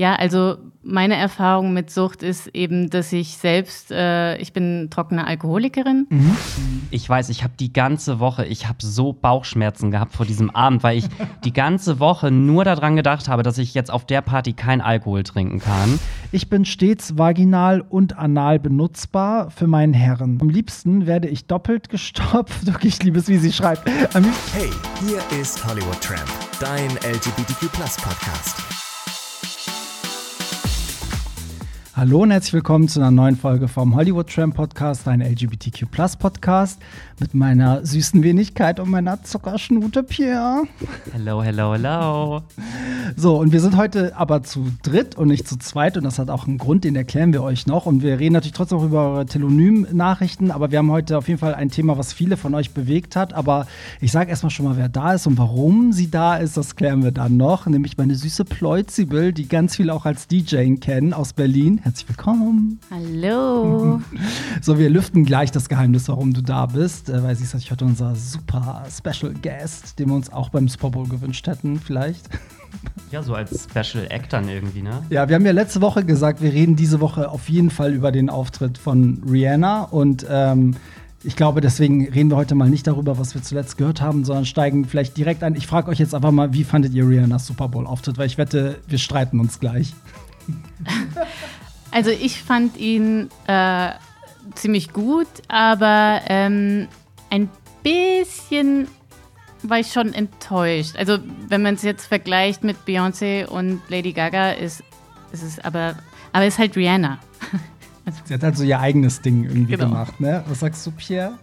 [0.00, 5.26] Ja, also meine Erfahrung mit Sucht ist eben, dass ich selbst, äh, ich bin trockene
[5.26, 6.06] Alkoholikerin.
[6.08, 6.36] Mhm.
[6.90, 10.82] Ich weiß, ich habe die ganze Woche, ich habe so Bauchschmerzen gehabt vor diesem Abend,
[10.82, 11.04] weil ich
[11.44, 15.22] die ganze Woche nur daran gedacht habe, dass ich jetzt auf der Party kein Alkohol
[15.22, 15.98] trinken kann.
[16.32, 20.38] Ich bin stets vaginal und anal benutzbar für meinen Herren.
[20.40, 22.66] Am liebsten werde ich doppelt gestopft.
[22.70, 23.86] Okay, ich liebe es, wie sie schreibt.
[23.86, 24.70] Hey,
[25.06, 27.70] hier ist Hollywood Tramp, dein LGBTQ
[32.00, 35.84] Hallo und herzlich willkommen zu einer neuen Folge vom Hollywood Tram Podcast, ein LGBTQ
[36.18, 36.80] Podcast
[37.18, 40.62] mit meiner süßen Wenigkeit und meiner Zuckerschnute Pierre.
[41.12, 42.40] Hello, hello, hello.
[43.16, 46.30] So, und wir sind heute aber zu dritt und nicht zu zweit und das hat
[46.30, 47.84] auch einen Grund, den erklären wir euch noch.
[47.84, 51.38] Und wir reden natürlich trotzdem auch über eure Telonym-Nachrichten, aber wir haben heute auf jeden
[51.38, 53.34] Fall ein Thema, was viele von euch bewegt hat.
[53.34, 53.66] Aber
[54.00, 57.04] ich sage erstmal schon mal, wer da ist und warum sie da ist, das klären
[57.04, 57.66] wir dann noch.
[57.66, 61.82] Nämlich meine süße Pleuzibel, die ganz viele auch als DJ kennen aus Berlin.
[61.90, 62.78] Herzlich willkommen.
[62.88, 64.00] Hallo.
[64.62, 67.72] So, wir lüften gleich das Geheimnis, warum du da bist, äh, weil sie ist natürlich
[67.72, 72.28] heute unser super Special Guest, den wir uns auch beim Super Bowl gewünscht hätten, vielleicht.
[73.10, 75.02] Ja, so als Special Act dann irgendwie, ne?
[75.10, 78.12] Ja, wir haben ja letzte Woche gesagt, wir reden diese Woche auf jeden Fall über
[78.12, 80.76] den Auftritt von Rihanna und ähm,
[81.24, 84.46] ich glaube, deswegen reden wir heute mal nicht darüber, was wir zuletzt gehört haben, sondern
[84.46, 85.56] steigen vielleicht direkt ein.
[85.56, 88.16] Ich frage euch jetzt einfach mal, wie fandet ihr Rihannas Super Bowl-Auftritt?
[88.16, 89.92] Weil ich wette, wir streiten uns gleich.
[91.90, 93.90] Also ich fand ihn äh,
[94.54, 96.88] ziemlich gut, aber ähm,
[97.30, 97.48] ein
[97.82, 98.88] bisschen
[99.62, 100.96] war ich schon enttäuscht.
[100.96, 104.82] Also wenn man es jetzt vergleicht mit Beyoncé und Lady Gaga, ist,
[105.32, 105.96] ist es aber,
[106.32, 107.18] aber ist halt Rihanna.
[108.24, 109.88] Sie hat halt so ihr eigenes Ding irgendwie genau.
[109.88, 110.42] gemacht, ne?
[110.48, 111.34] Was sagst du, Pierre?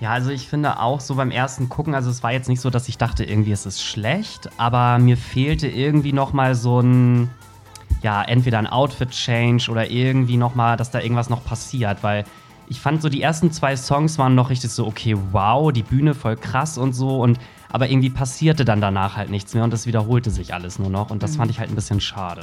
[0.00, 2.70] Ja, also ich finde auch so beim ersten Gucken, also es war jetzt nicht so,
[2.70, 7.30] dass ich dachte, irgendwie ist es schlecht, aber mir fehlte irgendwie noch mal so ein,
[8.02, 12.24] ja, entweder ein Outfit-Change oder irgendwie noch mal, dass da irgendwas noch passiert, weil
[12.68, 16.14] ich fand so die ersten zwei Songs waren noch richtig so, okay, wow, die Bühne
[16.14, 17.38] voll krass und so und
[17.70, 21.10] aber irgendwie passierte dann danach halt nichts mehr und es wiederholte sich alles nur noch
[21.10, 21.36] und das mhm.
[21.36, 22.42] fand ich halt ein bisschen schade.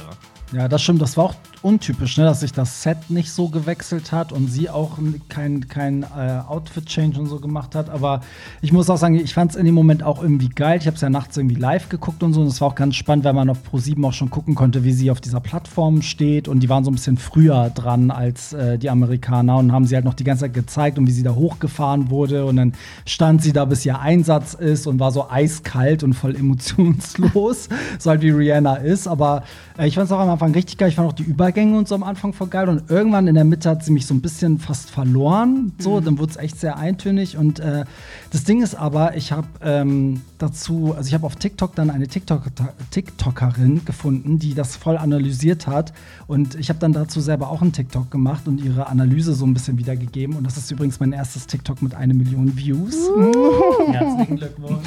[0.52, 1.02] Ja, das stimmt.
[1.02, 4.70] Das war auch untypisch, ne, dass sich das Set nicht so gewechselt hat und sie
[4.70, 7.90] auch kein, kein äh, Outfit-Change und so gemacht hat.
[7.90, 8.20] Aber
[8.62, 10.78] ich muss auch sagen, ich fand es in dem Moment auch irgendwie geil.
[10.80, 12.40] Ich habe es ja nachts irgendwie live geguckt und so.
[12.40, 14.92] Und es war auch ganz spannend, weil man auf Pro7 auch schon gucken konnte, wie
[14.92, 16.48] sie auf dieser Plattform steht.
[16.48, 19.94] Und die waren so ein bisschen früher dran als äh, die Amerikaner und haben sie
[19.94, 22.44] halt noch die ganze Zeit gezeigt und wie sie da hochgefahren wurde.
[22.44, 22.72] Und dann
[23.04, 27.68] stand sie da, bis ihr Einsatz ist und war so eiskalt und voll emotionslos.
[27.98, 29.06] so halt wie Rihanna ist.
[29.06, 29.42] Aber
[29.78, 30.88] äh, ich fand es auch am Anfang richtig geil.
[30.88, 31.24] Ich fand auch die
[31.56, 32.68] Übergänge und so am Anfang voll geil.
[32.68, 35.72] Und irgendwann in der Mitte hat sie mich so ein bisschen fast verloren.
[35.78, 36.04] So, mhm.
[36.04, 37.36] dann wurde es echt sehr eintönig.
[37.36, 37.84] Und äh,
[38.30, 42.08] das Ding ist aber, ich habe ähm, dazu, also ich habe auf TikTok dann eine
[42.08, 42.42] TikTok
[42.90, 45.94] TikTokerin gefunden, die das voll analysiert hat.
[46.26, 49.54] Und ich habe dann dazu selber auch einen TikTok gemacht und ihre Analyse so ein
[49.54, 50.36] bisschen wiedergegeben.
[50.36, 52.96] Und das ist übrigens mein erstes TikTok mit einer Million Views.
[53.08, 53.32] Uh.
[53.92, 54.86] Herzlichen Glückwunsch.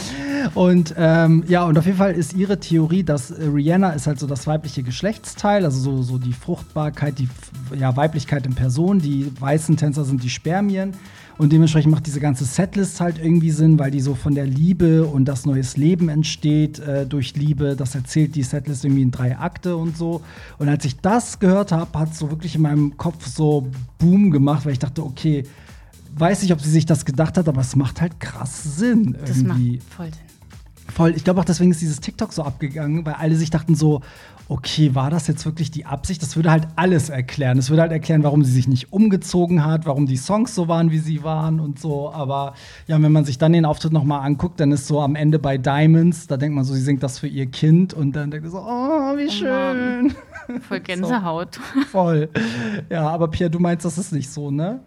[0.53, 4.19] Und ähm, ja, und auf jeden Fall ist ihre Theorie, dass äh, Rihanna ist halt
[4.19, 7.29] so das weibliche Geschlechtsteil, also so, so die Fruchtbarkeit, die
[7.77, 8.97] ja, Weiblichkeit in Person.
[8.97, 10.95] Die weißen Tänzer sind die Spermien.
[11.37, 15.05] Und dementsprechend macht diese ganze Setlist halt irgendwie Sinn, weil die so von der Liebe
[15.05, 17.75] und das neues Leben entsteht äh, durch Liebe.
[17.75, 20.21] Das erzählt die Setlist irgendwie in drei Akte und so.
[20.57, 23.67] Und als ich das gehört habe, hat es so wirklich in meinem Kopf so
[23.99, 25.43] Boom gemacht, weil ich dachte, okay,
[26.17, 29.15] weiß nicht, ob sie sich das gedacht hat, aber es macht halt krass Sinn.
[29.19, 29.27] Irgendwie.
[29.27, 30.29] Das macht voll Sinn.
[30.91, 31.13] Voll.
[31.15, 34.01] Ich glaube auch deswegen ist dieses TikTok so abgegangen, weil alle sich dachten so,
[34.49, 36.23] okay, war das jetzt wirklich die Absicht?
[36.23, 37.57] Das würde halt alles erklären.
[37.57, 40.89] Das würde halt erklären, warum sie sich nicht umgezogen hat, warum die Songs so waren,
[40.89, 42.11] wie sie waren und so.
[42.11, 42.55] Aber
[42.87, 45.37] ja, wenn man sich dann den Auftritt noch mal anguckt, dann ist so am Ende
[45.37, 48.43] bei Diamonds, da denkt man so, sie singt das für ihr Kind und dann denkt
[48.43, 50.15] man so, oh, wie schön.
[50.67, 51.55] Voll Gänsehaut.
[51.55, 52.29] So, voll.
[52.89, 54.79] Ja, aber Pierre, du meinst, das ist nicht so, ne?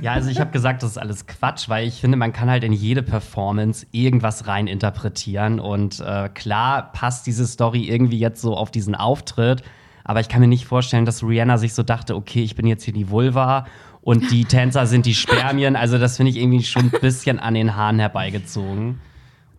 [0.00, 2.64] Ja, also ich habe gesagt, das ist alles Quatsch, weil ich finde, man kann halt
[2.64, 8.56] in jede Performance irgendwas rein interpretieren und äh, klar passt diese Story irgendwie jetzt so
[8.56, 9.62] auf diesen Auftritt Auftritt.
[10.04, 12.84] Aber ich kann mir nicht vorstellen, dass Rihanna sich so dachte, okay, ich bin jetzt
[12.84, 13.66] hier die Vulva
[14.00, 15.76] und die Tänzer sind die Spermien.
[15.76, 19.00] Also das finde ich irgendwie schon ein bisschen an den Haaren herbeigezogen.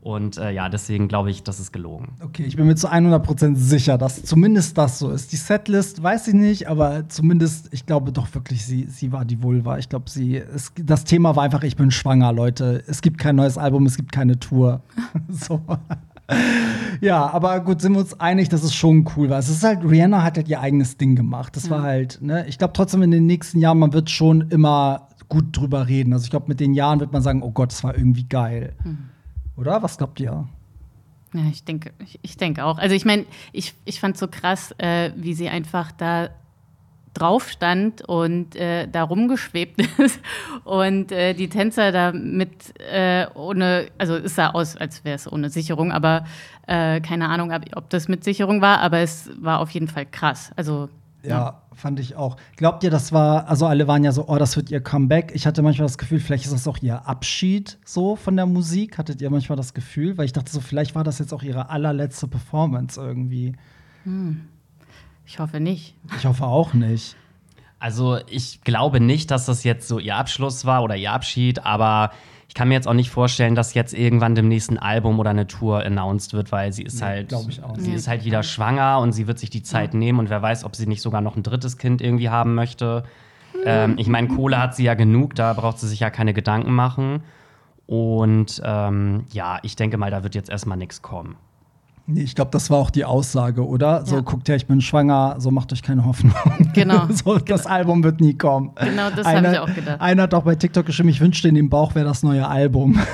[0.02, 2.14] Und äh, ja, deswegen glaube ich, das ist gelogen.
[2.24, 5.32] Okay, ich bin mir zu 100% sicher, dass zumindest das so ist.
[5.32, 9.44] Die Setlist weiß ich nicht, aber zumindest, ich glaube doch wirklich, sie, sie war die
[9.44, 9.78] Vulva.
[9.78, 12.84] Ich glaube, sie, es, das Thema war einfach, ich bin schwanger, Leute.
[12.88, 14.82] Es gibt kein neues Album, es gibt keine Tour.
[15.30, 15.62] so.
[17.00, 19.38] ja, aber gut, sind wir uns einig, dass es schon cool war.
[19.38, 21.56] Es ist halt, Rihanna hat halt ihr eigenes Ding gemacht.
[21.56, 21.70] Das mhm.
[21.70, 25.56] war halt, ne, ich glaube trotzdem in den nächsten Jahren, man wird schon immer gut
[25.56, 26.12] drüber reden.
[26.12, 28.74] Also ich glaube, mit den Jahren wird man sagen, oh Gott, das war irgendwie geil.
[28.84, 28.98] Mhm.
[29.58, 29.84] Oder?
[29.84, 30.48] Was glaubt ihr?
[31.34, 32.78] Ja, ich denke, ich, ich denke auch.
[32.78, 36.30] Also ich meine, ich, ich fand so krass, äh, wie sie einfach da
[37.14, 40.20] drauf stand und äh, da rumgeschwebt ist
[40.64, 45.32] und äh, die Tänzer da mit äh, ohne, also es sah aus, als wäre es
[45.32, 46.26] ohne Sicherung, aber
[46.68, 50.06] äh, keine Ahnung, ob, ob das mit Sicherung war, aber es war auf jeden Fall
[50.06, 50.52] krass.
[50.56, 50.90] Also
[51.24, 52.38] Ja, fand ich auch.
[52.56, 55.32] Glaubt ihr, das war, also alle waren ja so, oh, das wird ihr Comeback.
[55.36, 58.98] Ich hatte manchmal das Gefühl, vielleicht ist das auch ihr Abschied so von der Musik.
[58.98, 60.18] Hattet ihr manchmal das Gefühl?
[60.18, 63.54] Weil ich dachte so, vielleicht war das jetzt auch ihre allerletzte Performance irgendwie.
[65.26, 65.96] ich hoffe nicht.
[66.18, 67.16] Ich hoffe auch nicht.
[67.80, 72.12] Also ich glaube nicht, dass das jetzt so ihr Abschluss war oder ihr Abschied, aber
[72.52, 75.48] ich kann mir jetzt auch nicht vorstellen, dass jetzt irgendwann dem nächsten Album oder eine
[75.48, 77.34] Tour announced wird, weil sie ist Nee, halt,
[77.78, 80.66] sie ist halt wieder schwanger und sie wird sich die Zeit nehmen und wer weiß,
[80.66, 83.06] ob sie nicht sogar noch ein drittes Kind irgendwie haben möchte.
[83.64, 86.74] Ähm, ich meine, Kohle hat sie ja genug, da braucht sie sich ja keine Gedanken
[86.74, 87.24] machen.
[87.88, 91.38] Und ähm, ja, ich denke mal, da wird jetzt erstmal nichts kommen.
[92.08, 94.06] Nee, ich glaube, das war auch die Aussage, oder?
[94.06, 94.22] So, Ja.
[94.22, 96.34] guckt her, ich bin schwanger, so macht euch keine Hoffnung.
[96.74, 97.06] Genau.
[97.10, 98.72] so, das Album wird nie kommen.
[98.76, 100.02] Genau, das habe ich auch gedacht.
[100.02, 103.00] Einer hat auch bei TikTok geschrieben, ich wünschte, in dem Bauch wäre das neue Album.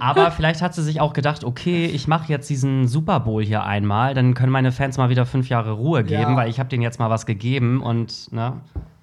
[0.00, 3.64] Aber vielleicht hat sie sich auch gedacht, okay, ich mache jetzt diesen Super Bowl hier
[3.64, 6.36] einmal, dann können meine Fans mal wieder fünf Jahre Ruhe geben, Ja.
[6.36, 8.52] weil ich habe denen jetzt mal was gegeben und ne,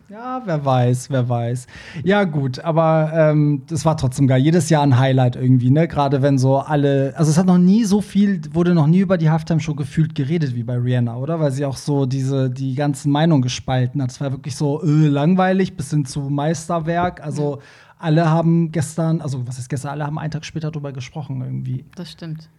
[0.07, 1.65] Ja, wer weiß, wer weiß.
[2.03, 4.39] Ja, gut, aber ähm, das war trotzdem geil.
[4.39, 5.87] Jedes Jahr ein Highlight irgendwie, ne?
[5.87, 7.13] Gerade wenn so alle.
[7.17, 10.55] Also, es hat noch nie so viel, wurde noch nie über die Halftime-Show gefühlt geredet
[10.55, 11.39] wie bei Rihanna, oder?
[11.39, 14.11] Weil sie auch so diese, die ganzen Meinungen gespalten hat.
[14.11, 17.23] Es war wirklich so äh, langweilig bis hin zu Meisterwerk.
[17.23, 17.61] Also,
[17.97, 19.91] alle haben gestern, also, was ist gestern?
[19.91, 21.83] Alle haben einen Tag später drüber gesprochen irgendwie.
[21.95, 22.49] Das stimmt.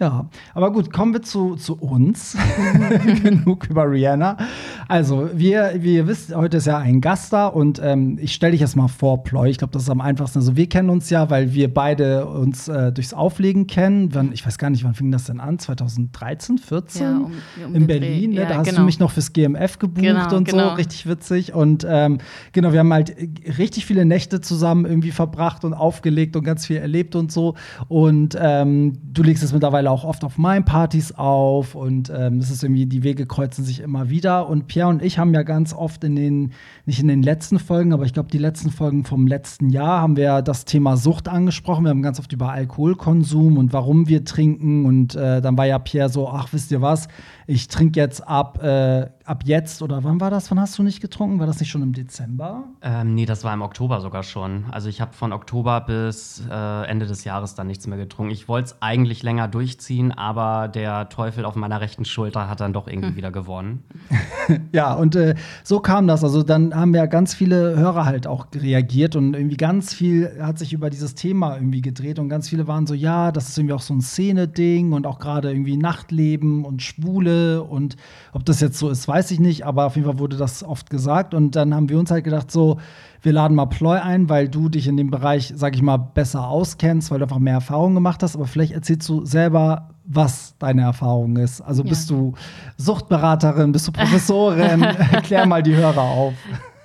[0.00, 2.36] Ja, aber gut, kommen wir zu, zu uns.
[3.22, 4.36] Genug über Rihanna.
[4.86, 8.52] Also, wir, wie ihr wisst, heute ist ja ein Gast da und ähm, ich stelle
[8.52, 9.50] dich jetzt mal vor, Ploy.
[9.50, 10.38] Ich glaube, das ist am einfachsten.
[10.38, 14.14] Also, wir kennen uns ja, weil wir beide uns äh, durchs Auflegen kennen.
[14.14, 15.58] Wann, ich weiß gar nicht, wann fing das denn an?
[15.58, 17.02] 2013, 14?
[17.02, 17.32] Ja, um-
[17.66, 18.36] um In Berlin, ne?
[18.42, 18.84] Ja, Da hast du genau.
[18.84, 20.56] mich noch fürs GMF gebucht Genau, und so.
[20.56, 20.74] genau.
[20.74, 21.54] Richtig witzig.
[21.54, 22.18] Und ähm,
[22.52, 23.16] genau, wir haben halt
[23.58, 27.56] richtig viele Nächte zusammen irgendwie verbracht und aufgelegt und ganz viel erlebt und so.
[27.88, 32.50] Und ähm, du legst es mittlerweile auch oft auf meinen Partys auf und ähm, es
[32.50, 34.48] ist irgendwie, die Wege kreuzen sich immer wieder.
[34.48, 36.52] Und Pierre und ich haben ja ganz oft in den,
[36.86, 40.16] nicht in den letzten Folgen, aber ich glaube, die letzten Folgen vom letzten Jahr haben
[40.16, 41.84] wir das Thema Sucht angesprochen.
[41.84, 44.84] Wir haben ganz oft über Alkoholkonsum und warum wir trinken.
[44.84, 47.08] Und äh, dann war ja Pierre so, ach, wisst ihr was,
[47.48, 50.50] ich trinke jetzt ab, äh, ab jetzt oder wann war das?
[50.50, 51.38] Wann hast du nicht getrunken?
[51.40, 52.64] War das nicht schon im Dezember?
[52.82, 54.66] ähm, nee, das war im Oktober sogar schon.
[54.70, 58.32] Also ich habe von Oktober bis äh, Ende des Jahres dann nichts mehr getrunken.
[58.32, 62.74] Ich wollte es eigentlich länger durchziehen, aber der Teufel auf meiner rechten Schulter hat dann
[62.74, 63.82] doch irgendwie wieder gewonnen.
[64.72, 66.24] Ja, und äh, so kam das.
[66.24, 70.58] Also dann haben ja ganz viele Hörer halt auch reagiert und irgendwie ganz viel hat
[70.58, 73.74] sich über dieses Thema irgendwie gedreht und ganz viele waren so, ja, das ist irgendwie
[73.74, 77.37] auch so ein Szene-Ding und auch gerade irgendwie Nachtleben und Schwule
[77.68, 77.96] und
[78.32, 80.90] ob das jetzt so ist, weiß ich nicht, aber auf jeden Fall wurde das oft
[80.90, 82.78] gesagt und dann haben wir uns halt gedacht so,
[83.22, 86.46] wir laden mal Ploy ein, weil du dich in dem Bereich, sag ich mal, besser
[86.48, 90.82] auskennst, weil du einfach mehr Erfahrung gemacht hast, aber vielleicht erzählst du selber, was deine
[90.82, 91.60] Erfahrung ist.
[91.60, 91.88] Also Ja.
[91.90, 92.32] bist du
[92.78, 94.80] Suchtberaterin, bist du Professorin?
[95.24, 96.34] Klär mal die Hörer auf.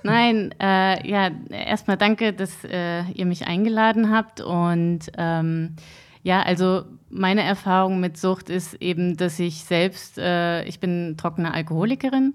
[0.03, 4.41] Nein, äh, ja, erstmal danke, dass äh, ihr mich eingeladen habt.
[4.41, 5.75] Und ähm,
[6.23, 6.83] ja, also
[7.13, 12.33] meine Erfahrung mit Sucht ist eben, dass ich selbst, äh, ich bin trockene Alkoholikerin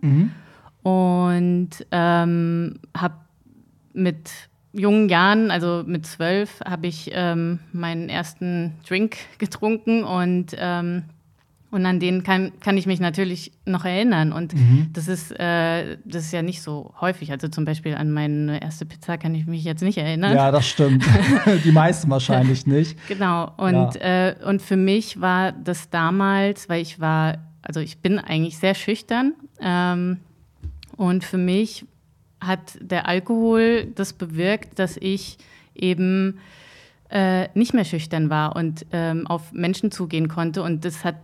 [0.83, 3.15] und ähm, habe
[3.93, 4.31] mit
[4.73, 11.05] jungen Jahren, also mit zwölf, habe ich ähm, meinen ersten Drink getrunken und ähm,
[11.71, 14.33] und an den kann, kann ich mich natürlich noch erinnern.
[14.33, 14.55] Und
[14.93, 17.31] das, ist, äh, das ist ja nicht so häufig.
[17.31, 20.35] Also zum Beispiel an meine erste Pizza kann ich mich jetzt nicht erinnern.
[20.35, 21.05] Ja, das stimmt.
[21.65, 22.97] die meisten wahrscheinlich nicht.
[23.07, 23.53] Genau.
[23.59, 28.57] Und, äh, und für mich war das damals, weil ich war, also ich bin eigentlich
[28.57, 29.35] sehr schüchtern.
[29.61, 30.21] Ähm,
[30.97, 31.85] und für mich
[32.41, 35.37] hat der Alkohol das bewirkt, dass ich
[35.75, 36.39] eben
[37.11, 40.63] äh, nicht mehr schüchtern war und ähm, auf Menschen zugehen konnte.
[40.63, 41.17] Und das hat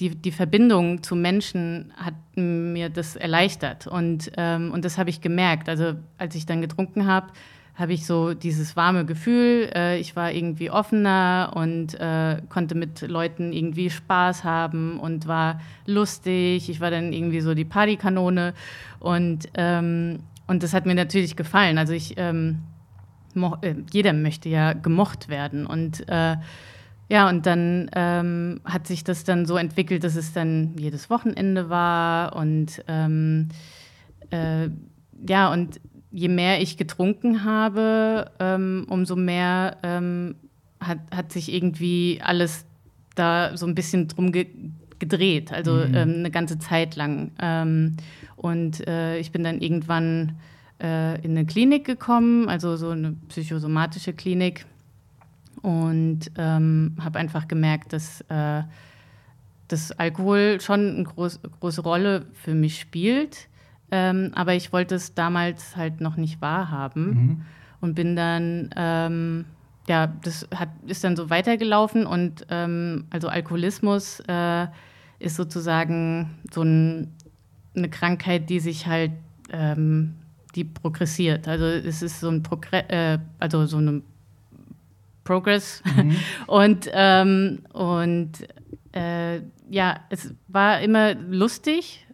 [0.00, 3.86] die, die Verbindung zu Menschen hat mir das erleichtert.
[3.86, 5.68] Und, ähm, und das habe ich gemerkt.
[5.68, 7.28] Also als ich dann getrunken habe,
[7.74, 9.70] habe ich so dieses warme Gefühl.
[9.74, 15.60] Äh, ich war irgendwie offener und äh, konnte mit Leuten irgendwie Spaß haben und war
[15.86, 16.68] lustig.
[16.68, 18.54] Ich war dann irgendwie so die Partykanone.
[18.98, 21.78] Und, ähm, und das hat mir natürlich gefallen.
[21.78, 22.62] Also ich, ähm,
[23.62, 25.64] äh, jeder möchte ja gemocht werden.
[25.64, 26.36] Und äh,
[27.08, 31.70] ja, und dann ähm, hat sich das dann so entwickelt, dass es dann jedes Wochenende
[31.70, 33.48] war und ähm,
[34.30, 34.68] äh,
[35.26, 40.36] ja, und je mehr ich getrunken habe, ähm, umso mehr ähm,
[40.80, 42.66] hat, hat sich irgendwie alles
[43.14, 44.46] da so ein bisschen drum ge
[45.00, 45.94] gedreht, also Mhm.
[45.94, 47.30] ähm, eine ganze Zeit lang.
[47.40, 47.96] Ähm,
[48.34, 50.32] und äh, ich bin dann irgendwann
[50.82, 54.66] äh, in eine Klinik gekommen, also so eine psychosomatische Klinik.
[55.62, 58.62] Und ähm, habe einfach gemerkt, dass, äh,
[59.68, 63.48] dass Alkohol schon eine groß, große Rolle für mich spielt.
[63.90, 67.40] Ähm, aber ich wollte es damals halt noch nicht wahrhaben Mhm.
[67.80, 69.44] und bin dann, ähm,
[69.88, 74.66] ja, das hat, ist dann so weitergelaufen und ähm, also Alkoholismus äh,
[75.18, 77.14] ist sozusagen so ein,
[77.74, 79.12] eine Krankheit, die sich halt,
[79.50, 80.14] ähm,
[80.54, 81.48] die progressiert.
[81.48, 84.02] Also es ist so ein Progress, äh, also so eine
[85.28, 85.82] Progress
[86.46, 88.32] und ähm, und
[88.92, 92.06] äh, ja, es war immer lustig,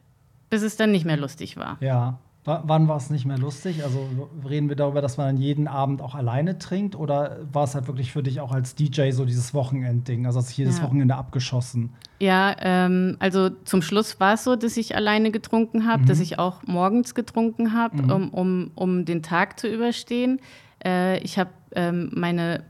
[0.50, 1.76] bis es dann nicht mehr lustig war.
[1.80, 2.18] Ja.
[2.44, 3.85] W wann war es nicht mehr lustig?
[3.85, 4.06] Also
[4.47, 6.94] reden wir darüber, dass man dann jeden Abend auch alleine trinkt?
[6.94, 10.26] Oder war es halt wirklich für dich auch als DJ so dieses Wochenendding?
[10.26, 10.85] Also hast du jedes Ja.
[10.85, 11.94] Wochenende abgeschossen?
[12.21, 16.38] Ja, ähm, also zum Schluss war es so, dass ich alleine getrunken habe, dass ich
[16.38, 20.40] auch morgens getrunken habe, um, um, um den Tag zu überstehen.
[20.85, 22.64] Äh, ich habe ähm, meine,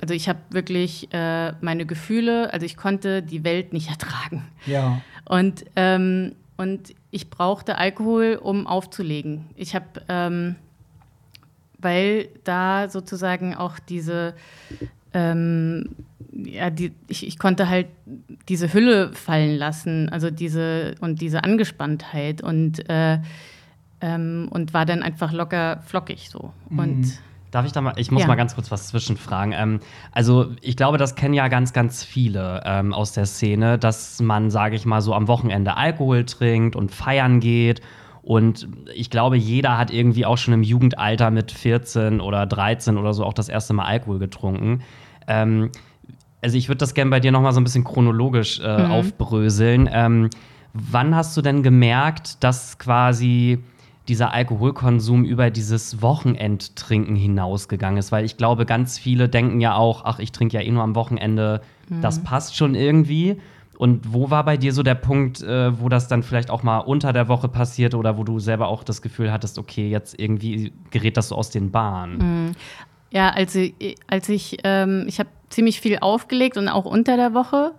[0.00, 4.46] also ich habe wirklich äh, meine Gefühle, also ich konnte die Welt nicht ertragen.
[4.66, 5.00] Ja.
[5.24, 9.46] Und, ähm, und ich brauchte Alkohol, um aufzulegen.
[9.56, 10.56] Ich habe, ähm,
[11.78, 14.34] weil da sozusagen auch diese,
[15.14, 15.90] ähm,
[16.32, 17.86] ja, die, ich, ich konnte halt
[18.48, 23.18] diese Hülle fallen lassen, also diese und diese Angespanntheit und, äh,
[24.00, 26.52] ähm, und war dann einfach locker flockig so.
[26.70, 28.28] Und Darf ich da mal, ich muss Ja.
[28.28, 29.52] mal ganz kurz was zwischenfragen.
[29.56, 29.80] Ähm,
[30.12, 34.50] also, ich glaube, das kennen ja ganz, ganz viele ähm, aus der Szene, dass man,
[34.50, 37.80] sage ich mal, so am Wochenende Alkohol trinkt und feiern geht.
[38.22, 43.14] Und ich glaube, jeder hat irgendwie auch schon im Jugendalter mit 14 oder 13 oder
[43.14, 44.82] so auch das erste Mal Alkohol getrunken.
[45.26, 45.70] Ähm,
[46.42, 49.88] also, ich würde das gerne bei dir noch mal so ein bisschen chronologisch äh, aufbröseln.
[49.92, 50.30] Ähm,
[50.72, 53.58] wann hast du denn gemerkt, dass quasi
[54.10, 60.04] dieser Alkoholkonsum über dieses Wochenendtrinken hinausgegangen ist, weil ich glaube, ganz viele denken ja auch,
[60.04, 61.62] ach, ich trinke ja eh nur am Wochenende,
[62.02, 63.40] das passt schon irgendwie.
[63.78, 66.78] Und wo war bei dir so der Punkt, äh, wo das dann vielleicht auch mal
[66.80, 70.72] unter der Woche passiert oder wo du selber auch das Gefühl hattest, okay, jetzt irgendwie
[70.90, 72.54] gerät das so aus den Bahnen?
[73.10, 73.64] Ja, also
[74.06, 77.72] als ich, ähm, ich habe ziemlich viel aufgelegt und auch unter der Woche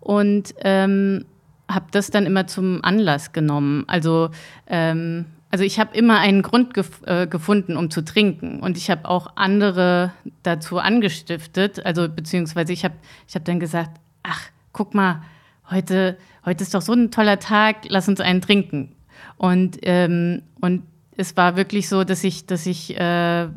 [0.00, 1.24] und ähm,
[1.70, 3.84] habe das dann immer zum Anlass genommen.
[3.86, 4.30] Also,
[4.66, 8.90] ähm, also ich habe immer einen Grund gef äh, gefunden, um zu trinken und ich
[8.90, 11.84] habe auch andere dazu angestiftet.
[11.84, 12.94] Also beziehungsweise ich habe
[13.28, 13.90] ich hab dann gesagt,
[14.22, 14.42] ach,
[14.72, 15.22] guck mal,
[15.70, 18.94] heute, heute ist doch so ein toller Tag, lass uns einen trinken.
[19.36, 20.84] Und, ähm, und
[21.16, 23.48] es war wirklich so, dass ich, dass ich äh,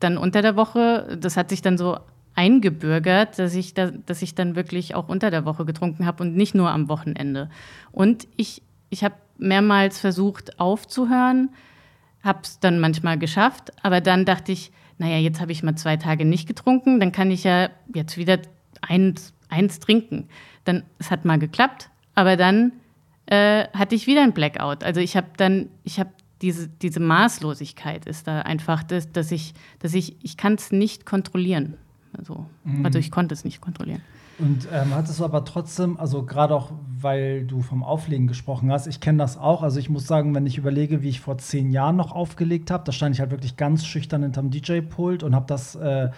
[0.00, 1.98] dann unter der Woche, das hat sich dann so
[2.34, 6.36] eingebürgert, dass ich, da, dass ich dann wirklich auch unter der Woche getrunken habe und
[6.36, 7.50] nicht nur am Wochenende.
[7.90, 11.50] Und ich, ich habe mehrmals versucht aufzuhören,
[12.22, 15.96] habe es dann manchmal geschafft, aber dann dachte ich, naja, jetzt habe ich mal zwei
[15.96, 18.38] Tage nicht getrunken, dann kann ich ja jetzt wieder
[18.82, 20.28] eins, eins trinken.
[20.64, 22.72] Dann, es hat mal geklappt, aber dann
[23.26, 24.82] äh, hatte ich wieder ein Blackout.
[24.82, 26.10] Also ich habe dann, ich habe
[26.42, 31.06] diese, diese Maßlosigkeit ist da einfach, dass, dass ich, dass ich, ich kann es nicht
[31.06, 31.74] kontrollieren.
[32.16, 32.46] Also,
[32.82, 34.02] also ich konnte es nicht kontrollieren.
[34.38, 38.86] Und ähm, hattest du aber trotzdem, also gerade auch, weil du vom Auflegen gesprochen hast,
[38.86, 39.62] ich kenne das auch.
[39.62, 42.84] Also ich muss sagen, wenn ich überlege, wie ich vor zehn Jahren noch aufgelegt habe,
[42.84, 46.10] da stand ich halt wirklich ganz schüchtern hinterm DJ-Pult und habe das äh,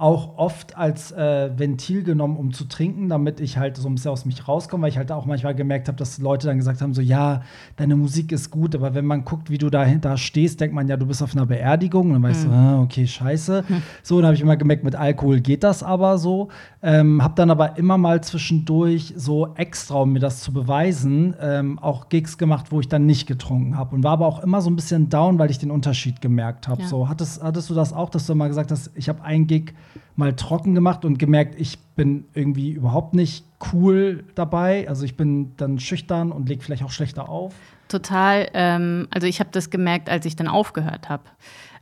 [0.00, 4.10] auch oft als äh, Ventil genommen, um zu trinken, damit ich halt so ein bisschen
[4.10, 6.94] aus mich rauskomme, weil ich halt auch manchmal gemerkt habe, dass Leute dann gesagt haben,
[6.94, 7.42] so ja,
[7.76, 10.96] deine Musik ist gut, aber wenn man guckt, wie du dahinter stehst, denkt man ja,
[10.96, 13.62] du bist auf einer Beerdigung und dann weißt du, ah, okay, scheiße.
[14.02, 16.48] So, dann habe ich immer gemerkt, mit Alkohol geht das aber so.
[16.82, 21.78] Ähm, habe dann aber immer mal zwischendurch so extra, um mir das zu beweisen, ähm,
[21.78, 24.70] auch Gigs gemacht, wo ich dann nicht getrunken habe und war aber auch immer so
[24.70, 26.80] ein bisschen down, weil ich den Unterschied gemerkt habe.
[26.82, 26.88] Ja.
[26.88, 29.74] So, hattest, hattest du das auch, dass du mal gesagt hast, ich habe einen Gig
[30.16, 34.88] mal trocken gemacht und gemerkt, ich bin irgendwie überhaupt nicht cool dabei.
[34.88, 37.54] Also ich bin dann schüchtern und leg vielleicht auch schlechter auf.
[37.88, 38.48] Total.
[38.54, 41.24] Ähm, also ich habe das gemerkt, als ich dann aufgehört habe.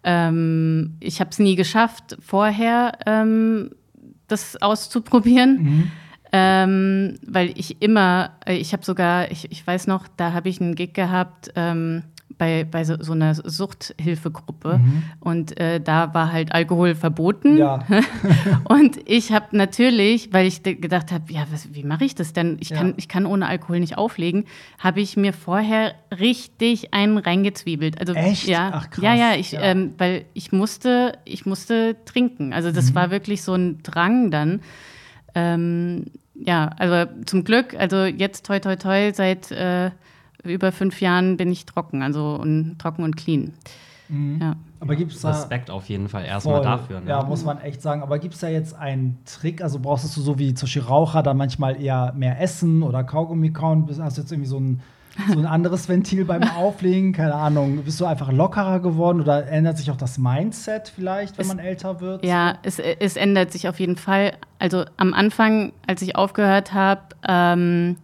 [0.04, 3.70] Ähm, ich habe es nie geschafft, vorher ähm,
[4.26, 5.90] das auszuprobieren.
[6.30, 10.60] Ähm, weil ich immer, äh, ich habe sogar, ich, ich weiß noch, da habe ich
[10.60, 12.02] einen Gig gehabt ähm,
[12.38, 14.80] bei, bei so, so einer Suchthilfegruppe
[15.20, 17.56] und äh, da war halt Alkohol verboten.
[17.56, 17.80] Ja.
[18.68, 22.56] Und ich habe natürlich, weil ich gedacht habe, ja, was, wie mache ich das denn?
[22.60, 22.76] Ich, Ja.
[22.78, 24.44] kann, ich kann ohne Alkohol nicht auflegen,
[24.78, 27.98] habe ich mir vorher richtig einen reingezwiebelt.
[28.00, 28.46] Also, Echt?
[28.46, 29.02] Ja, Ach, krass.
[29.04, 29.60] ja, ja, ich, Ja.
[29.62, 32.52] Ähm, weil ich musste, ich musste trinken.
[32.52, 34.60] Also das war wirklich so ein Drang dann.
[35.34, 39.90] Ähm, ja, also zum Glück, also jetzt toi toi toi, seit äh,
[40.44, 43.52] über fünf Jahren bin ich trocken, also und, trocken und clean.
[44.08, 44.38] Mhm.
[44.40, 44.56] Ja.
[44.80, 45.30] Aber gibt es da.
[45.30, 46.64] Respekt auf jeden Fall erstmal Voll.
[46.64, 47.00] dafür.
[47.00, 47.10] Ne?
[47.10, 48.00] Ja, muss man echt sagen.
[48.02, 49.60] Aber gibt es da jetzt einen Trick?
[49.62, 53.50] Also brauchst du so wie zum Beispiel Raucher dann manchmal eher mehr essen oder Kaugummi
[53.52, 53.86] kauen?
[53.86, 54.80] Bist- Hast du jetzt irgendwie so ein,
[55.32, 57.12] so ein anderes Ventil beim Auflegen?
[57.12, 57.82] Keine Ahnung.
[57.84, 61.58] Bist du einfach lockerer geworden oder ändert sich auch das Mindset vielleicht, wenn Es- man
[61.58, 62.24] älter wird?
[62.24, 64.32] Ja, es, es ändert sich auf jeden Fall.
[64.60, 67.96] Also am Anfang, als ich aufgehört habe, ähm,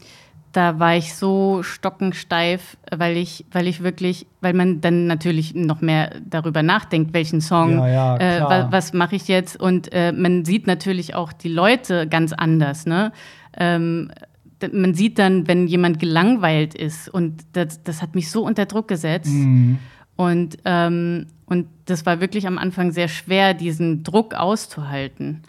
[0.55, 5.81] da war ich so stockensteif, weil ich, weil ich wirklich, weil man dann natürlich noch
[5.81, 8.51] mehr darüber nachdenkt, welchen Song, Ja, ja, äh, klar.
[8.51, 9.61] wa, was mache ich jetzt?
[9.61, 12.87] Und äh, man sieht natürlich auch die Leute ganz anders.
[12.87, 13.13] Ne?
[13.57, 14.13] Ähm,
[14.73, 18.87] man sieht dann, wenn jemand gelangweilt ist und das, das hat mich so unter Druck
[18.87, 19.33] gesetzt.
[19.33, 19.79] Mhm.
[20.15, 25.43] Und, ähm, und das war wirklich am Anfang sehr schwer, diesen Druck auszuhalten.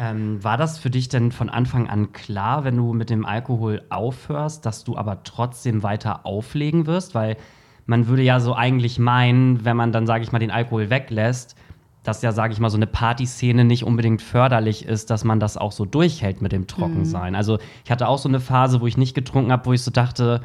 [0.00, 3.82] Ähm, war das für dich denn von Anfang an klar, wenn du mit dem Alkohol
[3.90, 7.14] aufhörst, dass du aber trotzdem weiter auflegen wirst?
[7.14, 7.36] Weil
[7.84, 11.54] man würde ja so eigentlich meinen, wenn man dann, sage ich mal, den Alkohol weglässt,
[12.02, 15.58] dass ja, sage ich mal, so eine Partyszene nicht unbedingt förderlich ist, dass man das
[15.58, 17.34] auch so durchhält mit dem Trockensein.
[17.34, 19.90] Also ich hatte auch so eine Phase, wo ich nicht getrunken habe, wo ich so
[19.90, 20.40] dachte,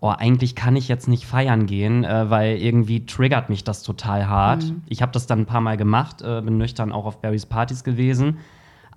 [0.00, 4.26] oh, eigentlich kann ich jetzt nicht feiern gehen, äh, weil irgendwie triggert mich das total
[4.26, 4.64] hart.
[4.88, 7.84] Ich habe das dann ein paar Mal gemacht, äh, bin nüchtern auch auf Barrys Partys
[7.84, 8.38] gewesen.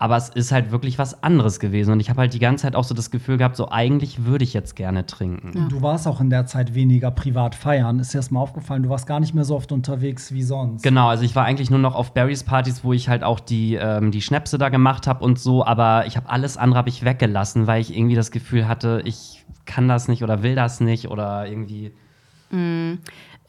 [0.02, 1.92] Aber es ist halt wirklich was anderes gewesen.
[1.92, 4.46] Und ich habe halt die ganze Zeit auch so das Gefühl gehabt, so eigentlich würde
[4.46, 5.68] ich jetzt gerne trinken.
[5.68, 8.00] Du warst auch in der Zeit weniger privat feiern.
[8.00, 8.84] Ist dir das mal aufgefallen?
[8.84, 10.84] Du warst gar nicht mehr so oft unterwegs wie sonst.
[10.84, 13.76] Genau, also ich war eigentlich nur noch auf Barrys Partys, wo ich halt auch die,
[13.76, 17.04] ähm, die Schnäpse da gemacht habe und so, aber ich habe alles andere habe ich
[17.04, 21.10] weggelassen, weil ich irgendwie das Gefühl hatte, ich kann das nicht oder will das nicht
[21.10, 21.92] oder irgendwie.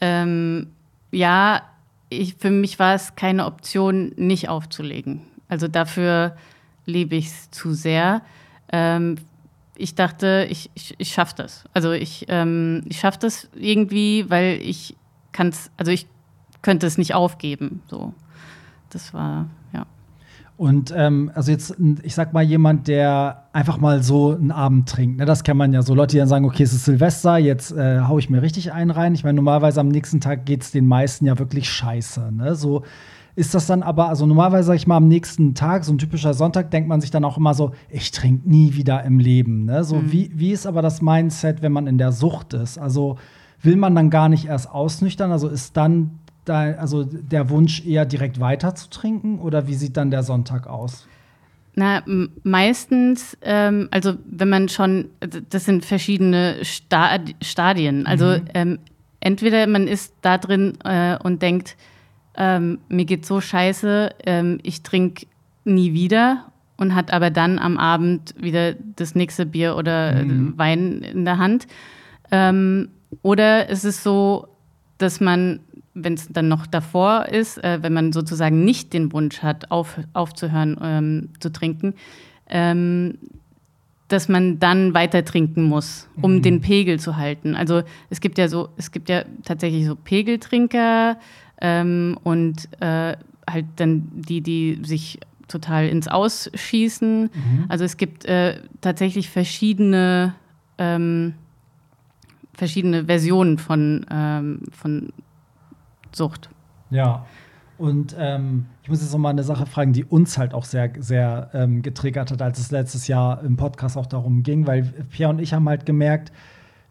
[0.01, 0.67] Ähm,
[1.13, 1.63] ja,
[2.09, 5.23] ich, für mich war es keine Option, nicht aufzulegen.
[5.51, 6.37] Also dafür
[6.87, 8.23] liebe ich es zu sehr.
[8.73, 9.17] Ähm,
[9.77, 11.65] ich dachte, ich, ich, ich schaffe das.
[11.75, 14.97] Also ich, ähm, ich schaffe das irgendwie, weil ich
[15.33, 16.07] kann es, also ich
[16.63, 17.83] könnte es nicht aufgeben.
[17.89, 18.15] So,
[18.91, 19.87] das war, ja.
[20.57, 25.17] Und ähm, also jetzt, ich sag mal, jemand, der einfach mal so einen Abend trinkt,
[25.19, 25.95] ne, das kennt man ja so.
[25.95, 28.91] Leute, die dann sagen, okay, es ist Silvester, jetzt äh, hau ich mir richtig einen
[28.91, 29.15] rein.
[29.15, 32.31] Ich meine, normalerweise am nächsten Tag geht es den meisten ja wirklich scheiße.
[32.33, 32.55] Ne?
[32.55, 32.85] So
[33.41, 36.35] ist das dann aber, also normalerweise sag ich mal, am nächsten Tag, so ein typischer
[36.35, 39.65] Sonntag, denkt man sich dann auch immer so, ich trinke nie wieder im Leben.
[39.65, 39.83] Ne?
[39.83, 42.77] So, wie, wie ist aber das Mindset, wenn man in der Sucht ist?
[42.77, 43.17] Also
[43.63, 45.33] will man dann gar nicht erst ausnüchtern?
[45.33, 49.97] Also ist dann da, also der Wunsch eher direkt weiter zu trinken oder wie sieht
[49.97, 51.09] dann der Sonntag aus?
[51.75, 52.03] Na,
[52.43, 55.09] meistens, ähm, also wenn man schon,
[55.49, 58.07] das sind verschiedene Stad Stadien.
[58.07, 58.81] Also ähm,
[59.21, 61.79] entweder man ist da drin äh, und denkt,
[62.41, 65.27] ähm, mir geht so scheiße, ähm, ich trinke
[65.67, 66.47] nie wieder
[66.79, 70.25] und hat aber dann am Abend wieder das nächste Bier oder äh,
[70.57, 71.67] Wein in der Hand.
[72.33, 72.89] Ähm,
[73.21, 74.49] oder es ist so,
[74.97, 75.61] dass man,
[75.93, 80.01] wenn es dann noch davor ist, äh, wenn man sozusagen nicht den Wunsch hat, auf,
[80.15, 81.93] aufzuhören ähm, zu trinken,
[82.49, 83.19] ähm,
[84.09, 87.55] dass man dann weiter trinken muss, um den Pegel zu halten.
[87.55, 91.19] Also es gibt ja so, es gibt ja tatsächlich so Pegeltrinker
[91.61, 93.17] ähm, und äh,
[93.49, 97.31] halt dann die, die sich total ins Ausschießen.
[97.69, 100.35] Also es gibt äh, tatsächlich verschiedene
[100.79, 101.35] ähm,
[102.61, 105.13] verschiedene Versionen von, ähm, von
[106.13, 106.51] Sucht.
[106.91, 107.25] Ja.
[107.79, 110.93] Und ähm, ich muss jetzt noch mal eine Sache fragen, die uns halt auch sehr,
[110.99, 115.31] sehr ähm, getriggert hat, als es letztes Jahr im Podcast auch darum ging, weil Pierre
[115.31, 116.31] und ich haben halt gemerkt,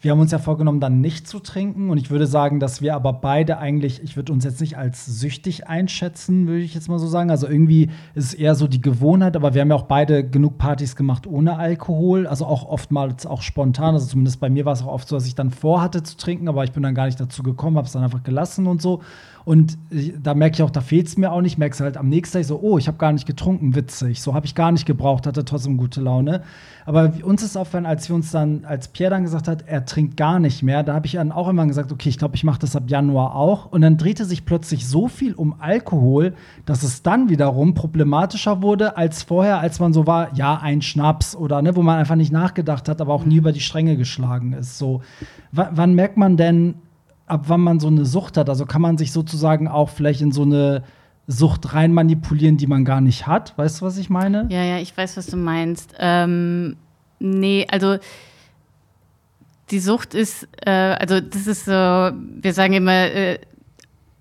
[0.02, 1.90] wir haben uns ja vorgenommen, dann nicht zu trinken.
[1.90, 5.06] Und ich würde sagen, dass wir aber beide eigentlich, ich würde uns jetzt nicht als
[5.06, 7.30] süchtig einschätzen, würde ich jetzt mal so sagen.
[7.30, 10.58] Also irgendwie ist es eher so die Gewohnheit, aber wir haben ja auch beide genug
[10.58, 12.28] Partys gemacht ohne Alkohol.
[12.28, 13.94] Also auch oftmals auch spontan.
[13.94, 16.48] Also zumindest bei mir war es auch oft so, dass ich dann vorhatte zu trinken,
[16.48, 19.02] aber ich bin dann gar nicht dazu gekommen, habe es dann einfach gelassen und so.
[19.46, 19.78] Und
[20.22, 21.58] da merke ich auch, da fehlt es mir auch nicht.
[21.58, 24.22] Merke es halt am nächsten Tag so, oh, ich habe gar nicht getrunken, witzig.
[24.22, 26.44] So habe ich gar nicht gebraucht, hatte trotzdem gute Laune.
[26.86, 30.18] Aber uns ist aufgefallen, als wir uns dann, als Pierre dann gesagt hat, er trinkt
[30.18, 32.60] gar nicht mehr, da habe ich dann auch immer gesagt, okay, ich glaube, ich mache
[32.60, 33.72] das ab Januar auch.
[33.72, 36.34] Und dann drehte sich plötzlich so viel um Alkohol,
[36.66, 41.36] dass es dann wiederum problematischer wurde als vorher, als man so war, ja, ein Schnaps
[41.36, 44.54] oder ne, wo man einfach nicht nachgedacht hat, aber auch nie über die Stränge geschlagen
[44.54, 44.78] ist.
[44.78, 45.02] So,
[45.52, 46.76] W wann merkt man denn,
[47.30, 48.50] ab wann man so eine Sucht hat?
[48.50, 50.84] Also kann man sich sozusagen auch vielleicht in so eine
[51.28, 53.58] Sucht rein manipulieren, die man gar nicht hat?
[53.58, 54.48] Weißt du, was ich meine?
[54.50, 55.94] Ja, ja, ich weiß, was du meinst.
[56.00, 56.76] Ähm,
[57.20, 57.98] nee, also
[59.70, 63.40] die Sucht ist, äh, also das ist so, wir sagen immer, äh,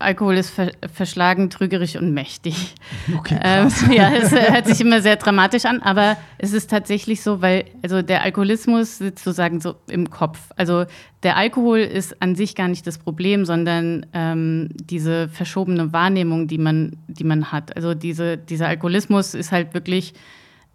[0.00, 2.74] Alkohol ist ver verschlagen, trügerisch und mächtig.
[3.16, 3.84] Okay, Ähm, krass.
[3.92, 8.02] ja, es hört sich immer sehr dramatisch an, aber es ist tatsächlich so, weil also
[8.02, 10.38] der Alkoholismus sitzt sozusagen so im Kopf.
[10.56, 10.84] Also
[11.24, 16.58] der Alkohol ist an sich gar nicht das Problem, sondern ähm, diese verschobene Wahrnehmung, die
[16.58, 17.74] man, die man hat.
[17.74, 20.14] Also diese, dieser Alkoholismus ist halt wirklich,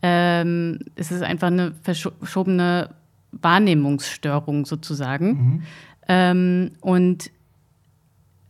[0.01, 2.89] ähm, es ist einfach eine verschobene
[3.31, 5.63] Wahrnehmungsstörung sozusagen.
[6.09, 7.31] Ähm, und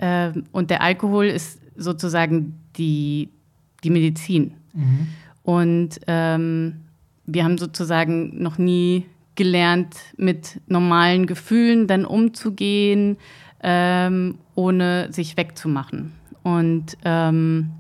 [0.04, 3.30] ähm, und der Alkohol ist sozusagen die,
[3.86, 4.54] die Medizin.
[5.44, 6.82] Und ähm,
[7.26, 13.16] wir haben sozusagen noch nie gelernt, mit normalen Gefühlen dann umzugehen,
[13.64, 16.12] ähm, ohne sich wegzumachen.
[16.44, 17.72] Und, ähm,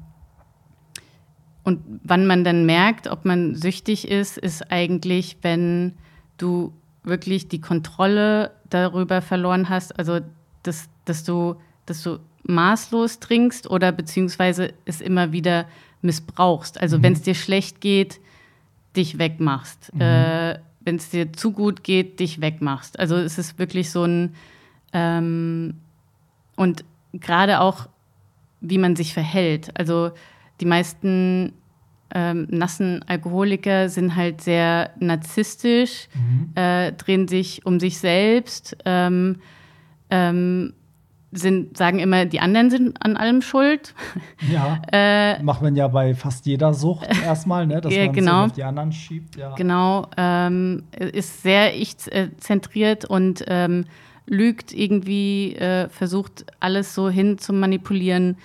[1.65, 5.93] und wann man dann merkt, ob man süchtig ist, ist eigentlich, wenn
[6.37, 6.71] du
[7.03, 10.21] wirklich die Kontrolle darüber verloren hast, also
[10.63, 15.65] dass, dass, du, dass du maßlos trinkst oder beziehungsweise es immer wieder
[16.01, 16.79] missbrauchst.
[16.79, 18.19] Also wenn es dir schlecht geht,
[18.95, 19.91] dich wegmachst.
[19.99, 22.99] Äh, wenn es dir zu gut geht, dich wegmachst.
[22.99, 24.35] Also es ist wirklich so ein
[24.91, 25.75] ähm,
[26.55, 27.87] und gerade auch,
[28.61, 29.71] wie man sich verhält.
[29.79, 30.11] Also
[30.61, 31.53] die meisten
[32.13, 36.07] ähm, nassen Alkoholiker sind halt sehr narzisstisch,
[36.55, 39.37] äh, drehen sich um sich selbst, ähm,
[40.11, 40.73] ähm,
[41.33, 43.93] sind, sagen immer, die anderen sind an allem schuld.
[44.51, 44.81] Ja.
[44.91, 47.81] Äh, Macht man ja bei fast jeder Sucht erstmal, ne?
[47.81, 48.45] dass man genau.
[48.45, 49.35] auf die anderen schiebt.
[49.35, 49.55] Ja.
[49.55, 53.85] Genau, ähm, ist sehr ich-zentriert und ähm,
[54.27, 58.37] lügt irgendwie, äh, versucht alles so hin zu manipulieren,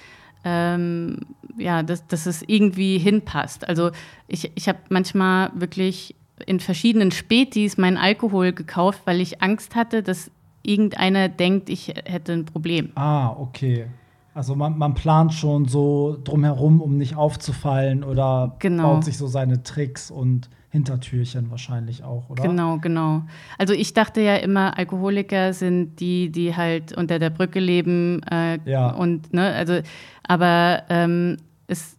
[0.44, 1.20] ähm,
[1.58, 3.68] ja, dass, dass es irgendwie hinpasst.
[3.68, 3.90] Also
[4.26, 6.14] ich, ich habe manchmal wirklich
[6.46, 10.30] in verschiedenen Spätis meinen Alkohol gekauft, weil ich Angst hatte, dass
[10.68, 12.90] irgendeiner denkt, ich hätte ein Problem.
[12.94, 13.86] Ah, okay.
[14.34, 18.94] Also man, man plant schon so drumherum, um nicht aufzufallen oder Genau.
[18.94, 22.42] baut sich so seine Tricks und Hintertürchen wahrscheinlich auch, oder?
[22.42, 23.22] Genau, genau.
[23.56, 28.58] Also ich dachte ja immer, Alkoholiker sind die, die halt unter der Brücke leben äh,
[28.66, 28.90] Ja.
[28.90, 29.80] und ne, also,
[30.24, 31.96] aber ähm, es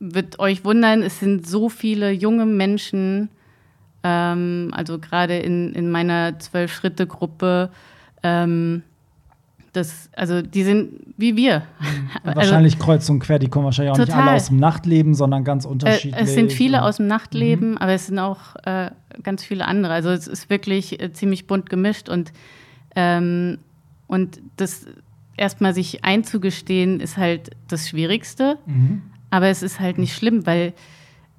[0.00, 3.28] wird euch wundern, es sind so viele junge Menschen,
[4.04, 7.70] ähm, also gerade in, in meiner Zwölf-Schritte-Gruppe,
[8.22, 8.82] ähm,
[9.72, 11.62] das, also die sind wie wir.
[12.22, 14.28] Also- wahrscheinlich kreuz und quer, die kommen wahrscheinlich auch nicht Total.
[14.28, 16.22] alle aus dem Nachtleben, sondern ganz Äh, unterschiedlich.
[16.22, 18.90] es sind viele aus dem Nachtleben, aber es sind auch äh,
[19.22, 19.92] ganz viele andere.
[19.92, 22.32] Also es ist wirklich äh, ziemlich bunt gemischt und,
[22.94, 23.58] ähm,
[24.06, 24.86] und das
[25.36, 28.58] erstmal sich einzugestehen, ist halt das Schwierigste.
[28.66, 29.02] Mhm.
[29.30, 30.72] Aber es ist halt nicht schlimm, weil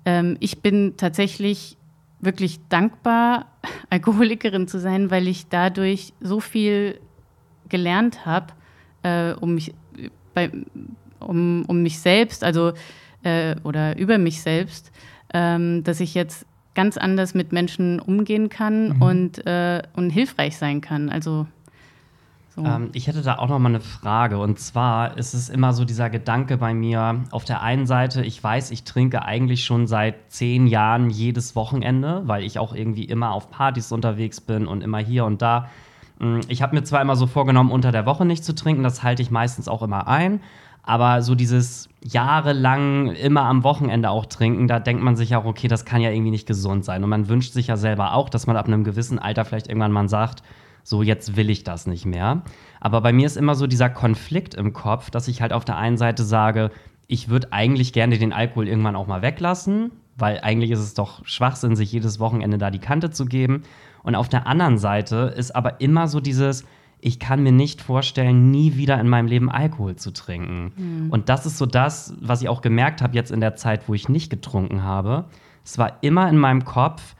[0.03, 1.77] ähm, ich bin tatsächlich
[2.19, 3.47] wirklich dankbar,
[3.89, 6.99] Alkoholikerin zu sein, weil ich dadurch so viel
[7.69, 8.53] gelernt habe,
[9.03, 9.73] äh, um mich
[10.33, 10.51] bei,
[11.19, 12.73] um, um mich selbst, also
[13.23, 14.91] äh, oder über mich selbst,
[15.33, 20.81] ähm, dass ich jetzt ganz anders mit Menschen umgehen kann und, äh, und hilfreich sein
[20.81, 21.09] kann.
[21.09, 21.47] Also
[22.55, 22.63] so.
[22.63, 24.37] Ähm, ich hätte da auch noch mal eine Frage.
[24.37, 28.41] Und zwar ist es immer so dieser Gedanke bei mir, auf der einen Seite, ich
[28.41, 33.31] weiß, ich trinke eigentlich schon seit zehn Jahren jedes Wochenende, weil ich auch irgendwie immer
[33.33, 35.69] auf Partys unterwegs bin und immer hier und da.
[36.19, 39.03] Mm, Ich habe mir zwar immer so vorgenommen, unter der Woche nicht zu trinken, das
[39.03, 40.41] halte ich meistens auch immer ein.
[40.87, 45.67] Aber so dieses jahrelang immer am Wochenende auch trinken, da denkt man sich auch, okay,
[45.67, 47.03] das kann ja irgendwie nicht gesund sein.
[47.03, 49.91] Und man wünscht sich ja selber auch, dass man ab einem gewissen Alter vielleicht irgendwann
[49.91, 50.43] mal sagt,
[50.85, 52.43] so jetzt will ich das nicht mehr.
[52.79, 55.77] Aber bei mir ist immer so dieser Konflikt im Kopf, dass ich halt auf der
[55.77, 56.69] einen Seite sage,
[57.07, 61.25] ich würde eigentlich gerne den Alkohol irgendwann auch mal weglassen, weil eigentlich ist es doch
[61.25, 63.63] Schwachsinn, sich jedes Wochenende da die Kante zu geben.
[64.03, 66.65] Und auf der anderen Seite ist aber immer so dieses,
[66.99, 70.71] ich kann mir nicht vorstellen, nie wieder in meinem Leben Alkohol zu trinken.
[71.09, 73.95] Und das ist so das, was ich auch gemerkt habe jetzt in der Zeit, wo
[73.95, 75.25] ich nicht getrunken habe.
[75.63, 77.14] Es war immer in meinem Kopf,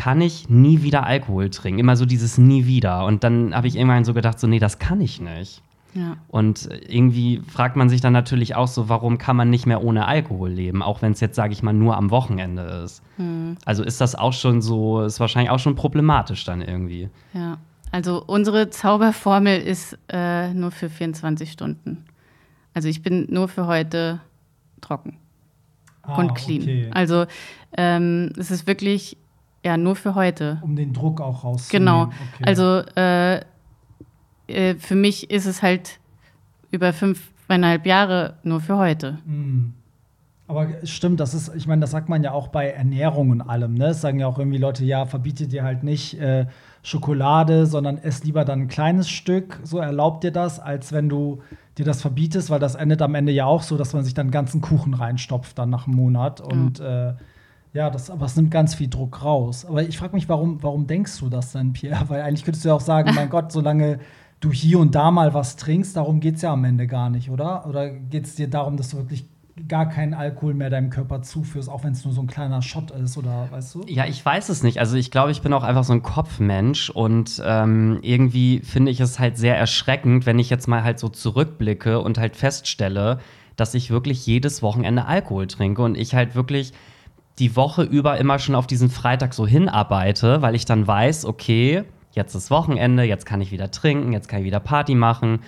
[0.00, 1.78] kann ich nie wieder Alkohol trinken.
[1.80, 3.04] Immer so dieses nie wieder.
[3.04, 5.62] Und dann habe ich irgendwann so gedacht, so, nee, das kann ich nicht.
[5.94, 6.16] ja.
[6.28, 10.06] Und irgendwie fragt man sich dann natürlich auch so, warum kann man nicht mehr ohne
[10.06, 13.02] Alkohol leben, auch wenn es jetzt, sage ich mal, nur am Wochenende ist.
[13.66, 17.10] Also ist das auch schon so, ist wahrscheinlich auch schon problematisch dann irgendwie.
[17.34, 17.58] Ja,
[17.92, 22.04] also unsere Zauberformel ist äh, nur für 24 Stunden.
[22.72, 24.20] Also ich bin nur für heute
[24.80, 25.16] trocken
[26.02, 26.62] Ah, und clean.
[26.62, 26.90] okay.
[26.94, 27.26] Also
[27.76, 29.16] ähm, es ist wirklich
[29.64, 30.58] ja nur für heute.
[30.62, 31.86] Um den Druck auch rauszunehmen.
[31.86, 32.02] Genau.
[32.04, 32.44] Okay.
[32.44, 33.40] Also äh,
[34.46, 35.98] äh, für mich ist es halt
[36.70, 39.18] über fünfeinhalb Jahre nur für heute.
[39.24, 39.74] Mm.
[40.46, 43.40] Aber es stimmt, das ist, ich meine, das sagt man ja auch bei Ernährung und
[43.40, 43.86] allem, ne?
[43.86, 46.46] Es sagen ja auch irgendwie Leute, ja, verbiete dir halt nicht äh,
[46.82, 51.40] Schokolade, sondern ess lieber dann ein kleines Stück, so erlaubt dir das, als wenn du
[51.78, 54.24] dir das verbietest, weil das endet am Ende ja auch so, dass man sich dann
[54.26, 56.40] einen ganzen Kuchen reinstopft dann nach einem Monat.
[56.40, 57.14] Und äh,
[57.72, 59.64] ja, das, aber es nimmt ganz viel Druck raus.
[59.64, 62.04] Aber ich frage mich, warum, warum denkst du das denn, Pierre?
[62.08, 64.00] Weil eigentlich könntest du ja auch sagen, mein Gott, solange
[64.40, 67.30] du hier und da mal was trinkst, darum geht es ja am Ende gar nicht,
[67.30, 67.66] oder?
[67.66, 69.26] Oder geht es dir darum, dass du wirklich
[69.68, 72.90] gar keinen Alkohol mehr deinem Körper zuführst, auch wenn es nur so ein kleiner Shot
[72.92, 73.84] ist, oder weißt du?
[73.86, 74.78] Ja, ich weiß es nicht.
[74.78, 79.00] Also ich glaube, ich bin auch einfach so ein Kopfmensch und ähm, irgendwie finde ich
[79.00, 83.18] es halt sehr erschreckend, wenn ich jetzt mal halt so zurückblicke und halt feststelle,
[83.56, 86.72] dass ich wirklich jedes Wochenende Alkohol trinke und ich halt wirklich
[87.38, 91.84] die Woche über immer schon auf diesen Freitag so hinarbeite, weil ich dann weiß, okay,
[92.12, 95.40] jetzt ist Wochenende, jetzt kann ich wieder trinken, jetzt kann ich wieder Party machen.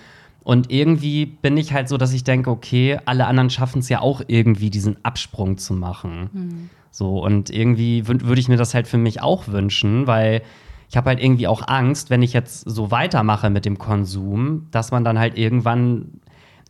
[0.43, 4.01] Und irgendwie bin ich halt so, dass ich denke, okay, alle anderen schaffen es ja
[4.01, 6.29] auch irgendwie, diesen Absprung zu machen.
[6.33, 6.69] Mhm.
[6.91, 10.41] So, und irgendwie würde ich mir das halt für mich auch wünschen, weil
[10.89, 14.91] ich habe halt irgendwie auch Angst, wenn ich jetzt so weitermache mit dem Konsum, dass
[14.91, 16.21] man dann halt irgendwann,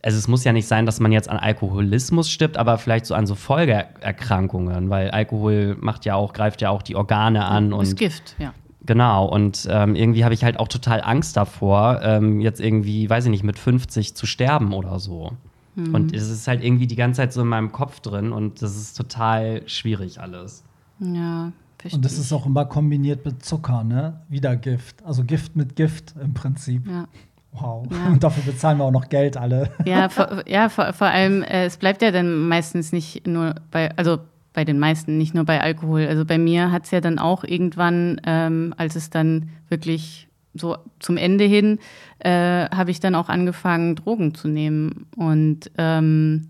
[0.04, 3.14] also es muss ja nicht sein, dass man jetzt an Alkoholismus stirbt, aber vielleicht so
[3.14, 7.84] an so Folgeerkrankungen, weil Alkohol macht ja auch, greift ja auch die Organe an und
[7.84, 8.52] ist Gift, ja.
[8.86, 13.24] Genau, und ähm, irgendwie habe ich halt auch total Angst davor, ähm, jetzt irgendwie, weiß
[13.24, 15.32] ich nicht, mit 50 zu sterben oder so.
[15.74, 15.94] Mhm.
[15.94, 18.76] Und es ist halt irgendwie die ganze Zeit so in meinem Kopf drin und das
[18.76, 20.64] ist total schwierig alles.
[21.00, 21.96] Ja, verstehe.
[21.96, 24.20] Und das ist auch immer kombiniert mit Zucker, ne?
[24.28, 25.02] Wieder Gift.
[25.02, 26.86] Also Gift mit Gift im Prinzip.
[26.86, 27.08] Ja.
[27.54, 27.86] Wow.
[27.90, 28.08] Ja.
[28.08, 29.70] Und dafür bezahlen wir auch noch Geld alle.
[29.84, 33.96] Ja, vor, ja, vor, vor allem, äh, es bleibt ja dann meistens nicht nur bei,
[33.96, 34.18] also
[34.52, 36.06] bei den meisten, nicht nur bei Alkohol.
[36.06, 40.76] Also bei mir hat es ja dann auch irgendwann, ähm, als es dann wirklich so
[41.00, 41.78] zum Ende hin,
[42.20, 45.06] äh, habe ich dann auch angefangen, Drogen zu nehmen.
[45.16, 46.48] Und ähm,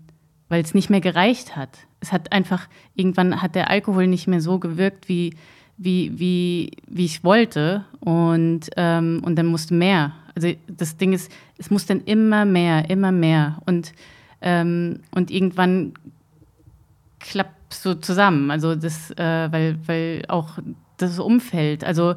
[0.49, 1.79] weil es nicht mehr gereicht hat.
[1.99, 5.33] Es hat einfach, irgendwann hat der Alkohol nicht mehr so gewirkt, wie,
[5.77, 7.85] wie, wie, wie ich wollte.
[7.99, 10.13] Und, ähm, und dann musste mehr.
[10.35, 13.61] Also das Ding ist, es muss dann immer mehr, immer mehr.
[13.65, 13.93] Und,
[14.41, 15.93] ähm, und irgendwann
[17.19, 18.51] klappt so zusammen.
[18.51, 20.59] Also das, äh, weil, weil auch
[20.97, 22.15] das Umfeld, also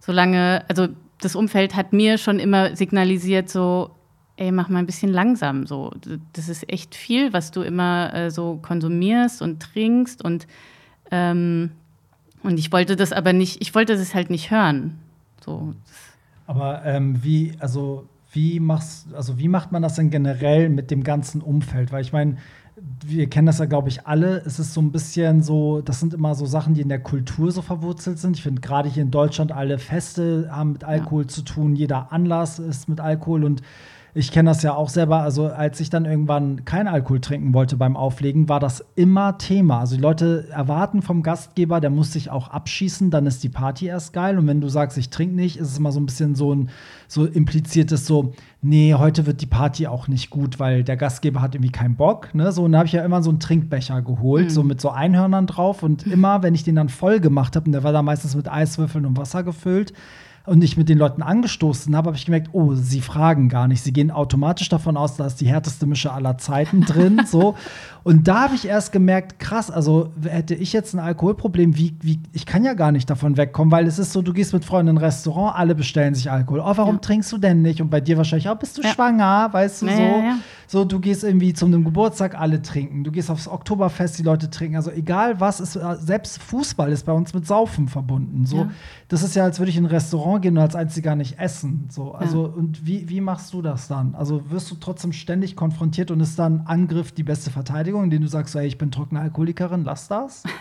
[0.00, 0.88] solange, also
[1.20, 3.90] das Umfeld hat mir schon immer signalisiert, so,
[4.36, 5.66] ey, mach mal ein bisschen langsam.
[5.66, 5.92] So,
[6.32, 10.46] das ist echt viel, was du immer äh, so konsumierst und trinkst und
[11.10, 11.70] ähm,
[12.42, 14.98] und ich wollte das aber nicht, ich wollte das halt nicht hören.
[15.44, 15.74] So.
[16.46, 21.02] Aber ähm, wie, also wie machst, also wie macht man das denn generell mit dem
[21.02, 21.92] ganzen Umfeld?
[21.92, 22.36] Weil ich meine,
[23.04, 24.42] wir kennen das ja, glaube ich, alle.
[24.44, 27.50] Es ist so ein bisschen so, das sind immer so Sachen, die in der Kultur
[27.50, 28.36] so verwurzelt sind.
[28.36, 31.28] Ich finde gerade hier in Deutschland alle Feste haben mit Alkohol ja.
[31.28, 33.62] zu tun, jeder Anlass ist mit Alkohol und
[34.16, 35.20] ich kenne das ja auch selber.
[35.20, 39.80] Also, als ich dann irgendwann kein Alkohol trinken wollte beim Auflegen, war das immer Thema.
[39.80, 43.86] Also, die Leute erwarten vom Gastgeber, der muss sich auch abschießen, dann ist die Party
[43.86, 44.38] erst geil.
[44.38, 46.70] Und wenn du sagst, ich trinke nicht, ist es immer so ein bisschen so ein
[47.08, 51.54] so impliziertes so, nee, heute wird die Party auch nicht gut, weil der Gastgeber hat
[51.54, 52.34] irgendwie keinen Bock.
[52.34, 52.52] Ne?
[52.52, 54.50] So, und da habe ich ja immer so einen Trinkbecher geholt, mhm.
[54.50, 55.82] so mit so Einhörnern drauf.
[55.82, 58.50] Und immer, wenn ich den dann voll gemacht habe, und der war da meistens mit
[58.50, 59.92] Eiswürfeln und Wasser gefüllt,
[60.46, 63.82] und ich mit den Leuten angestoßen habe, habe ich gemerkt, oh, sie fragen gar nicht.
[63.82, 67.22] Sie gehen automatisch davon aus, da ist die härteste Mische aller Zeiten drin.
[67.26, 67.56] so.
[68.04, 72.20] Und da habe ich erst gemerkt, krass, also hätte ich jetzt ein Alkoholproblem, wie, wie,
[72.32, 74.90] ich kann ja gar nicht davon wegkommen, weil es ist so, du gehst mit Freunden
[74.90, 76.60] in ein Restaurant, alle bestellen sich Alkohol.
[76.60, 77.00] Oh, warum ja.
[77.00, 77.80] trinkst du denn nicht?
[77.80, 78.90] Und bei dir wahrscheinlich, oh, bist du ja.
[78.90, 80.22] schwanger, weißt du, ja, so.
[80.68, 83.04] So, du gehst irgendwie zu einem Geburtstag, alle trinken.
[83.04, 84.76] Du gehst aufs Oktoberfest, die Leute trinken.
[84.76, 88.46] Also egal was, ist, selbst Fußball ist bei uns mit Saufen verbunden.
[88.46, 88.68] So,
[89.08, 91.88] das ist ja, als würde ich in ein Restaurant gehen und als einziger nicht essen.
[91.90, 94.14] So, also, und wie, wie machst du das dann?
[94.14, 98.28] Also wirst du trotzdem ständig konfrontiert und ist dann Angriff die beste Verteidigung, indem du
[98.28, 100.42] sagst, ey, ich bin trockene Alkoholikerin, lass das?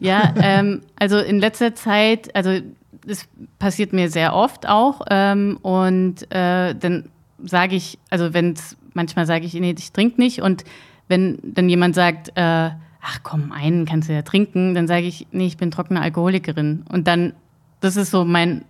[0.00, 2.58] Ja, ähm, also in letzter Zeit, also
[3.06, 3.26] das
[3.58, 5.02] passiert mir sehr oft auch.
[5.10, 7.08] Ähm, und äh, dann
[7.42, 10.40] sage ich, also wenn es manchmal sage ich, nee, ich trinke nicht.
[10.42, 10.64] Und
[11.08, 12.70] wenn dann jemand sagt, äh,
[13.04, 16.84] ach komm, einen kannst du ja trinken, dann sage ich, nee, ich bin trockene Alkoholikerin.
[16.90, 17.34] Und dann,
[17.80, 18.64] das ist so mein.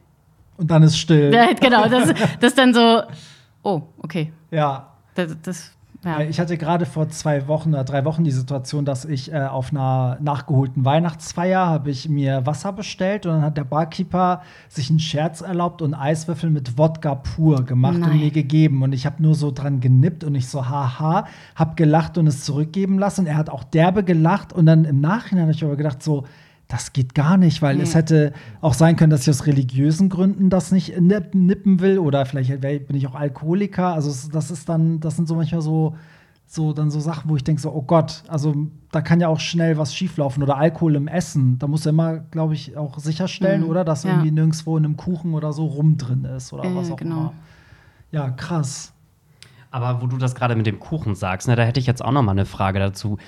[0.56, 1.30] Und dann ist still.
[1.60, 3.02] Genau, das, das ist dann so,
[3.62, 4.32] oh, okay.
[4.50, 4.88] Ja.
[5.14, 5.72] Das, das
[6.04, 6.20] ja.
[6.20, 9.72] Ich hatte gerade vor zwei Wochen oder drei Wochen die Situation, dass ich äh, auf
[9.72, 15.00] einer nachgeholten Weihnachtsfeier habe ich mir Wasser bestellt und dann hat der Barkeeper sich einen
[15.00, 18.10] Scherz erlaubt und Eiswürfel mit Wodka pur gemacht Nein.
[18.10, 21.74] und mir gegeben und ich habe nur so dran genippt und ich so haha, habe
[21.74, 25.44] gelacht und es zurückgeben lassen und er hat auch derbe gelacht und dann im Nachhinein
[25.44, 26.24] habe ich aber gedacht so
[26.74, 27.84] das geht gar nicht, weil nee.
[27.84, 32.26] es hätte auch sein können, dass ich aus religiösen Gründen das nicht nippen will oder
[32.26, 33.94] vielleicht bin ich auch Alkoholiker.
[33.94, 35.94] Also das ist dann, das sind so manchmal so,
[36.46, 38.56] so dann so Sachen, wo ich denke so, oh Gott, also
[38.90, 41.60] da kann ja auch schnell was schieflaufen oder Alkohol im Essen.
[41.60, 43.68] Da muss er immer, glaube ich, auch sicherstellen, mhm.
[43.68, 44.10] oder, dass ja.
[44.10, 47.16] irgendwie nirgendwo in einem Kuchen oder so rum drin ist oder äh, was auch genau.
[47.20, 47.32] immer.
[48.10, 48.92] Ja, krass.
[49.74, 52.12] Aber wo du das gerade mit dem Kuchen sagst, ne, da hätte ich jetzt auch
[52.12, 53.18] noch mal eine Frage dazu.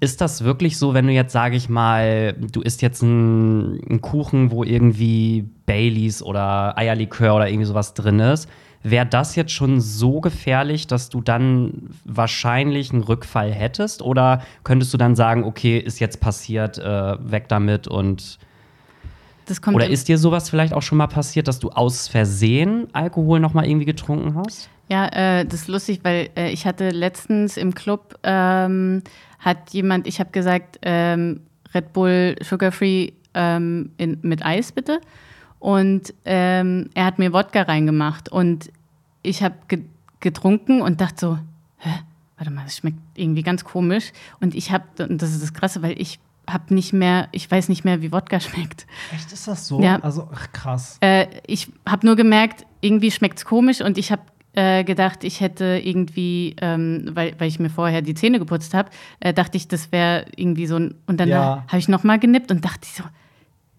[0.00, 4.50] Ist das wirklich so, wenn du jetzt, sage ich mal, du isst jetzt einen, Kuchen,
[4.50, 8.48] wo irgendwie Baileys oder Eierlikör oder irgendwie sowas drin ist,
[8.82, 14.02] wäre das jetzt schon so gefährlich, dass du dann wahrscheinlich einen Rückfall hättest?
[14.02, 18.38] Oder könntest du dann sagen, okay, ist jetzt passiert, äh, weg damit und
[19.72, 23.54] oder ist dir sowas vielleicht auch schon mal passiert, dass du aus Versehen Alkohol noch
[23.54, 24.68] mal irgendwie getrunken hast?
[24.88, 29.02] Ja, äh, das ist lustig, weil äh, ich hatte letztens im Club, ähm,
[29.38, 31.40] hat jemand, ich habe gesagt, ähm,
[31.74, 35.00] Red Bull Sugar Free ähm, in, mit Eis bitte.
[35.58, 38.70] Und ähm, er hat mir Wodka reingemacht und
[39.22, 39.82] ich habe ge
[40.20, 41.38] getrunken und dachte so,
[41.78, 41.90] hä,
[42.36, 44.12] warte mal, das schmeckt irgendwie ganz komisch.
[44.40, 47.68] Und ich habe, und das ist das Krasse, weil ich habe nicht mehr, ich weiß
[47.68, 48.86] nicht mehr, wie Wodka schmeckt.
[49.14, 49.80] Echt, ist das so?
[49.80, 50.00] Ja.
[50.00, 50.96] Also, ach, krass.
[51.00, 54.22] Äh, ich habe nur gemerkt, irgendwie schmeckt es komisch und ich habe
[54.58, 58.90] äh, gedacht, ich hätte irgendwie, ähm, weil, weil ich mir vorher die Zähne geputzt habe,
[59.20, 60.94] äh, dachte ich, das wäre irgendwie so ein.
[61.06, 61.64] Und dann Ja.
[61.68, 63.04] habe ich nochmal genippt und dachte ich so,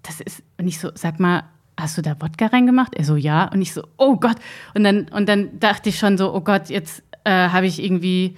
[0.04, 0.42] das ist.
[0.58, 1.44] Und ich so, sag mal,
[1.78, 2.96] hast du da Wodka reingemacht?
[2.96, 3.50] Er so, ja.
[3.54, 4.38] Und ich so, oh Gott.
[4.74, 8.38] Und dann, und dann dachte ich schon so, oh Gott, jetzt äh, habe ich irgendwie.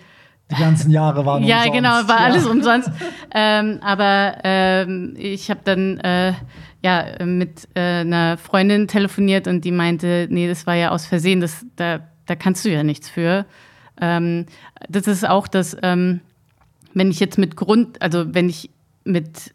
[0.50, 1.76] Die ganzen Jahre waren Ja, umsonst.
[1.78, 2.26] genau, war Ja.
[2.26, 2.90] alles umsonst.
[3.36, 6.34] ähm, aber ähm, ich habe dann äh,
[6.84, 11.40] ja, mit äh, einer Freundin telefoniert und die meinte, nee, das war ja aus Versehen,
[11.40, 13.46] das, da, da kannst du ja nichts für.
[14.00, 14.46] Ähm,
[14.90, 16.22] das ist auch das, ähm,
[16.94, 18.70] wenn ich jetzt mit Grund, also wenn ich
[19.04, 19.54] mit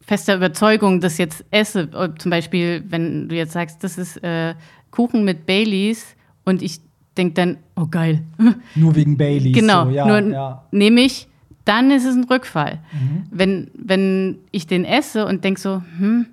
[0.00, 1.88] fester Überzeugung das jetzt esse,
[2.18, 4.54] zum Beispiel, wenn du jetzt sagst, das ist äh,
[4.90, 6.80] Kuchen mit Baileys und ich
[7.16, 8.22] denke dann, oh geil,
[8.74, 9.54] Nur wegen Baileys.
[9.54, 10.64] Genau, So, ja, nur ja.
[10.70, 11.28] nehme ich,
[11.64, 12.78] dann ist es ein Rückfall.
[12.92, 13.24] Mhm.
[13.30, 16.26] Wenn, wenn ich den esse und denke so, hm,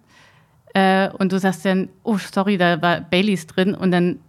[0.74, 4.20] äh, und du sagst dann, oh, sorry, da war Baileys drin und dann,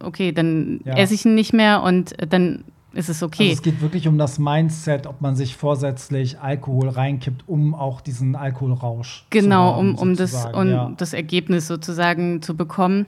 [0.00, 0.94] okay, dann Ja.
[0.94, 2.64] esse ich ihn nicht mehr und äh, dann
[2.94, 3.44] ist es okay.
[3.44, 8.00] Also es geht wirklich um das Mindset, ob man sich vorsätzlich Alkohol reinkippt, um auch
[8.02, 10.92] diesen Alkoholrausch Genau, zu um, haben, um, das, sozusagen, um ja.
[10.96, 13.06] das Ergebnis sozusagen zu bekommen.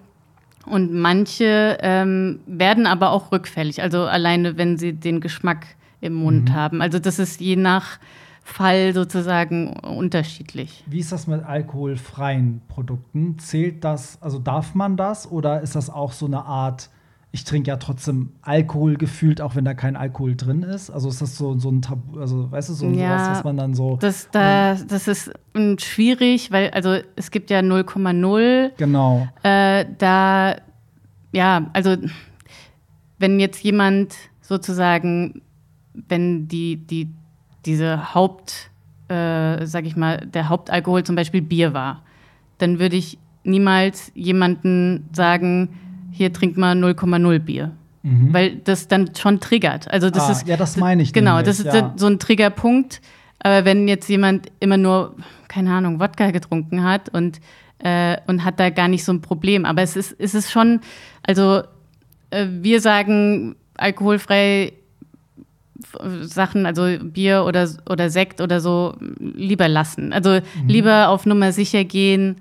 [0.67, 5.67] Und manche ähm, werden aber auch rückfällig, also alleine, wenn sie den Geschmack
[6.01, 6.55] im Mund Mhm.
[6.55, 6.81] haben.
[6.83, 7.99] Also das ist je nach
[8.45, 10.85] Fall sozusagen unterschiedlich.
[10.87, 13.39] Wie ist das mit alkoholfreien Produkten?
[13.39, 16.91] Zählt das, also darf man das oder ist das auch so eine Art,
[17.33, 20.91] ich trinke ja trotzdem Alkohol gefühlt, auch wenn da kein Alkohol drin ist?
[20.91, 23.57] Also ist das so, so ein Tabu, also weißt du, so Ja, sowas, was man
[23.57, 23.97] dann so.
[23.97, 29.27] Das, da, das ist mm, schwierig, weil also es gibt ja 0,0 Genau.
[29.43, 30.57] Äh, da,
[31.33, 31.97] ja, also
[33.19, 35.41] wenn jetzt jemand sozusagen,
[35.95, 37.09] wenn die, die,
[37.67, 38.71] diese Haupt,
[39.09, 42.03] äh, sag ich mal, der Hauptalkohol zum Beispiel Bier war,
[42.59, 45.69] dann würde ich niemals jemanden sagen,
[46.11, 47.73] hier trink mal 0,0 Bier.
[48.07, 49.91] Weil das dann schon triggert.
[49.91, 50.29] Also das Mhm.
[50.29, 51.95] Ah, ist ja, das meine ich Genau, nämlich, das ist ja.
[51.97, 53.01] so ein Triggerpunkt.
[53.39, 55.17] Aber wenn jetzt jemand immer nur,
[55.49, 57.41] keine Ahnung, Wodka getrunken hat und,
[57.79, 59.65] äh, und hat da gar nicht so ein Problem.
[59.65, 60.81] Aber es ist, es ist schon,
[61.27, 61.63] also
[62.29, 64.75] äh, wir sagen alkoholfrei
[66.23, 70.13] Sachen, also Bier oder, oder Sekt oder so, lieber lassen.
[70.13, 70.69] Also Mhm.
[70.69, 72.37] lieber auf Nummer sicher gehen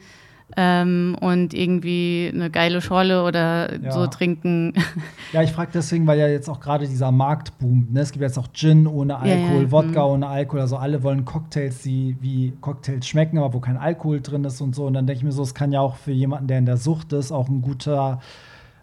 [0.55, 3.91] ähm, und irgendwie eine geile Schorle oder Ja.
[3.91, 4.73] so trinken.
[5.33, 7.91] Ja, ich frage deswegen, weil ja jetzt auch gerade dieser Markt boomt.
[7.91, 8.01] Ne?
[8.01, 9.71] Es gibt jetzt auch Gin ohne ja, Alkohol, mhm.
[9.71, 10.61] Wodka ohne Alkohol.
[10.61, 14.75] Also alle wollen Cocktails, die wie Cocktails schmecken, aber wo kein Alkohol drin ist und
[14.75, 14.85] so.
[14.85, 16.77] Und dann denke ich mir so, es kann ja auch für jemanden, der in der
[16.77, 18.19] Sucht ist, auch ein guter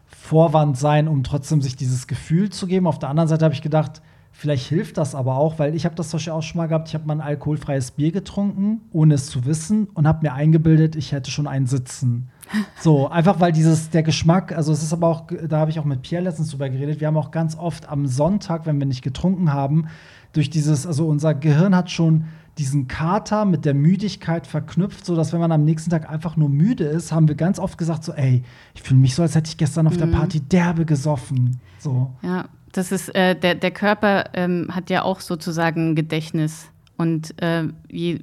[0.08, 2.88] Vorwand sein, um trotzdem sich dieses Gefühl zu geben.
[2.88, 4.02] Auf der anderen Seite habe ich gedacht,
[4.40, 6.88] vielleicht hilft das aber auch, weil ich habe das zum Beispiel auch schon mal gehabt.
[6.88, 10.96] Ich habe mal ein alkoholfreies Bier getrunken, ohne es zu wissen, und habe mir eingebildet,
[10.96, 12.30] ich hätte schon einen Sitzen.
[12.80, 15.84] So, einfach weil dieses, der Geschmack, also es ist aber auch, da habe ich auch
[15.84, 19.02] mit Pierre letztens drüber geredet, wir haben auch ganz oft am Sonntag, wenn wir nicht
[19.02, 19.86] getrunken haben,
[20.32, 22.24] durch dieses, also unser Gehirn hat schon
[22.58, 26.84] diesen Kater mit der Müdigkeit verknüpft, sodass wenn man am nächsten Tag einfach nur müde
[26.84, 28.42] ist, haben wir ganz oft gesagt so, ey,
[28.74, 31.60] ich fühle mich so, als hätte ich gestern auf der Party derbe gesoffen.
[31.78, 32.10] So.
[32.22, 36.68] Ja, das ist, äh, der, der Körper ähm, hat ja auch sozusagen ein Gedächtnis.
[36.96, 38.20] Und äh, je,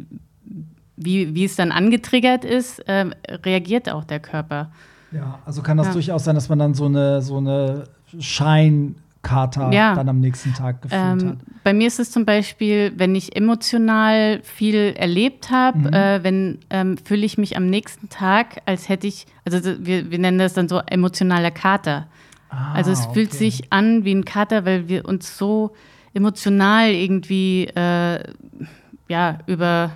[0.95, 3.05] wie, wie es dann angetriggert ist, äh,
[3.45, 4.71] reagiert auch der Körper.
[5.11, 5.93] Ja, also kann das Ja.
[5.93, 7.85] durchaus sein, dass man dann so eine, so eine
[8.19, 9.95] Scheinkater Ja.
[9.95, 11.21] dann am nächsten Tag gefühlt hat.
[11.21, 15.85] Ähm, bei mir ist es zum Beispiel, wenn ich emotional viel erlebt habe, Mhm.
[15.93, 20.11] äh, wenn ähm, fühle ich mich am nächsten Tag, als hätte ich, also so- wir,
[20.11, 22.07] wir nennen das dann so emotionaler Kater.
[22.49, 23.37] Ah, Also es fühlt okay.
[23.37, 25.71] sich an wie ein Kater, weil wir uns so
[26.13, 28.23] emotional irgendwie äh,
[29.09, 29.91] ja über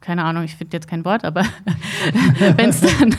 [0.00, 1.44] keine Ahnung, ich finde jetzt kein Wort, aber
[2.56, 3.14] wenn es dann,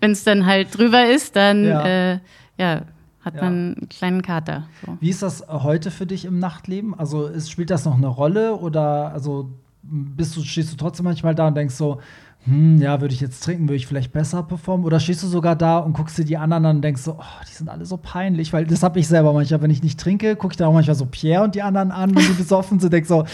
[0.00, 1.86] wenn's dann halt drüber ist, dann Ja.
[1.86, 2.18] äh,
[2.58, 2.82] ja,
[3.24, 3.42] hat Ja.
[3.44, 4.64] man einen kleinen Kater.
[4.84, 4.96] So.
[5.00, 6.92] Wie ist das heute für dich im Nachtleben?
[6.98, 9.48] Also ist, spielt das noch eine Rolle oder also
[9.82, 12.00] bist du, stehst du trotzdem manchmal da und denkst so,
[12.46, 14.84] hm, ja, würde ich jetzt trinken, würde ich vielleicht besser performen?
[14.84, 17.44] Oder stehst du sogar da und guckst dir die anderen an und denkst so, oh,
[17.48, 20.36] die sind alle so peinlich, weil das habe ich selber manchmal, wenn ich nicht trinke,
[20.36, 22.92] gucke ich da auch manchmal so Pierre und die anderen an, wenn die besoffen sind,
[22.92, 23.24] denk so,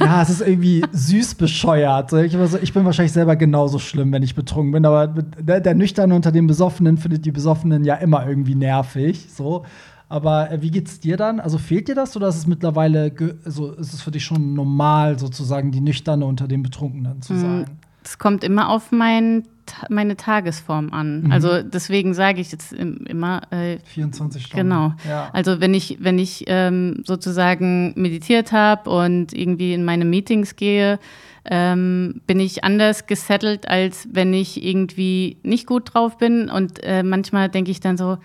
[0.00, 2.12] ja, es ist irgendwie süß bescheuert.
[2.12, 5.74] Ich, so, ich bin wahrscheinlich selber genauso schlimm, wenn ich betrunken bin, aber der, der
[5.76, 9.64] Nüchterne unter den Besoffenen findet die Besoffenen ja immer irgendwie nervig, so.
[10.08, 11.38] Aber äh, wie geht's dir dann?
[11.38, 13.12] Also fehlt dir das oder ist es mittlerweile,
[13.44, 17.66] also ist es für dich schon normal, sozusagen die Nüchterne unter den Betrunkenen zu sein?
[18.06, 19.42] Es kommt immer auf mein,
[19.88, 21.22] meine Tagesform an.
[21.24, 21.32] Mhm.
[21.32, 24.68] Also deswegen sage ich jetzt im- immer, äh, 24 Stunden.
[24.68, 24.92] Genau.
[25.08, 25.28] Ja.
[25.32, 31.00] Also wenn ich, wenn ich ähm, sozusagen meditiert habe und irgendwie in meine Meetings gehe,
[31.44, 36.48] ähm, bin ich anders gesettelt, als wenn ich irgendwie nicht gut drauf bin.
[36.48, 38.18] Und äh, manchmal denke ich dann so,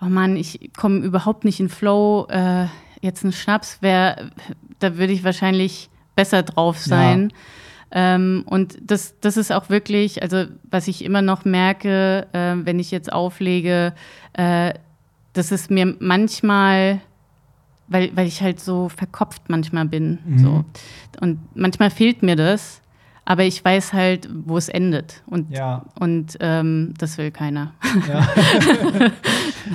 [0.00, 2.26] oh Mann, ich komme überhaupt nicht in Flow.
[2.28, 2.66] Äh,
[3.02, 4.30] jetzt ein Schnaps wäre,
[4.78, 7.32] da würde ich wahrscheinlich besser drauf sein.
[7.92, 12.78] Ähm, und das, das ist auch wirklich, also was ich immer noch merke, äh, wenn
[12.78, 13.92] ich jetzt auflege,
[14.32, 14.74] äh,
[15.32, 17.00] dass es mir manchmal,
[17.88, 20.18] weil, weil ich halt so verkopft manchmal bin.
[20.26, 20.38] Mhm.
[20.38, 20.64] So.
[21.20, 22.80] Und manchmal fehlt mir das,
[23.24, 25.22] aber ich weiß halt, wo es endet.
[25.26, 25.84] Und, Ja.
[25.98, 27.72] und ähm, das will keiner.
[28.08, 28.26] Ja.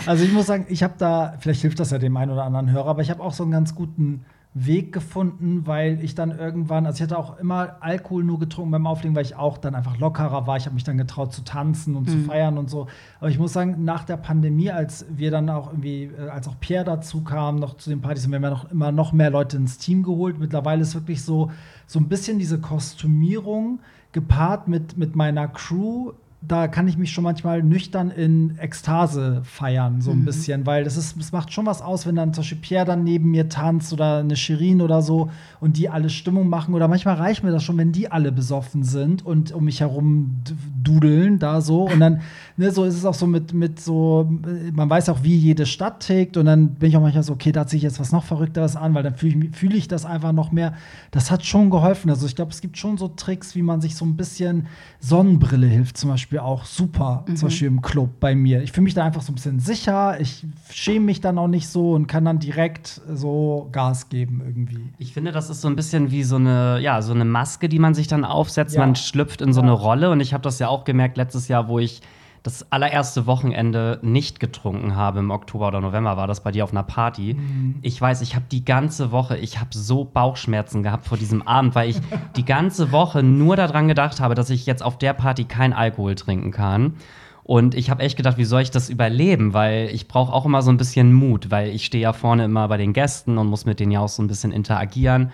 [0.06, 2.72] also ich muss sagen, ich habe da, vielleicht hilft das ja dem einen oder anderen
[2.72, 6.86] Hörer, aber ich habe auch so einen ganz guten Weg gefunden, weil ich dann irgendwann,
[6.86, 9.98] also ich hatte auch immer Alkohol nur getrunken beim Auflegen, weil ich auch dann einfach
[9.98, 10.58] lockerer war.
[10.58, 12.88] Ich habe mich dann getraut zu tanzen und zu feiern und so.
[13.20, 16.60] Aber ich muss sagen, nach der Pandemie, als wir dann auch irgendwie, äh, als auch
[16.60, 19.78] Pierre dazu kam, noch zu den Partys, haben wir noch immer noch mehr Leute ins
[19.78, 20.38] Team geholt.
[20.38, 21.50] Mittlerweile ist wirklich so,
[21.88, 23.80] so ein bisschen diese Kostümierung
[24.12, 26.12] gepaart mit, mit meiner Crew
[26.44, 30.98] da kann ich mich schon manchmal nüchtern in Ekstase feiern, so ein bisschen, weil das
[30.98, 33.94] ist, es macht schon was aus, wenn dann zum Beispiel Pierre dann neben mir tanzt
[33.94, 35.30] oder eine Shirin oder so
[35.60, 36.74] und die alle Stimmung machen.
[36.74, 40.42] Oder manchmal reicht mir das schon, wenn die alle besoffen sind und um mich herum
[40.82, 41.84] dudeln, da so.
[41.84, 42.22] Und dann,
[42.58, 44.28] ne, so ist es auch so mit, mit so,
[44.74, 46.38] man weiß auch, wie jede Stadt tickt.
[46.38, 48.76] Und dann bin ich auch manchmal so, okay, da hat sich jetzt was noch Verrückteres
[48.76, 50.74] an, weil dann fühle ich, fühle ich das einfach noch mehr.
[51.12, 52.10] Das hat schon geholfen.
[52.10, 54.66] Also ich glaube, es gibt schon so Tricks, wie man sich so ein bisschen
[55.00, 58.62] Sonnenbrille hilft zum Beispiel auch super, zum Beispiel im Club bei mir.
[58.64, 60.20] Ich fühle mich da einfach so ein bisschen sicher.
[60.20, 64.92] Ich schäme mich dann auch nicht so und kann dann direkt so Gas geben irgendwie.
[64.98, 67.80] Ich finde, das ist so ein bisschen wie so eine, ja, so eine Maske, die
[67.80, 68.76] man sich dann aufsetzt.
[68.76, 68.82] Ja.
[68.86, 69.64] Man schlüpft in so Ja.
[69.68, 70.10] eine Rolle.
[70.12, 72.02] Und ich habe das ja auch gemerkt letztes Jahr, wo ich
[72.44, 75.20] das allererste Wochenende nicht getrunken habe.
[75.20, 77.38] Im Oktober oder November war das bei dir auf einer Party.
[77.84, 81.76] Ich weiß, ich habe die ganze Woche, ich habe so Bauchschmerzen gehabt vor diesem Abend,
[81.76, 81.98] weil ich
[82.36, 86.16] die ganze Woche nur daran gedacht habe, dass ich jetzt auf der Party kein Alkohol
[86.16, 86.96] trinken kann.
[87.44, 89.54] Und ich habe echt gedacht, wie soll ich das überleben?
[89.54, 92.68] Weil ich brauche auch immer so ein bisschen Mut, weil ich stehe ja vorne immer
[92.68, 95.32] bei den Gästen und muss mit denen ja auch so ein bisschen interagieren.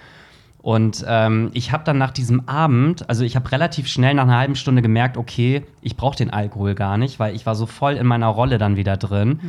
[0.59, 4.37] Und ähm, ich habe dann nach diesem Abend, also ich habe relativ schnell nach einer
[4.37, 7.93] halben Stunde gemerkt, okay, ich brauche den Alkohol gar nicht, weil ich war so voll
[7.93, 9.39] in meiner Rolle dann wieder drin.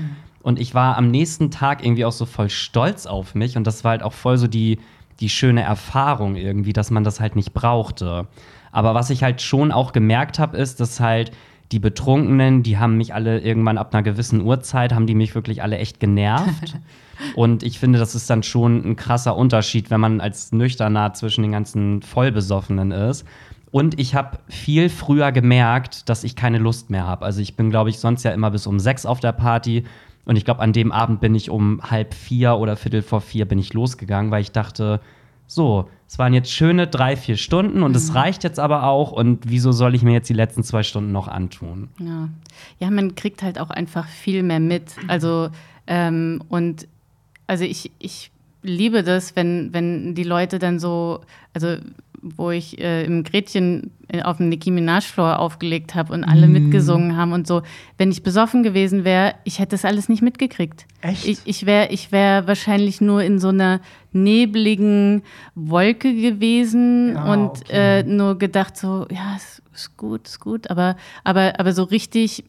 [0.43, 3.57] Und ich war am nächsten Tag irgendwie auch so voll stolz auf mich.
[3.57, 4.79] Und das war halt auch voll so die,
[5.21, 8.27] die schöne Erfahrung irgendwie, dass man das halt nicht brauchte.
[8.71, 11.33] Aber was ich halt schon auch gemerkt habe, ist, dass halt
[11.73, 15.63] die Betrunkenen, die haben mich alle irgendwann ab einer gewissen Uhrzeit, haben die mich wirklich
[15.63, 16.77] alle echt genervt.
[17.35, 21.43] Und ich finde, das ist dann schon ein krasser Unterschied, wenn man als Nüchterner zwischen
[21.43, 23.25] den ganzen Vollbesoffenen ist.
[23.71, 27.25] Und ich habe viel früher gemerkt, dass ich keine Lust mehr habe.
[27.25, 29.85] Also ich bin, glaube ich, sonst ja immer bis um sechs auf der Party.
[30.25, 33.47] Und ich glaube, an dem Abend bin ich um halb vier oder viertel vor vier
[33.47, 35.01] bin ich losgegangen, weil ich dachte,
[35.47, 39.13] so, es waren jetzt schöne drei, vier Stunden und es reicht jetzt aber auch.
[39.13, 41.89] Und wieso soll ich mir jetzt die letzten zwei Stunden noch antun?
[41.99, 42.29] Ja.
[42.79, 44.95] ja, man kriegt halt auch einfach viel mehr mit.
[45.09, 45.49] Also,
[45.87, 46.87] ähm, und
[47.49, 48.31] also ich, ich
[48.63, 51.21] liebe das, wenn, wenn die Leute dann so,
[51.53, 51.77] also
[52.21, 57.17] wo ich äh, im Gretchen äh, auf dem Nicki Minaj-Floor aufgelegt habe und alle mitgesungen
[57.17, 57.63] haben und so.
[57.97, 60.87] Wenn ich besoffen gewesen wäre, ich hätte das alles nicht mitgekriegt.
[61.01, 61.27] Echt?
[61.27, 63.81] Ich, ich wäre ich wär wahrscheinlich nur in so einer
[64.13, 65.23] nebligen
[65.55, 68.01] Wolke gewesen Ah, und okay.
[68.01, 72.43] äh, nur gedacht so, ja, ist, ist gut, ist gut, aber, aber, aber so richtig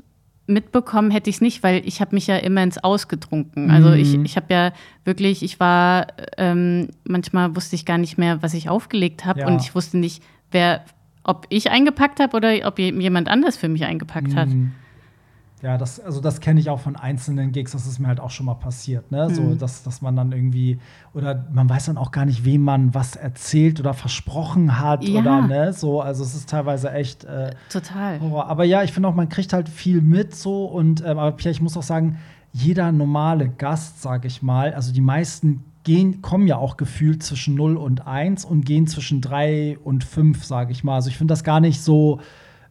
[0.50, 3.72] mitbekommen hätte ich es nicht, weil ich habe mich ja immer ins Ausgetrunken.
[3.72, 4.26] Also ich, Mhm.
[4.26, 4.72] ich habe ja
[5.06, 9.48] wirklich, ich war, ähm, manchmal wusste ich gar nicht mehr, was ich aufgelegt habe Ja.
[9.48, 10.22] und ich wusste nicht,
[10.52, 10.84] wer,
[11.24, 14.50] ob ich eingepackt habe oder ob je- jemand anders für mich eingepackt hat.
[15.62, 15.68] Mhm.
[15.68, 18.30] Ja, das, also das kenne ich auch von einzelnen Gigs, das ist mir halt auch
[18.30, 19.30] schon mal passiert, ne?
[19.30, 20.80] So, dass, dass man dann irgendwie,
[21.14, 25.20] oder man weiß dann auch gar nicht, wem man was erzählt oder versprochen hat Ja.
[25.20, 25.74] oder ne?
[25.74, 28.20] So, also es ist teilweise echt äh, Total.
[28.22, 28.48] Horror.
[28.48, 31.52] Aber ja, ich finde auch, man kriegt halt viel mit so und ähm, aber Pierre,
[31.52, 32.18] ich muss auch sagen,
[32.52, 37.56] jeder normale Gast, sage ich mal, also die meisten gehen, kommen ja auch gefühlt zwischen
[37.56, 40.96] 0 und 1 und gehen zwischen 3 und 5, sage ich mal.
[40.96, 42.20] Also ich finde das gar nicht so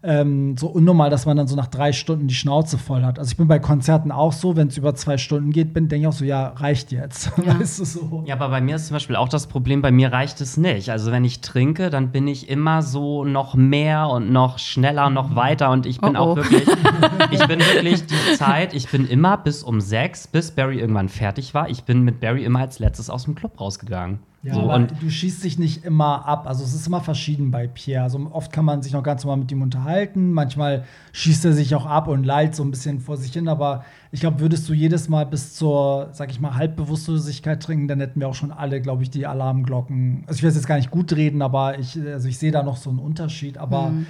[0.03, 3.19] ähm, so unnormal, dass man dann so nach drei Stunden die Schnauze voll hat.
[3.19, 6.03] Also ich bin bei Konzerten auch so, wenn es über zwei Stunden geht, bin denke
[6.03, 7.33] ich auch so, ja, reicht jetzt.
[7.49, 7.59] Ja.
[7.59, 8.25] Weißt du, so.
[8.27, 10.91] ja, aber bei mir ist zum Beispiel auch das Problem, bei mir reicht es nicht.
[10.91, 15.35] Also wenn ich trinke, dann bin ich immer so noch mehr und noch schneller, noch
[15.35, 16.23] weiter und ich bin oh oh.
[16.33, 16.69] auch wirklich,
[17.31, 21.55] ich bin wirklich die Zeit, ich bin immer bis um sechs, bis Barry irgendwann fertig
[21.55, 24.19] war, ich bin mit Barry immer als letztes aus dem Club rausgegangen.
[24.43, 26.47] Ja, so, und du schießt dich nicht immer ab.
[26.47, 28.05] Also es ist immer verschieden bei Pierre.
[28.05, 30.33] Also oft kann man sich noch ganz normal mit ihm unterhalten.
[30.33, 33.49] Manchmal schießt er sich auch ab und lallt so ein bisschen vor sich hin.
[33.49, 37.99] Aber ich glaube, würdest du jedes Mal bis zur, sag ich mal, Halbbewusstlosigkeit trinken, dann
[37.99, 40.23] hätten wir auch schon alle, glaube ich, die Alarmglocken.
[40.29, 42.77] Also ich will jetzt gar nicht gut reden, aber ich, also ich sehe da noch
[42.77, 43.59] so einen Unterschied.
[43.59, 44.07] Aber mhm.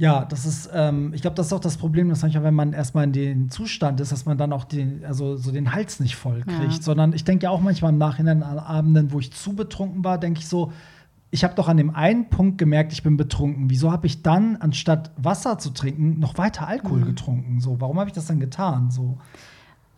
[0.00, 2.72] Ja, das ist, ähm, ich glaube, das ist auch das Problem, dass manchmal, wenn man
[2.72, 6.16] erstmal in den Zustand ist, dass man dann auch den, also so den Hals nicht
[6.16, 6.72] voll kriegt.
[6.72, 6.80] Ja.
[6.80, 10.16] Sondern ich denke ja auch manchmal im Nachhinein an Abenden, wo ich zu betrunken war,
[10.16, 10.72] denke ich so,
[11.30, 13.68] ich habe doch an dem einen Punkt gemerkt, ich bin betrunken.
[13.68, 17.04] Wieso habe ich dann, anstatt Wasser zu trinken, noch weiter Alkohol mhm.
[17.04, 17.60] getrunken?
[17.60, 18.90] So, warum habe ich das dann getan?
[18.90, 19.18] So.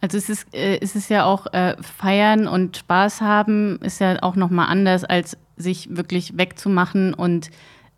[0.01, 4.21] Also es ist, äh, es ist ja auch äh, feiern und Spaß haben ist ja
[4.25, 7.53] auch noch mal anders als sich wirklich wegzumachen und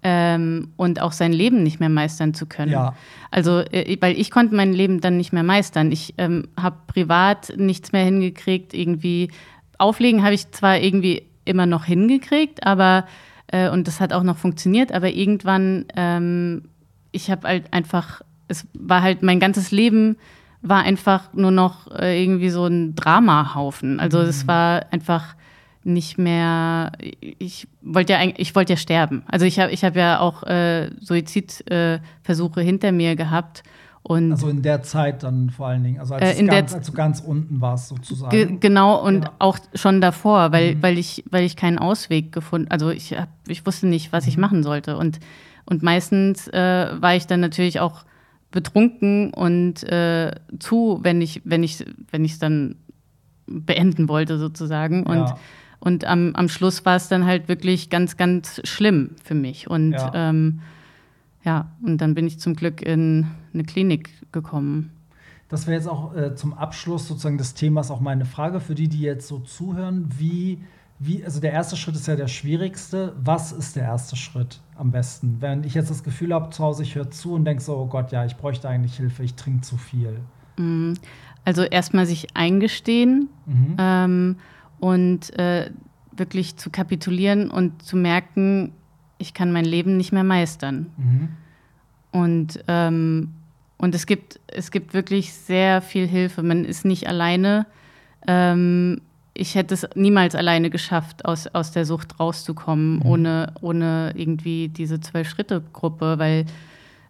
[0.04, 2.72] ähm, und auch sein Leben nicht mehr meistern zu können.
[2.72, 2.94] Ja.
[3.30, 5.90] Also, äh, weil ich konnte mein Leben dann nicht mehr meistern.
[5.90, 8.74] Ich ähm, habe privat nichts mehr hingekriegt.
[8.74, 9.30] Irgendwie
[9.78, 13.06] auflegen habe ich zwar irgendwie immer noch hingekriegt, aber
[13.48, 16.62] äh, und das hat auch noch funktioniert, aber irgendwann, ähm,
[17.12, 20.16] ich habe halt einfach, es war halt mein ganzes Leben
[20.60, 24.00] war einfach nur noch äh, irgendwie so ein Dramahaufen.
[24.00, 24.24] Also mhm.
[24.24, 25.34] es war einfach
[25.84, 29.22] nicht mehr, ich wollte ja ich wollte ja sterben.
[29.26, 33.62] Also ich habe ich hab ja auch äh, Suizidversuche äh, hinter mir gehabt.
[34.02, 36.92] Und also in der Zeit dann vor allen Dingen, also als, äh, ganz, als du
[36.92, 38.60] ganz unten warst sozusagen.
[38.60, 39.32] genau und ja.
[39.38, 40.82] auch schon davor, weil, mhm.
[40.82, 44.28] weil, ich, weil ich keinen Ausweg gefunden, also ich, hab, ich wusste nicht, was mhm.
[44.28, 44.98] ich machen sollte.
[44.98, 45.20] Und,
[45.64, 48.04] und meistens äh, war ich dann natürlich auch
[48.50, 52.76] betrunken und äh, zu, wenn ich, wenn ich, wenn ich dann
[53.46, 55.04] beenden wollte sozusagen.
[55.04, 55.38] Und ja.
[55.84, 59.68] Und am, am Schluss war es dann halt wirklich ganz, ganz schlimm für mich.
[59.68, 60.10] Und ja.
[60.14, 60.60] Ähm,
[61.44, 64.90] ja, und dann bin ich zum Glück in eine Klinik gekommen.
[65.50, 68.88] Das wäre jetzt auch äh, zum Abschluss sozusagen des Themas auch meine Frage für die,
[68.88, 70.08] die jetzt so zuhören.
[70.16, 70.58] Wie,
[70.98, 73.12] wie, also der erste Schritt ist ja der schwierigste.
[73.22, 75.36] Was ist der erste Schritt am besten?
[75.40, 77.86] Wenn ich jetzt das Gefühl habe, zu Hause, ich höre zu und denke so, oh
[77.86, 80.20] Gott, ja, ich bräuchte eigentlich Hilfe, ich trinke zu viel.
[80.56, 80.94] Mhm.
[81.44, 83.28] Also erstmal sich eingestehen.
[83.44, 83.76] Mhm.
[83.78, 84.36] Ähm,
[84.84, 85.70] und äh,
[86.12, 88.72] wirklich zu kapitulieren und zu merken,
[89.16, 90.90] ich kann mein Leben nicht mehr meistern.
[90.98, 91.28] Mhm.
[92.12, 93.32] Und, ähm,
[93.78, 96.42] und es, gibt, es gibt wirklich sehr viel Hilfe.
[96.42, 97.64] Man ist nicht alleine.
[98.28, 99.00] Ähm,
[99.32, 103.06] ich hätte es niemals alleine geschafft, aus, aus der Sucht rauszukommen, mhm.
[103.06, 106.44] ohne, ohne irgendwie diese Zwölf-Schritte-Gruppe, weil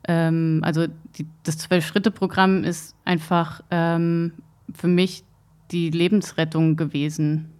[0.06, 0.86] ähm, also
[1.18, 4.32] die, das Zwölf-Schritte-Programm ist einfach ähm,
[4.72, 5.24] für mich
[5.72, 7.50] die Lebensrettung gewesen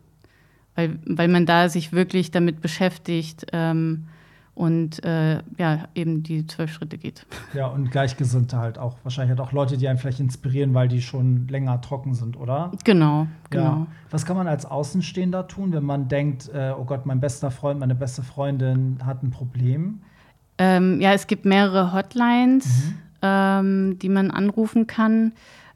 [0.75, 4.07] weil, weil man da sich wirklich damit beschäftigt ähm,
[4.55, 7.27] und äh, ja, eben die zwölf Schritte geht.
[7.55, 8.97] Ja, und Gleichgesinnte halt auch.
[9.03, 12.71] Wahrscheinlich halt auch Leute, die einen vielleicht inspirieren, weil die schon länger trocken sind, oder?
[12.85, 13.65] Genau, genau.
[13.65, 13.87] Ja.
[14.11, 17.81] Was kann man als Außenstehender tun, wenn man denkt, äh, oh Gott, mein bester Freund,
[17.81, 20.03] meine beste Freundin hat ein Problem?
[20.59, 22.95] Ähm, ja, es gibt mehrere Hotlines, mhm.
[23.23, 25.33] ähm, die man anrufen kann.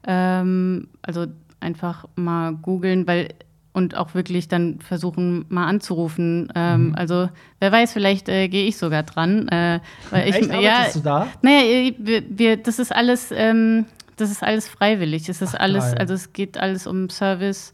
[0.07, 1.25] Ähm, also
[1.59, 3.33] einfach mal googeln, weil
[3.73, 6.51] und auch wirklich dann versuchen, mal anzurufen.
[6.55, 6.95] Ähm, mhm.
[6.95, 9.47] Also, wer weiß, vielleicht äh, gehe ich sogar dran.
[9.47, 10.51] Äh, weil ich, Echt?
[10.53, 11.27] ja, du da?
[11.41, 13.85] Naja, wir, wir, das ist alles, ähm,
[14.17, 15.29] das ist alles freiwillig.
[15.29, 17.73] Es ist Ach, alles, also es geht alles um Service.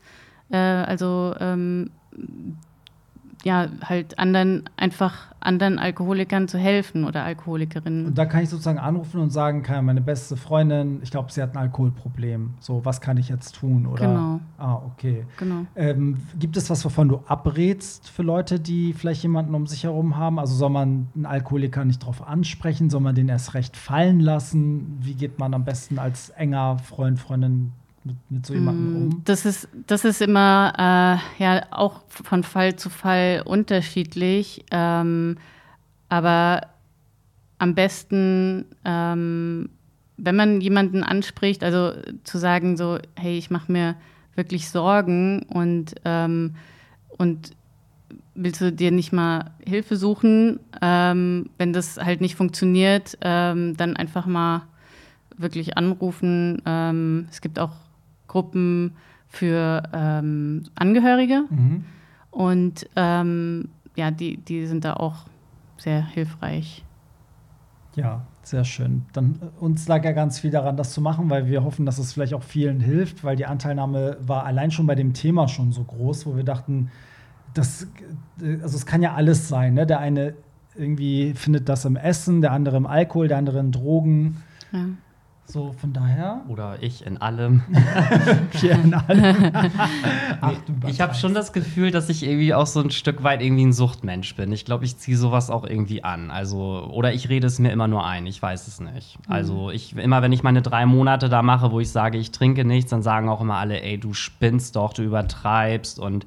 [0.52, 1.90] Äh, also ähm,
[3.46, 8.08] ja, halt anderen, einfach anderen Alkoholikern zu helfen oder Alkoholikerinnen.
[8.08, 11.44] Und da kann ich sozusagen anrufen und sagen, kann meine beste Freundin, ich glaube, sie
[11.44, 12.56] hat ein Alkoholproblem.
[12.60, 13.86] So, was kann ich jetzt tun?
[13.86, 14.40] Oder, genau.
[14.58, 15.28] Ah, okay.
[15.38, 15.68] Genau.
[15.76, 20.18] Ähm, gibt es was, wovon du abrätst für Leute, die vielleicht jemanden um sich herum
[20.18, 20.40] haben?
[20.40, 22.90] Also soll man einen Alkoholiker nicht drauf ansprechen?
[22.90, 24.98] Soll man den erst recht fallen lassen?
[25.02, 27.74] Wie geht man am besten als enger Freund, Freundin
[28.06, 29.22] mit, mit so jemandem mm, um?
[29.26, 30.74] Das ist, das ist immer
[31.40, 34.64] äh, ja auch von Fall zu Fall unterschiedlich.
[34.72, 35.38] Ähm,
[36.08, 36.68] aber
[37.58, 39.70] am besten, ähm,
[40.18, 41.94] wenn man jemanden anspricht, also
[42.24, 43.96] zu sagen so, hey, ich mache mir
[44.36, 46.56] wirklich Sorgen und, ähm,
[47.18, 47.52] und
[48.36, 50.60] willst du dir nicht mal Hilfe suchen?
[50.82, 54.64] Ähm, wenn das halt nicht funktioniert, ähm, dann einfach mal
[55.38, 56.62] wirklich anrufen.
[56.66, 57.72] Ähm, es gibt auch
[58.36, 58.96] Gruppen
[59.30, 61.46] für ähm, Angehörige.
[62.32, 65.26] Und ähm, ja, die, die sind da auch
[65.78, 66.84] sehr hilfreich.
[67.96, 69.06] Ja, sehr schön.
[69.14, 71.98] Dann äh, uns lag ja ganz viel daran, das zu machen, weil wir hoffen, dass
[71.98, 75.72] es vielleicht auch vielen hilft, weil die Anteilnahme war allein schon bei dem Thema schon
[75.72, 76.92] so groß, wo wir dachten,
[77.54, 77.88] das,
[78.42, 79.76] äh, also es kann ja alles sein.
[79.76, 79.86] Ne?
[79.88, 80.34] Der eine
[80.76, 84.44] irgendwie findet das im Essen, der andere im Alkohol, der andere in Drogen.
[84.74, 84.88] Ja.
[85.48, 87.62] So, von daher, Oder ich in allem.
[88.52, 89.52] hier in allem.
[90.42, 93.44] Ach, du Ich habe schon das Gefühl, dass ich irgendwie auch so ein Stück weit
[93.44, 94.52] irgendwie ein Suchtmensch bin.
[94.52, 96.32] Ich glaube, ich ziehe sowas auch irgendwie an.
[96.32, 99.20] Also, oder ich rede es mir immer nur ein, ich weiß es nicht.
[99.28, 102.66] Also, ich, immer wenn ich meine drei Monate da mache, wo ich sage, ich trinke
[102.66, 106.26] nichts, dann sagen auch immer alle, ey, du spinnst doch, du übertreibst und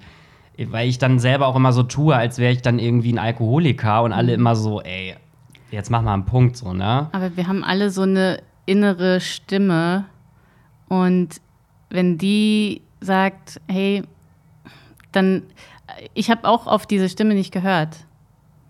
[0.67, 4.03] weil ich dann selber auch immer so tue, als wäre ich dann irgendwie ein Alkoholiker
[4.03, 5.15] und alle immer so, ey,
[5.71, 7.09] jetzt mach mal einen Punkt so, ne?
[7.13, 10.05] Aber wir haben alle so eine innere Stimme.
[10.89, 11.41] Und
[11.91, 14.03] wenn die sagt, hey,
[15.13, 15.43] dann,
[16.15, 18.05] ich habe auch auf diese Stimme nicht gehört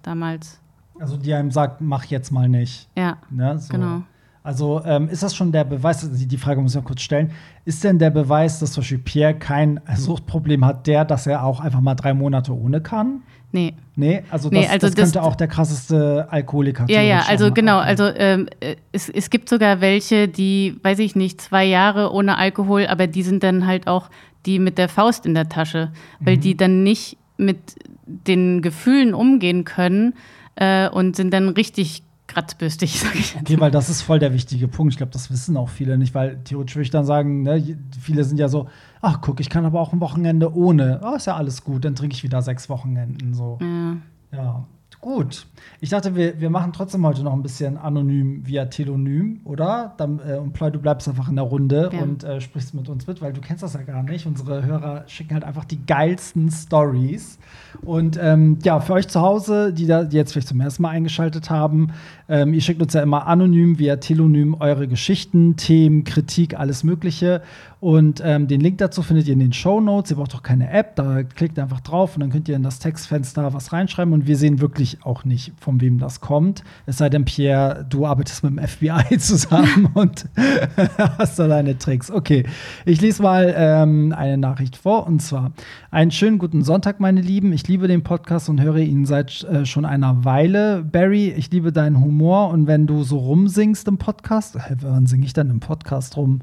[0.02, 0.60] damals.
[1.00, 2.88] Also die einem sagt, mach jetzt mal nicht.
[2.96, 3.58] Ja, Ne?
[3.58, 3.72] So.
[3.72, 4.02] genau.
[4.42, 7.32] Also ähm, ist das schon der Beweis, also die Frage muss ich noch kurz stellen,
[7.66, 11.60] ist denn der Beweis, dass zum Beispiel Pierre kein Suchtproblem hat, der, dass er auch
[11.60, 13.22] einfach mal drei Monate ohne kann?
[13.50, 13.74] Nee.
[13.96, 17.28] Nee, also das, Nee, also das das- könnte auch der krasseste Alkoholiker Ja, ja, theoretisch
[17.30, 21.64] also genau, also ähm, äh, es, es gibt sogar welche, die, weiß ich nicht, zwei
[21.64, 24.10] Jahre ohne Alkohol, aber die sind dann halt auch
[24.46, 25.90] die mit der Faust in der Tasche,
[26.20, 26.40] weil Mhm.
[26.42, 27.58] die dann nicht mit
[28.06, 30.14] den Gefühlen umgehen können
[30.56, 33.42] äh, und sind dann richtig kratzbürstig, sag ich jetzt.
[33.42, 34.92] Okay, weil das ist voll der wichtige Punkt.
[34.92, 38.22] Ich glaube, das wissen auch viele nicht, weil theoretisch würde ich dann sagen, ne, viele
[38.24, 38.68] sind ja so,
[39.00, 41.00] ach guck, ich kann aber auch ein Wochenende ohne.
[41.02, 43.58] Oh, ist ja alles gut, dann trinke ich wieder sechs Wochenenden so.
[43.60, 43.96] Ja.
[44.30, 44.64] Ja,
[45.00, 45.46] gut.
[45.80, 49.94] Ich dachte, wir, wir machen trotzdem heute noch ein bisschen anonym via Telonym, oder?
[49.96, 52.02] Dann, äh, und Ploy, du bleibst einfach in der Runde Ja.
[52.02, 54.26] und äh, sprichst mit uns mit, weil du kennst das ja gar nicht.
[54.26, 57.38] Unsere Hörer schicken halt einfach die geilsten Stories.
[57.82, 60.90] Und ähm, ja, für euch zu Hause, die da die jetzt vielleicht zum ersten Mal
[60.90, 61.92] eingeschaltet haben,
[62.28, 67.42] ähm, ihr schickt uns ja immer anonym via Telonym eure Geschichten, Themen, Kritik, alles Mögliche.
[67.80, 70.10] Und ähm, den Link dazu findet ihr in den Show Notes.
[70.10, 72.80] Ihr braucht auch keine App, da klickt einfach drauf und dann könnt ihr in das
[72.80, 74.12] Textfenster was reinschreiben.
[74.12, 76.64] Und wir sehen wirklich auch nicht, von wem das kommt.
[76.86, 80.26] Es sei denn, Pierre, du arbeitest mit dem FBI zusammen und
[81.18, 82.10] hast da deine Tricks.
[82.10, 82.44] Okay,
[82.84, 85.52] ich lese mal ähm, eine Nachricht vor und zwar:
[85.90, 87.52] Einen schönen guten Sonntag, meine Lieben.
[87.52, 90.82] Ich liebe den Podcast und höre ihn seit äh, schon einer Weile.
[90.82, 95.26] Barry, ich liebe deinen Humor und wenn du so rumsingst im Podcast, hä, wann singe
[95.26, 96.40] ich dann im Podcast rum?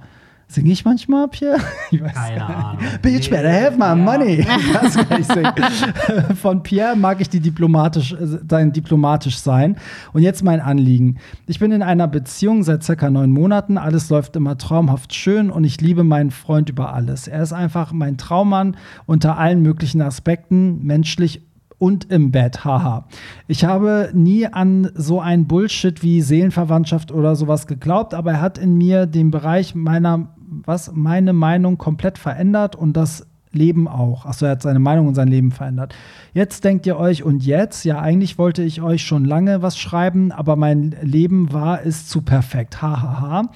[0.48, 1.58] Singe ich manchmal, Pierre?
[1.92, 2.84] Ich weiß Keine Ahnung.
[3.02, 4.46] Bitch, better have my money.
[4.74, 5.54] Das kann ich singen.
[6.36, 9.78] Von Pierre mag ich die diplomatisch, äh, sein diplomatisch sein.
[10.14, 11.18] Und jetzt mein Anliegen.
[11.48, 13.78] Ich bin in einer Beziehung seit circa neun Monaten.
[13.78, 17.28] Alles läuft immer traumhaft schön und ich liebe meinen Freund über alles.
[17.28, 21.42] Er ist einfach mein Traummann unter allen möglichen Aspekten, menschlich
[21.78, 23.08] und im Bett, haha.
[23.48, 28.58] Ich habe nie an so ein Bullshit wie Seelenverwandtschaft oder sowas geglaubt, aber er hat
[28.58, 34.26] in mir den Bereich meiner, was, meine Meinung komplett verändert und das Leben auch.
[34.26, 35.96] Achso, er hat seine Meinung und sein Leben verändert.
[36.34, 37.86] Jetzt denkt ihr euch, und jetzt?
[37.86, 42.22] Ja, eigentlich wollte ich euch schon lange was schreiben, aber mein Leben war es zu
[42.22, 42.82] perfekt.
[42.82, 43.50] Hahaha.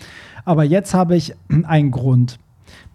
[0.46, 2.40] Aber jetzt habe ich einen Grund.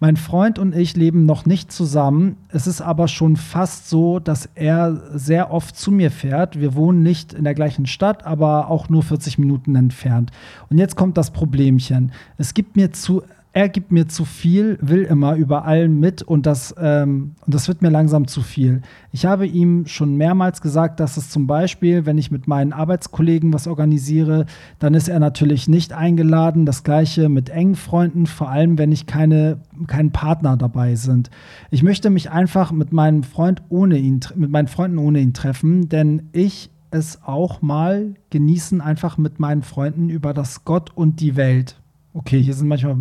[0.01, 2.35] Mein Freund und ich leben noch nicht zusammen.
[2.49, 6.59] Es ist aber schon fast so, dass er sehr oft zu mir fährt.
[6.59, 10.31] Wir wohnen nicht in der gleichen Stadt, aber auch nur 40 Minuten entfernt.
[10.69, 12.11] Und jetzt kommt das Problemchen.
[12.37, 13.23] Es gibt mir zu,
[13.55, 17.89] er gibt mir zu viel, will immer überall mit und das, ähm, das wird mir
[17.89, 18.81] langsam zu viel.
[19.13, 23.53] Ich habe ihm schon mehrmals gesagt, dass es zum Beispiel, wenn ich mit meinen Arbeitskollegen
[23.53, 24.45] was organisiere,
[24.77, 26.65] dann ist er natürlich nicht eingeladen.
[26.65, 31.29] Das gleiche mit engen Freunden, vor allem wenn ich keine, keinen Partner dabei sind.
[31.71, 35.87] Ich möchte mich einfach mit meinem Freund ohne ihn, mit meinen Freunden ohne ihn treffen,
[35.87, 41.37] denn ich es auch mal genießen, einfach mit meinen Freunden über das Gott und die
[41.37, 41.77] Welt
[42.15, 42.95] okay, hier sind manchmal,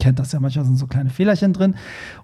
[0.00, 1.76] kennt das ja, manchmal sind so kleine Fehlerchen drin,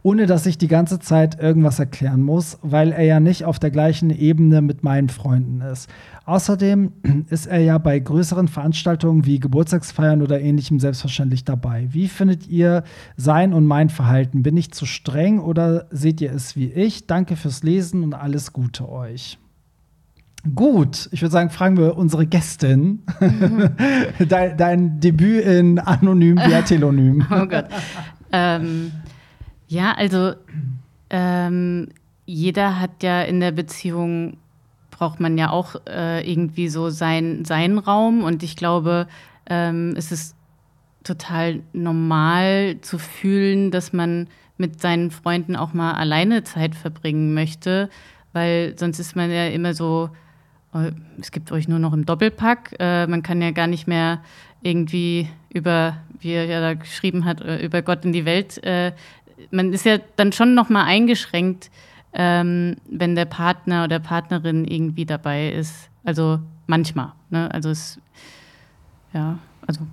[0.03, 3.71] ohne dass ich die ganze Zeit irgendwas erklären muss, weil er ja nicht auf der
[3.71, 5.89] gleichen Ebene mit meinen Freunden ist.
[6.25, 6.93] Außerdem
[7.31, 11.87] ist er ja bei größeren Veranstaltungen wie Geburtstagsfeiern oder ähnlichem selbstverständlich dabei.
[11.91, 12.83] Wie findet ihr
[13.17, 14.43] sein und mein Verhalten?
[14.43, 17.07] Bin ich zu streng oder seht ihr es wie ich?
[17.07, 19.39] Danke fürs Lesen und alles Gute euch.
[20.55, 23.05] Gut, ich würde sagen, fragen wir unsere Gästin.
[24.19, 27.25] dein, dein Debüt in Anonym via Telonym.
[27.31, 27.67] Oh Gott.
[28.33, 28.91] ähm,
[29.69, 30.33] ja, also
[31.11, 31.89] ähm,
[32.27, 34.37] jeder hat ja in der Beziehung,
[34.91, 38.25] braucht man ja auch äh, irgendwie so sein, seinen Raum.
[38.25, 39.07] Und ich glaube,
[39.49, 40.35] ähm, es ist
[41.05, 44.27] total normal zu fühlen, dass man
[44.57, 47.91] mit seinen Freunden auch mal alleine Zeit verbringen möchte,
[48.33, 50.11] weil sonst ist man ja immer so,
[51.21, 52.77] es gibt euch nur noch im Doppelpack.
[52.79, 54.21] Äh, man kann ja gar nicht mehr
[54.63, 58.63] irgendwie über, wie er ja da geschrieben hat, äh, über Gott in die Welt.
[58.65, 58.93] Äh,
[59.51, 61.71] man ist ja dann schon noch mal eingeschränkt,
[62.15, 65.91] ähm, wenn der Partner oder Partnerin irgendwie dabei ist.
[66.05, 67.13] Also manchmal.
[67.31, 67.53] Ne?
[67.53, 68.01] Also es,
[69.13, 69.87] ja, also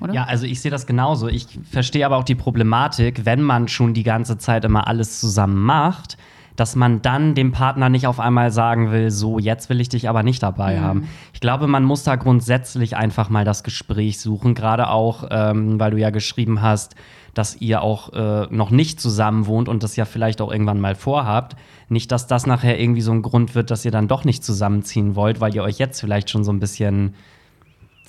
[0.00, 0.14] oder?
[0.14, 1.28] Ja, also ich sehe das genauso.
[1.28, 5.60] Ich verstehe aber auch die Problematik, wenn man schon die ganze Zeit immer alles zusammen
[5.60, 6.16] macht,
[6.56, 10.08] dass man dann dem Partner nicht auf einmal sagen will, so, jetzt will ich dich
[10.08, 10.80] aber nicht dabei Mhm.
[10.82, 11.08] haben.
[11.32, 15.90] Ich glaube, man muss da grundsätzlich einfach mal das Gespräch suchen, gerade auch, ähm, weil
[15.92, 16.94] du ja geschrieben hast,
[17.34, 20.94] dass ihr auch äh, noch nicht zusammen wohnt und das ja vielleicht auch irgendwann mal
[20.96, 21.54] vorhabt.
[21.88, 25.14] Nicht, dass das nachher irgendwie so ein Grund wird, dass ihr dann doch nicht zusammenziehen
[25.14, 27.14] wollt, weil ihr euch jetzt vielleicht schon so ein bisschen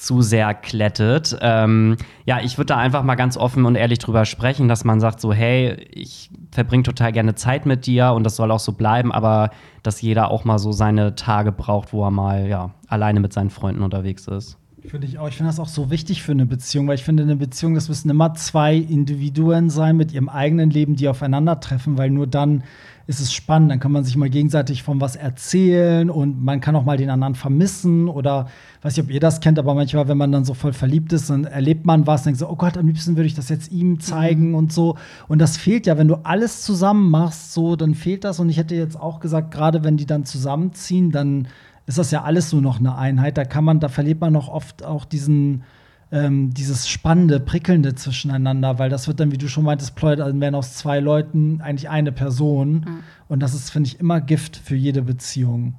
[0.02, 1.38] zu sehr klettet.
[1.42, 1.96] Ähm,
[2.26, 5.22] ja, ich würde da einfach mal ganz offen und ehrlich drüber sprechen, dass man sagt
[5.22, 9.12] so, hey, ich verbringe total gerne Zeit mit dir und das soll auch so bleiben,
[9.12, 9.52] aber
[9.84, 13.52] dass jeder auch mal so seine Tage braucht, wo er mal ja alleine mit seinen
[13.52, 14.58] Freunden unterwegs ist.
[14.84, 15.28] Finde ich auch.
[15.28, 17.88] Ich finde das auch so wichtig für eine Beziehung, weil ich finde, eine Beziehung, das
[17.88, 22.64] müssen immer zwei Individuen sein mit ihrem eigenen Leben, die aufeinandertreffen, weil nur dann
[23.08, 23.72] ist es spannend.
[23.72, 27.10] Dann kann man sich mal gegenseitig von was erzählen und man kann auch mal den
[27.10, 28.48] anderen vermissen oder
[28.82, 31.30] weiß nicht, ob ihr das kennt, aber manchmal, wenn man dann so voll verliebt ist,
[31.30, 34.00] dann erlebt man was, denkt so, oh Gott, am liebsten würde ich das jetzt ihm
[34.00, 34.98] zeigen und so.
[35.28, 38.40] Und das fehlt ja, wenn du alles zusammen machst, so, dann fehlt das.
[38.40, 41.48] Und ich hätte jetzt auch gesagt, gerade wenn die dann zusammenziehen, dann
[41.86, 43.38] ist das ja alles nur noch eine Einheit.
[43.38, 45.64] Da kann man, da verliert man noch oft auch diesen,
[46.12, 50.42] ähm, dieses spannende, prickelnde zwischeneinander, weil das wird dann, wie du schon meintest, Ploy, dann
[50.42, 53.04] werden aus zwei Leuten eigentlich eine Person.
[53.30, 55.76] Und das ist, finde ich, immer Gift für jede Beziehung.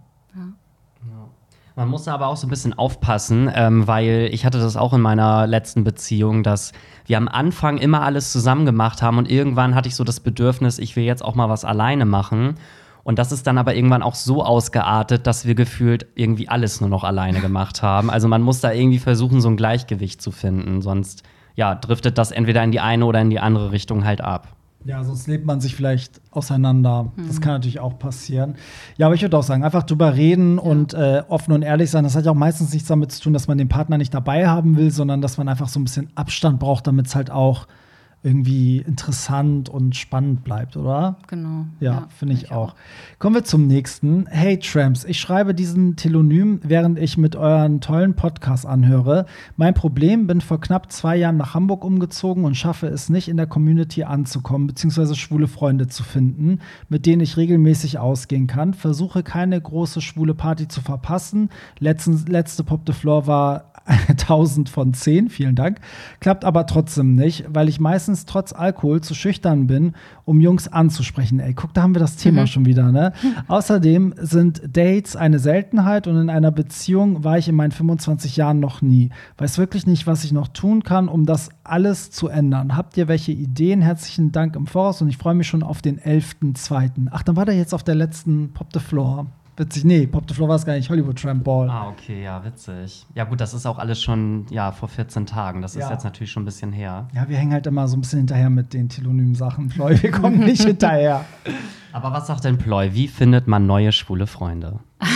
[1.75, 5.01] Man muss aber auch so ein bisschen aufpassen, ähm, weil ich hatte das auch in
[5.01, 6.73] meiner letzten Beziehung, dass
[7.07, 10.79] wir am Anfang immer alles zusammen gemacht haben und irgendwann hatte ich so das Bedürfnis,
[10.79, 12.57] ich will jetzt auch mal was alleine machen.
[13.05, 16.91] Und das ist dann aber irgendwann auch so ausgeartet, dass wir gefühlt irgendwie alles nur
[16.91, 18.11] noch alleine gemacht haben.
[18.11, 21.23] Also man muss da irgendwie versuchen, so ein Gleichgewicht zu finden, sonst
[21.55, 24.57] ja, driftet das entweder in die eine oder in die andere Richtung halt ab.
[24.85, 27.13] Ja, sonst lebt man sich vielleicht auseinander.
[27.29, 28.57] Das kann natürlich auch passieren.
[28.97, 32.03] Ja, aber ich würde auch sagen, einfach drüber reden und äh, offen und ehrlich sein.
[32.03, 34.49] Das hat ja auch meistens nichts damit zu tun, dass man den Partner nicht dabei
[34.49, 37.69] haben will, sondern dass man einfach so ein bisschen Abstand braucht, damit es halt auch
[38.25, 41.17] irgendwie interessant und spannend bleibt, oder?
[41.27, 41.67] Genau.
[41.81, 42.75] Ja, finde ich auch.
[43.19, 44.27] Kommen wir zum nächsten.
[44.27, 49.27] Hey Tramps, ich schreibe diesen Telonym, während ich mit euren tollen Podcast anhöre.
[49.57, 53.37] Mein Problem, bin vor knapp zwei Jahren nach Hamburg umgezogen und schaffe es nicht, in
[53.37, 58.75] der Community anzukommen, beziehungsweise schwule Freunde zu finden, mit denen ich regelmäßig ausgehen kann.
[58.75, 61.51] Versuche keine große schwule Party zu verpassen.
[61.81, 63.72] Letztens, letzte Pop the Floor war
[64.09, 65.81] 1000 von 10, vielen Dank.
[66.21, 69.93] Klappt aber trotzdem nicht, weil ich meistens trotz Alkohol zu schüchtern bin,
[70.25, 71.41] um Jungs anzusprechen.
[71.41, 73.13] Ey, guck, da haben wir das Thema schon wieder, ne?
[73.49, 78.61] Außerdem sind Dates eine Seltenheit und in einer Beziehung war ich in meinen 25 Jahren
[78.61, 79.11] noch nie.
[79.39, 82.77] Weiß wirklich nicht, was ich noch tun kann, um das alles zu ändern.
[82.77, 83.83] Habt ihr welche Ideen?
[83.83, 87.09] Herzlichen Dank im Voraus und ich freue mich schon auf den 11.2.
[87.11, 89.27] Ach, dann war der jetzt auf der letzten Pop the Floor.
[89.57, 91.69] Witzig, nee, Pop the Floor war es gar nicht, Hollywood Tramp Ball.
[91.69, 93.07] Ah, okay, ja, witzig.
[93.15, 95.61] Ja, gut, das ist auch alles schon, ja, vor 14 Tagen.
[95.61, 95.91] Das ist Ja.
[95.91, 97.09] jetzt natürlich schon ein bisschen her.
[97.15, 99.69] Ja, wir hängen halt immer so ein bisschen hinterher mit den Telonym-Sachen.
[99.69, 101.27] Floy, wir kommen nicht hinterher.
[101.93, 102.95] Aber was sagt denn Ploy?
[102.95, 104.81] Wie findet man neue schwule Freunde?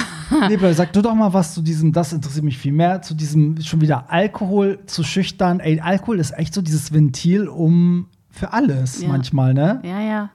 [0.49, 3.15] Nee, Floy, sag du doch mal was zu diesem, das interessiert mich viel mehr, zu
[3.15, 5.61] diesem schon wieder Alkohol zu schüchtern.
[5.61, 9.09] Ey, Alkohol ist echt so dieses Ventil um für alles Ja.
[9.09, 9.81] manchmal, ne?
[9.85, 10.31] Ja, ja.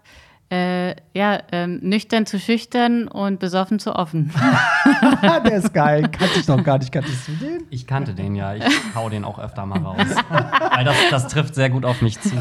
[0.52, 4.34] Äh, ja, ähm, nüchtern zu schüchtern und besoffen zu offen.
[5.46, 6.10] Der ist geil.
[6.12, 6.92] Kannte ich noch gar nicht.
[6.92, 7.64] Kanntest du den?
[7.70, 9.98] Ich kannte den ja, ich hau den auch öfter mal raus.
[10.76, 12.32] Weil das, das trifft sehr gut auf mich zu.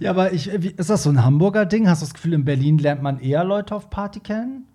[0.00, 1.86] Ja, aber ich, wie, ist das so ein Hamburger Ding?
[1.86, 4.66] Hast du das Gefühl, in Berlin lernt man eher Leute auf Party kennen?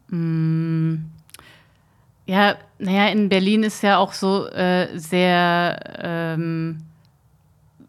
[2.28, 6.84] Ja, naja, in Berlin ist ja auch so äh, sehr ähm,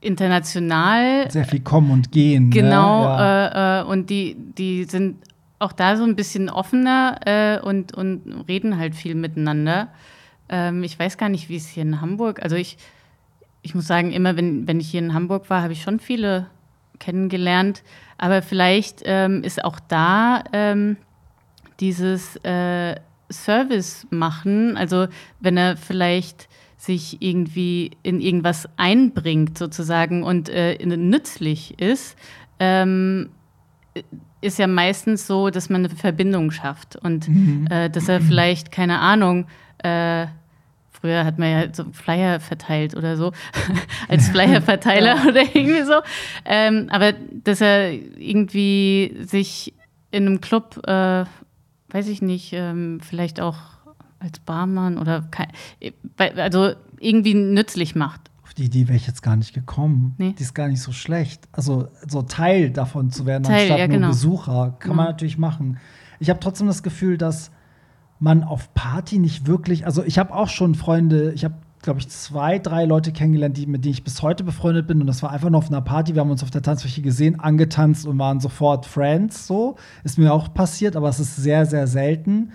[0.02, 1.30] international.
[1.30, 2.50] Sehr viel kommen und gehen.
[2.50, 3.08] Genau, Ne?
[3.08, 3.80] Ja.
[3.80, 5.16] äh, äh, und die, die sind
[5.58, 9.88] auch da so ein bisschen offener äh, und, und reden halt viel miteinander.
[10.48, 12.76] Ähm, ich weiß gar nicht, wie es hier in Hamburg, also ich,
[13.62, 16.46] ich muss sagen, immer wenn, wenn ich hier in Hamburg war, habe ich schon viele
[16.98, 17.82] kennengelernt.
[18.18, 20.96] Aber vielleicht ähm, ist auch da ähm,
[21.80, 22.96] dieses äh,
[23.30, 25.06] Service machen, also
[25.40, 26.48] wenn er vielleicht
[26.82, 32.16] sich irgendwie in irgendwas einbringt sozusagen und äh, nützlich ist,
[32.58, 33.30] ähm,
[34.40, 37.28] ist ja meistens so, dass man eine Verbindung schafft und
[37.70, 39.46] äh, dass er vielleicht, keine Ahnung,
[39.78, 40.26] äh,
[40.90, 43.30] früher hat man ja so Flyer verteilt oder so,
[44.08, 46.00] als Flyerverteiler oder irgendwie so.
[46.44, 49.72] Ähm, aber dass er irgendwie sich
[50.10, 51.26] in einem Club, äh,
[51.90, 53.72] weiß ich nicht, ähm, vielleicht auch
[54.22, 55.48] als Barmann oder kein,
[56.18, 58.30] also irgendwie nützlich macht.
[58.44, 60.14] Auf die Idee wäre ich jetzt gar nicht gekommen.
[60.18, 60.34] Nee.
[60.38, 61.48] Die ist gar nicht so schlecht.
[61.52, 64.08] Also so Teil davon zu werden, Teil, anstatt ja, nur genau.
[64.08, 65.12] Besucher, kann man Ja.
[65.12, 65.78] natürlich machen.
[66.20, 67.50] Ich habe trotzdem das Gefühl, dass
[68.20, 72.08] man auf Party nicht wirklich, also ich habe auch schon Freunde, ich habe glaube ich
[72.08, 75.32] zwei, drei Leute kennengelernt, die, mit denen ich bis heute befreundet bin und das war
[75.32, 78.38] einfach nur auf einer Party, wir haben uns auf der Tanzfläche gesehen, angetanzt und waren
[78.38, 82.52] sofort Friends, so ist mir auch passiert, aber es ist sehr, sehr selten.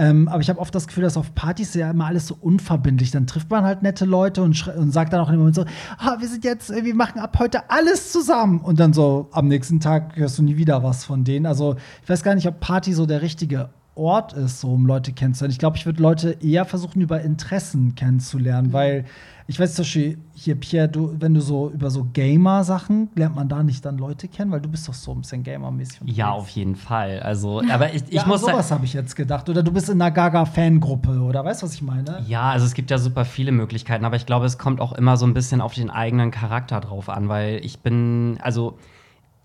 [0.00, 3.10] Ähm, aber ich habe oft das Gefühl, dass auf Partys ja immer alles so unverbindlich.
[3.10, 5.66] Dann trifft man halt nette Leute und, und sagt dann auch in dem Moment so,
[5.98, 8.60] ah, wir sind jetzt, äh, wir machen ab heute alles zusammen.
[8.60, 11.44] Und dann so am nächsten Tag hörst du nie wieder was von denen.
[11.44, 15.12] Also ich weiß gar nicht, ob Party so der richtige Ort ist, so um Leute
[15.12, 15.52] kennenzulernen.
[15.52, 19.04] Ich glaube, ich würde Leute eher versuchen, über Interessen kennenzulernen, weil
[19.50, 23.48] ich weiß zum Beispiel, hier, Pierre, du, wenn du so über so Gamer-Sachen, lernt man
[23.48, 26.02] da nicht dann Leute kennen, weil du bist doch so ein bisschen Gamer-mäßig.
[26.04, 27.18] Ja, auf jeden Fall.
[27.18, 29.48] Also, aber ich, ich ja, muss sowas habe ich jetzt gedacht.
[29.48, 32.24] Oder du bist in einer Gaga-Fangruppe, oder weißt du, was ich meine?
[32.28, 35.16] Ja, also es gibt ja super viele Möglichkeiten, aber ich glaube, es kommt auch immer
[35.16, 38.78] so ein bisschen auf den eigenen Charakter drauf an, weil ich bin, also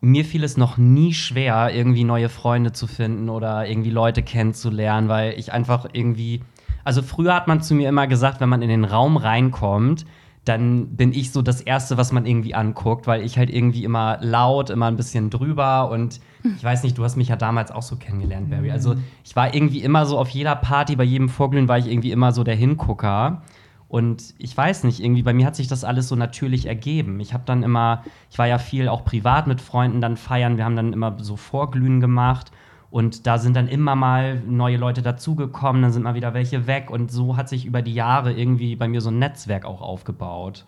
[0.01, 5.09] mir fiel es noch nie schwer, irgendwie neue Freunde zu finden oder irgendwie Leute kennenzulernen,
[5.09, 6.41] weil ich einfach irgendwie,
[6.83, 10.05] also früher hat man zu mir immer gesagt, wenn man in den Raum reinkommt,
[10.45, 14.19] dann bin ich so das Erste, was man irgendwie anguckt, weil ich halt irgendwie immer
[14.21, 17.81] laut, immer ein bisschen drüber und ich weiß nicht, du hast mich ja damals auch
[17.81, 18.69] so kennengelernt, Barry.
[18.69, 22.11] Also ich war irgendwie immer so auf jeder Party, bei jedem Vorglühen war ich irgendwie
[22.11, 23.41] immer so der Hingucker.
[23.87, 27.19] Und ich weiß nicht, irgendwie bei mir hat sich das alles so natürlich ergeben.
[27.19, 30.65] Ich habe dann immer, ich war ja viel auch privat mit Freunden dann feiern, wir
[30.65, 32.51] haben dann immer so Vorglühen gemacht
[32.89, 36.89] und da sind dann immer mal neue Leute dazugekommen, dann sind mal wieder welche weg
[36.89, 40.65] und so hat sich über die Jahre irgendwie bei mir so ein Netzwerk auch aufgebaut.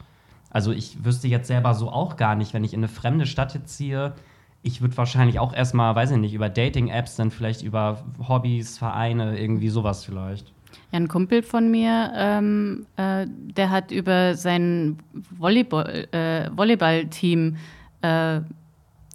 [0.50, 3.54] Also ich wüsste jetzt selber so auch gar nicht, wenn ich in eine fremde Stadt
[3.56, 4.14] jetzt ziehe,
[4.62, 9.40] ich würde wahrscheinlich auch erstmal, weiß ich nicht, über Dating-Apps, dann vielleicht über Hobbys, Vereine,
[9.40, 10.54] irgendwie sowas vielleicht.
[10.92, 14.98] Ja, ein Kumpel von mir, ähm, äh, der hat über sein
[15.38, 17.58] Volleyball, äh, Volleyball-Team
[18.02, 18.40] äh,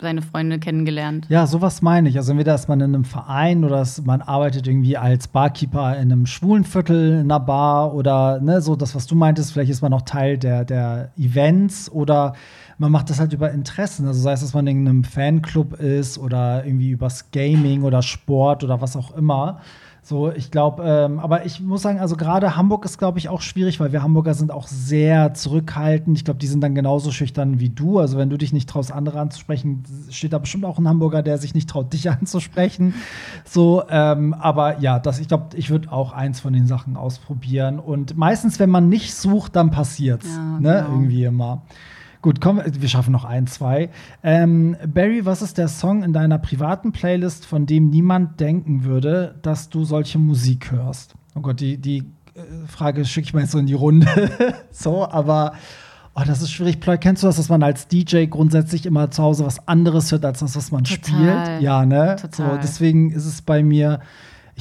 [0.01, 1.27] seine Freunde kennengelernt.
[1.29, 2.17] Ja, sowas meine ich.
[2.17, 6.11] Also entweder ist man in einem Verein oder es- man arbeitet irgendwie als Barkeeper in
[6.11, 9.81] einem schwulen Viertel, in einer Bar oder ne, so das, was du meintest, vielleicht ist
[9.81, 12.35] man auch Teil der, der Events oder
[12.79, 14.07] man macht das halt über Interessen.
[14.09, 18.65] Also sei es, dass man in einem Fanclub ist oder irgendwie übers Gaming oder Sport
[18.65, 19.61] oder was auch immer.
[20.05, 23.41] So, ich glaube, ähm, aber ich muss sagen, also gerade Hamburg ist, glaube ich, auch
[23.41, 26.19] schwierig, weil wir Hamburger sind auch sehr zurückhaltend.
[26.19, 28.01] Ich glaube, die sind dann genauso schüchtern wie du.
[28.01, 31.39] Also, wenn du dich nicht traust, andere anzusprechen, steht da bestimmt auch ein Hamburger, der
[31.39, 32.95] sich nicht traut, dich anzusprechen.
[33.45, 37.79] So, ähm, aber ja, das, ich glaube, ich würde auch eins von den Sachen ausprobieren.
[37.79, 40.27] Und meistens, wenn man nicht sucht, dann passiert's.
[40.27, 40.59] Ja, ne?
[40.59, 40.97] genau.
[40.97, 41.63] Irgendwie immer.
[42.23, 43.91] Gut, komm, wir schaffen noch ein, zwei.
[44.23, 49.35] Ähm, Barry, was ist der Song in deiner privaten Playlist, von dem niemand denken würde,
[49.43, 51.15] dass du solche Musik hörst?
[51.35, 51.99] Oh Gott, die, die
[52.35, 54.07] äh, Frage schicke ich mal jetzt so in die Runde.
[54.71, 55.55] so, aber
[56.15, 56.79] oh, das ist schwierig.
[56.79, 60.25] Ploy, kennst du das, dass man als DJ grundsätzlich immer zu Hause was anderes hört,
[60.25, 61.05] als das, was man Total.
[61.05, 61.63] spielt?
[61.63, 62.15] Ja, ne?
[62.21, 62.53] Total.
[62.53, 63.99] So, deswegen ist es bei mir.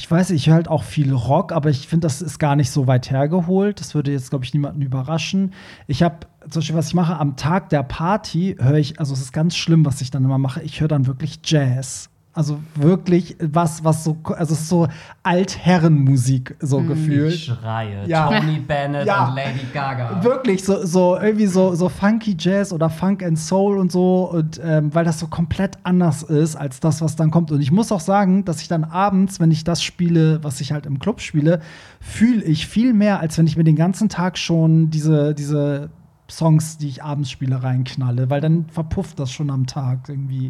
[0.02, 2.72] Ich weiß, ich höre halt auch viel Rock, aber ich finde, das ist gar nicht
[2.72, 3.80] so weit hergeholt.
[3.80, 5.54] Das würde jetzt, glaube ich, niemanden überraschen.
[5.86, 9.22] Ich habe zum Beispiel, was ich mache, am Tag der Party höre ich, also es
[9.22, 12.10] ist ganz schlimm, was ich dann immer mache, ich höre dann wirklich Jazz.
[12.34, 14.88] Also wirklich was, was so, also es ist so
[15.24, 16.88] Altherrenmusik, so Mhm.
[16.88, 17.34] gefühlt.
[17.34, 18.08] Ich schreie.
[18.08, 18.28] Ja.
[18.30, 19.28] Tony Bennett Ja.
[19.28, 20.24] und Lady Gaga.
[20.24, 24.62] Wirklich so, so irgendwie so, so funky Jazz oder Funk and Soul und so und
[24.64, 27.52] ähm, weil das so komplett anders ist als das, was dann kommt.
[27.52, 30.72] Und ich muss auch sagen, dass ich dann abends, wenn ich das spiele, was ich
[30.72, 31.60] halt im Club spiele,
[32.00, 35.90] fühle ich viel mehr, als wenn ich mir den ganzen Tag schon diese, diese
[36.30, 40.50] Songs, die ich abends spiele, reinknalle, weil dann verpufft das schon am Tag irgendwie.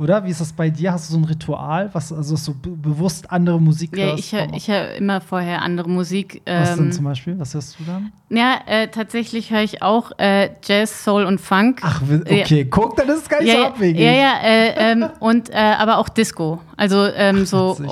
[0.00, 0.24] Oder?
[0.24, 0.92] Wie ist das bei dir?
[0.94, 4.18] Hast du so ein Ritual, was also so be bewusst andere Musik Ja, hörst?
[4.18, 6.40] ich höre hör immer vorher andere Musik.
[6.46, 7.38] Was denn Ähm, zum Beispiel?
[7.38, 8.10] Was hörst du dann?
[8.30, 11.80] ja, äh, tatsächlich höre ich auch äh, Jazz, Soul und Funk.
[11.82, 14.00] Ach, okay, guck, dann ist es gar nicht ja, so ja, abwegig.
[14.00, 16.60] ja, ja, äh, ähm, und äh, aber auch Disco.
[16.78, 17.90] Also ähm, so witzig, ja.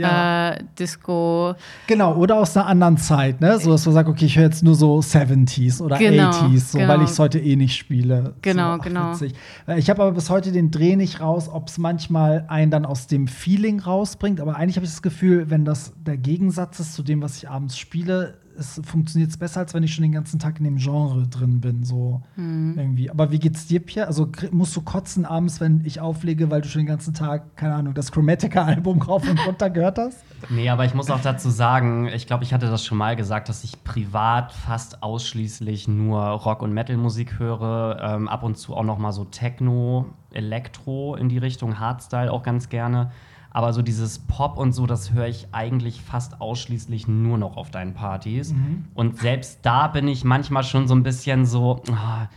[0.00, 0.50] Ja.
[0.52, 1.54] äh, Disco.
[1.86, 3.58] Genau, oder aus einer anderen Zeit, ne?
[3.58, 6.78] So, dass man sagt, okay, ich höre jetzt nur so 70s oder Genau, 80s, so,
[6.78, 6.92] genau.
[6.92, 8.34] weil ich es heute eh nicht spiele.
[8.42, 9.10] Genau, so, genau.
[9.12, 9.34] witzig.
[9.66, 12.84] Äh, Ich habe aber bis heute den Dreh nicht raus, ob es manchmal einen dann
[12.86, 14.40] aus dem Feeling rausbringt.
[14.40, 17.48] Aber eigentlich habe ich das Gefühl, wenn das der Gegensatz ist zu dem, was ich
[17.48, 21.26] abends spiele, es funktioniert besser, als wenn ich schon den ganzen Tag in dem Genre
[21.26, 21.84] drin bin.
[21.84, 23.10] So irgendwie.
[23.10, 24.06] Aber wie geht's dir, Pierre?
[24.06, 27.74] Also musst du kotzen abends, wenn ich auflege, weil du schon den ganzen Tag, keine
[27.74, 30.24] Ahnung, das Chromatica-Album rauf und runter gehört hast?
[30.48, 33.48] Nee, aber ich muss auch dazu sagen, ich glaube, ich hatte das schon mal gesagt,
[33.48, 37.98] dass ich privat fast ausschließlich nur Rock- und Metal-Musik höre.
[38.00, 42.42] Ähm, ab und zu auch noch mal so Techno, Elektro in die Richtung, Hardstyle auch
[42.42, 43.10] ganz gerne.
[43.50, 47.70] Aber so dieses Pop und so, das höre ich eigentlich fast ausschließlich nur noch auf
[47.70, 48.54] deinen Partys.
[48.94, 51.82] Und selbst da bin ich manchmal schon so ein bisschen so.
[51.90, 52.28] ah,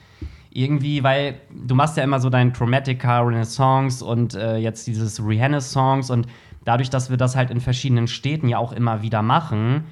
[0.54, 6.12] irgendwie, weil du machst ja immer so deinen Chromatica Renaissance und äh, jetzt dieses Rihanna-Songs
[6.12, 6.28] und
[6.64, 9.86] dadurch, dass wir das halt in verschiedenen Städten ja auch immer wieder machen,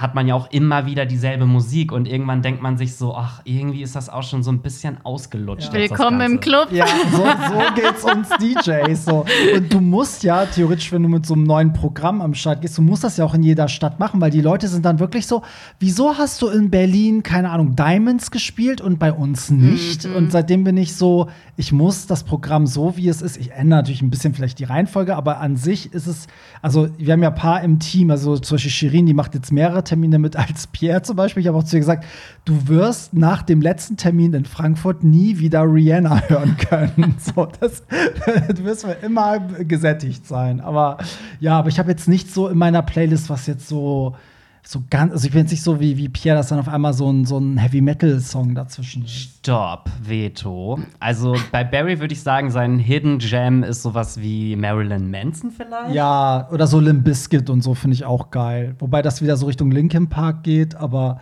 [0.00, 3.42] hat man ja auch immer wieder dieselbe Musik und irgendwann denkt man sich so, ach,
[3.44, 5.68] irgendwie ist das auch schon so ein bisschen ausgelutscht.
[5.68, 6.40] das Willkommen im.
[6.40, 6.72] Club.
[6.72, 9.04] Ja, so, so geht's uns DJs.
[9.04, 9.26] So.
[9.54, 12.78] Und du musst ja theoretisch, wenn du mit so einem neuen Programm am Start gehst,
[12.78, 15.26] du musst das ja auch in jeder Stadt machen, weil die Leute sind dann wirklich
[15.26, 15.42] so,
[15.78, 20.06] wieso hast du in Berlin, keine Ahnung, Diamonds gespielt und bei uns nicht?
[20.06, 23.36] Und seitdem bin ich so, ich muss das Programm so, wie es ist.
[23.36, 26.26] Ich ändere natürlich ein bisschen vielleicht die Reihenfolge, aber an sich ist es,
[26.62, 29.52] also wir haben ja ein paar im Team, also zum Beispiel Shirin, die macht jetzt
[29.52, 31.40] mehrere Termine mit als Pierre zum Beispiel.
[31.40, 32.04] Ich habe auch zu ihr gesagt,
[32.44, 37.16] du wirst nach dem letzten Termin in Frankfurt nie wieder Rihanna hören können.
[37.18, 37.82] so, das,
[38.54, 40.60] du wirst für immer gesättigt sein.
[40.60, 40.98] Aber
[41.40, 44.14] ja, aber ich habe jetzt nicht so in meiner Playlist, was jetzt so
[44.62, 46.92] so ganz, also ich bin jetzt nicht so wie, wie Pierre, dass dann auf einmal
[46.92, 49.38] so ein, so ein Heavy-Metal-Song dazwischen ist.
[49.38, 50.78] Stopp, Veto.
[51.00, 55.94] Also bei Barry würde ich sagen, sein Hidden Gem ist sowas wie Marilyn Manson vielleicht.
[55.94, 58.76] Ja, oder so Limp Bizkit und so finde ich auch geil.
[58.78, 61.20] Wobei das wieder so Richtung Linkin Park geht, aber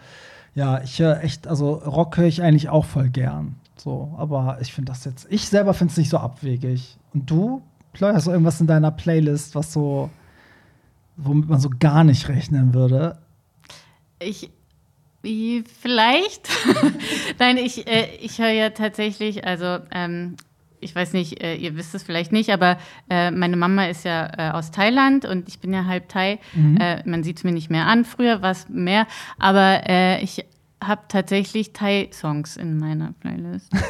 [0.55, 3.55] ja, ich höre echt, also Rock höre ich eigentlich auch voll gern.
[3.77, 6.99] So, aber ich finde das jetzt, ich selber finde es nicht so abwegig.
[7.15, 7.63] Und du,
[7.95, 10.11] Chloe, hast du irgendwas in deiner Playlist, was so,
[11.17, 13.19] womit man so gar nicht rechnen würde?
[14.21, 14.51] Ich
[15.81, 16.49] vielleicht.
[17.39, 20.37] Nein, ich, äh, ich höre ja tatsächlich, also ähm,
[20.81, 22.79] ich weiß nicht, äh, ihr wisst es vielleicht nicht, aber
[23.11, 26.39] äh, meine Mama ist ja äh, aus Thailand und ich bin ja halb Thai.
[26.81, 28.05] Äh, man sieht es mir nicht mehr an.
[28.05, 29.07] Früher war es mehr,
[29.39, 30.45] aber äh, ich
[30.83, 33.73] habe tatsächlich Thai-Songs in meiner Playlist.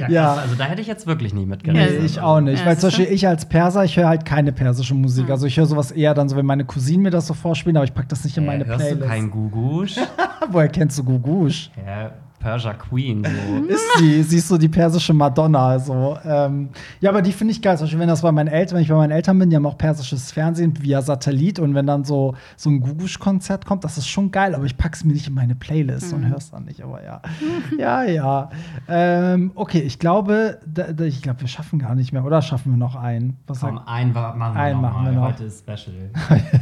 [0.00, 0.34] Ja, Ja.
[0.34, 2.00] Also da hätte ich jetzt wirklich nie mitgerechnet.
[2.00, 2.60] Nee, ich auch nicht.
[2.60, 2.88] Ja, Weil zum?
[2.88, 5.30] Beispiel ich als Perser, ich höre halt keine persische Musik.
[5.30, 7.84] Also ich höre sowas eher dann so, wenn meine Cousinen mir das so vorspielen, aber
[7.84, 9.02] ich packe das nicht in meine äh, hörst Playlist.
[9.02, 9.96] du kein Gugusch?
[10.50, 11.70] Woher kennst du Gugusch?
[11.86, 12.10] ja,
[12.44, 13.64] Persia Queen, so.
[13.72, 15.78] Ist sie, sie ist so die persische Madonna.
[15.78, 16.18] So.
[16.26, 16.68] Ähm,
[17.00, 17.78] ja, aber die finde ich geil.
[17.78, 19.64] Zum Beispiel, wenn das bei meinen Eltern, wenn ich bei meinen Eltern bin, die haben
[19.64, 24.08] auch persisches Fernsehen via Satellit und wenn dann so, so ein Gugusch-Konzert kommt, das ist
[24.08, 27.02] schon geil, aber ich pack's mir nicht in meine Playlist und hör's dann nicht, aber
[27.02, 27.22] ja.
[27.78, 28.50] ja, ja.
[28.88, 32.72] Ähm, okay, ich glaube, da, da, ich glaube, wir schaffen gar nicht mehr, oder schaffen
[32.72, 33.38] wir noch einen?
[33.46, 35.28] Was Komm, sagt einen machen wir Einen noch machen wir noch.
[35.28, 36.10] Heute ist Special.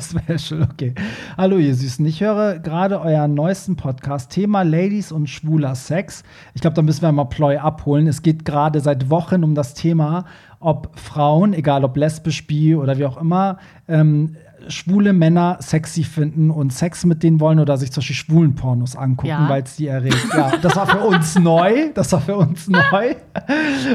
[0.39, 0.95] Special, okay.
[1.37, 2.07] Hallo, ihr Süßen.
[2.07, 6.23] Ich höre gerade euren neuesten Podcast, Thema Ladies und schwuler Sex.
[6.55, 8.07] Ich glaube, da müssen wir mal Ploy abholen.
[8.07, 10.25] Es geht gerade seit Wochen um das Thema,
[10.61, 13.59] ob Frauen, egal ob lesbisch, bi oder wie auch immer,
[13.89, 14.37] ähm,
[14.69, 18.97] schwule Männer sexy finden und Sex mit denen wollen oder sich zum Beispiel schwulen Pornos
[18.97, 19.49] angucken, Ja.
[19.49, 20.27] weil es die erregt.
[20.37, 21.91] Ja, das war für uns neu.
[21.95, 23.15] Das war für uns neu.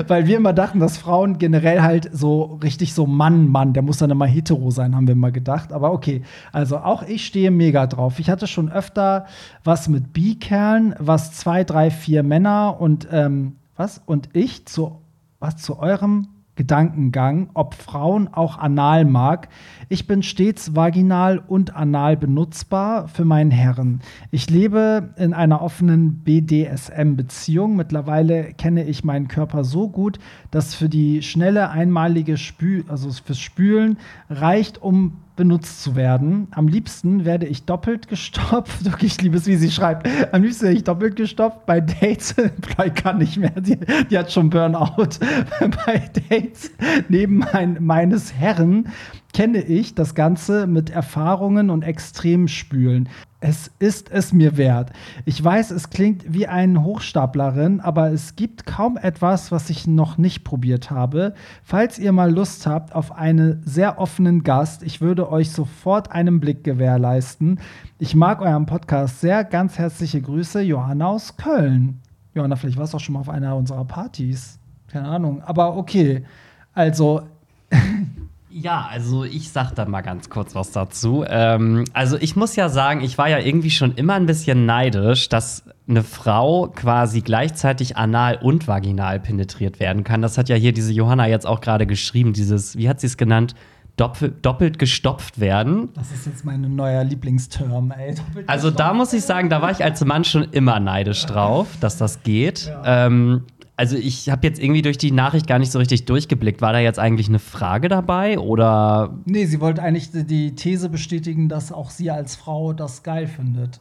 [0.08, 3.98] Weil wir immer dachten, dass Frauen generell halt so richtig so Mann, Mann, der muss
[3.98, 5.74] dann immer hetero sein, haben wir immer gedacht.
[5.74, 8.20] Aber okay, also auch ich stehe mega drauf.
[8.20, 9.26] Ich hatte schon öfter
[9.64, 14.02] was mit Bi-Kerlen, was zwei, drei, vier Männer und ähm, was?
[14.06, 15.02] Und ich zu,
[15.40, 19.48] was zu eurem Gedankengang, ob Frauen auch anal mag.
[19.88, 24.02] Ich bin stets vaginal und anal benutzbar für meinen Herren.
[24.32, 27.78] Ich lebe in einer offenen BDSM-Beziehung.
[27.78, 30.20] Mittlerweile kenne ich meinen Körper so gut,
[30.52, 33.98] dass für die schnelle einmalige Spül, also fürs Spülen
[34.30, 36.50] reicht, um benutzt zu werden.
[36.52, 38.84] Am liebsten werde ich doppelt gestopft.
[38.86, 40.08] Wirklich, ich liebe es, wie sie schreibt.
[40.34, 42.34] Am liebsten werde ich doppelt gestopft bei Dates.
[42.62, 43.52] Ploy kann nicht mehr.
[43.52, 43.78] Die,
[44.10, 45.20] die hat schon Burnout.
[45.86, 46.72] bei Dates
[47.08, 48.90] neben mein, meines Herren
[49.38, 53.08] kenne ich das Ganze mit Erfahrungen und Extremspülen.
[53.40, 54.92] Es ist es mir wert.
[55.26, 60.18] Ich weiß, es klingt wie ein Hochstaplerin, aber es gibt kaum etwas, was ich noch
[60.18, 61.36] nicht probiert habe.
[61.62, 66.40] Falls ihr mal Lust habt auf einen sehr offenen Gast, ich würde euch sofort einen
[66.40, 67.60] Blick gewährleisten.
[68.00, 69.44] Ich mag euren Podcast sehr.
[69.44, 72.00] Ganz herzliche Grüße, Johanna aus Köln.
[72.34, 74.58] Johanna, vielleicht warst du auch schon mal auf einer unserer Partys.
[74.88, 75.44] Keine Ahnung.
[75.44, 76.26] Aber okay.
[76.74, 77.22] Also,
[78.50, 81.26] Ja, also ich sag da mal ganz kurz was dazu.
[81.28, 85.28] Ähm, also ich muss ja sagen, ich war ja irgendwie schon immer ein bisschen neidisch,
[85.28, 90.22] dass eine Frau quasi gleichzeitig anal und vaginal penetriert werden kann.
[90.22, 93.18] Das hat ja hier diese Johanna jetzt auch gerade geschrieben, dieses, wie hat sie es
[93.18, 93.54] genannt?
[93.98, 95.90] doppelt, doppelt gestopft werden.
[95.96, 98.16] Das ist jetzt mein neuer Lieblingsterm, ey.
[98.16, 101.68] Doppelt Also da muss ich sagen, da war ich als Mann schon immer neidisch drauf,
[101.82, 102.72] dass das geht.
[102.86, 103.44] Ähm,
[103.78, 106.62] also ich habe jetzt irgendwie durch die Nachricht gar nicht so richtig durchgeblickt.
[106.62, 111.48] War da jetzt eigentlich eine Frage dabei oder Nee, sie wollte eigentlich die- These bestätigen,
[111.48, 113.80] dass auch sie als Frau das geil findet.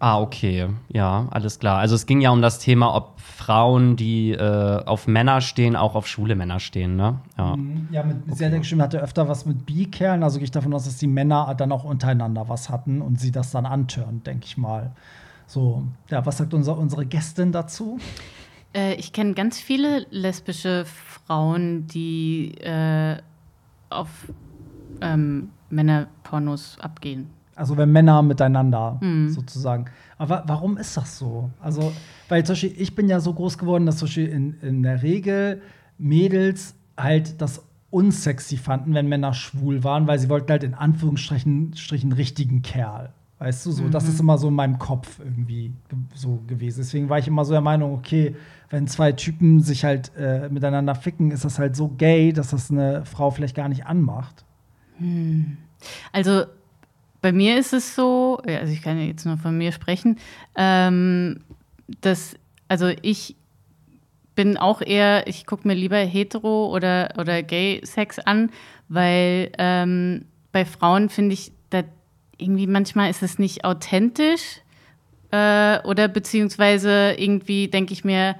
[0.00, 0.68] Ah, okay.
[0.90, 1.78] Ja, alles klar.
[1.78, 5.96] Also es ging ja um das Thema, ob Frauen, die äh, auf Männer stehen, auch
[5.96, 7.18] auf schwule Männer stehen, ne?
[7.36, 7.56] Ja.
[7.90, 10.22] Ja, mit, sie hat ja geschrieben, hatte öfter was mit Bi-Kerlen.
[10.22, 13.32] Also gehe ich davon aus, dass die Männer dann auch untereinander was hatten und sie
[13.32, 14.92] das dann antören, denke ich mal.
[15.48, 17.98] So, ja, was sagt unser, unsere Gästin dazu?
[18.78, 23.16] Äh, ich kenne ganz viele lesbische Frauen, die äh,
[23.90, 24.08] auf
[25.00, 27.28] ähm, Männerpornos abgehen.
[27.56, 29.00] Also wenn Männer miteinander
[29.30, 29.86] sozusagen.
[30.16, 31.50] Aber warum ist das so?
[31.60, 31.92] Also,
[32.28, 35.02] weil zum Beispiel, ich bin ja so groß geworden, dass zum Beispiel in, in der
[35.02, 35.60] Regel
[35.98, 41.74] Mädels halt das unsexy fanden, wenn Männer schwul waren, weil sie wollten halt in Anführungsstrichen
[41.74, 43.12] Strichen richtigen Kerl.
[43.40, 46.78] Weißt du, so, das ist immer so in meinem Kopf irgendwie ge so gewesen.
[46.80, 48.34] Deswegen war ich immer so der Meinung, okay,
[48.70, 52.70] wenn zwei Typen sich halt äh, miteinander ficken, ist das halt so gay, dass das
[52.70, 54.44] eine Frau vielleicht gar nicht anmacht.
[56.12, 56.44] Also
[57.22, 60.18] bei mir ist es so, also ich kann ja jetzt nur von mir sprechen,
[60.56, 61.40] ähm,
[62.00, 62.36] dass,
[62.68, 63.36] also ich
[64.34, 68.50] bin auch eher, ich gucke mir lieber hetero oder, oder Gay-Sex an,
[68.88, 71.82] weil ähm, bei Frauen finde ich, da
[72.36, 74.60] irgendwie manchmal ist es nicht authentisch
[75.32, 78.36] äh, oder beziehungsweise irgendwie denke ich mir,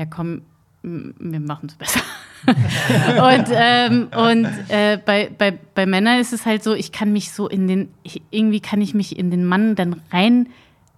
[0.00, 0.40] ja komm,
[0.82, 2.00] wir machen es besser.
[2.46, 7.32] und ähm, und äh, bei, bei, bei Männern ist es halt so, ich kann mich
[7.32, 10.48] so in den, ich, irgendwie kann ich mich in den Mann dann rein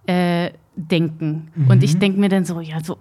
[0.07, 1.51] äh, denken.
[1.67, 2.97] Und ich denke mir dann so, ja, so,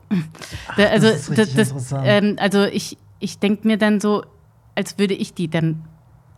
[0.76, 1.14] da, also, Mhm.
[1.14, 2.02] ist richtig interessant.
[2.06, 4.24] ähm, also ich, ich denke mir dann so,
[4.74, 5.84] als würde ich die dann,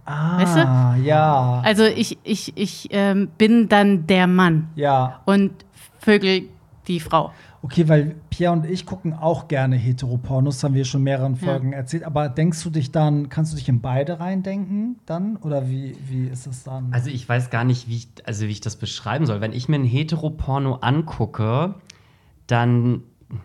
[0.07, 0.57] Ah, Weißt
[1.07, 1.63] ja.
[1.65, 5.23] also ich, ich, ich ähm, bin dann der Mann Ja.
[5.25, 5.53] und
[6.01, 6.43] Vögel
[6.87, 7.33] die Frau.
[7.65, 12.05] Okay, weil Pierre und ich gucken auch gerne Heteropornos, haben wir schon mehreren Folgen erzählt.
[12.05, 15.37] Aber denkst du dich dann, kannst du dich in beide reindenken dann?
[15.37, 16.93] Oder wie, wie ist es dann?
[16.93, 19.41] Also ich weiß gar nicht, wie ich, also wie ich das beschreiben soll.
[19.41, 21.77] Wenn ich mir ein Heteroporno angucke,
[22.47, 23.03] dann,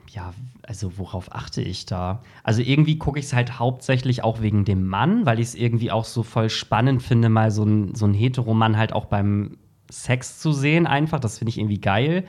[0.09, 0.34] ja,
[0.67, 2.22] also worauf achte ich da?
[2.43, 5.91] Also irgendwie gucke ich es halt hauptsächlich auch wegen dem Mann, weil ich es irgendwie
[5.91, 9.55] auch so voll spannend finde, mal so ein, so ein Heteromann halt auch beim
[9.89, 11.22] Sex zu sehen einfach.
[11.22, 12.26] Das finde ich irgendwie geil.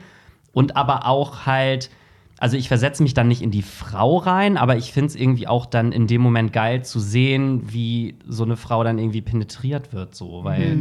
[0.53, 1.89] Und aber auch halt,
[2.39, 5.47] also ich versetze mich dann nicht in die Frau rein, aber ich finde es irgendwie
[5.47, 9.93] auch dann in dem Moment geil zu sehen, wie so eine Frau dann irgendwie penetriert
[9.93, 10.77] wird, so, weil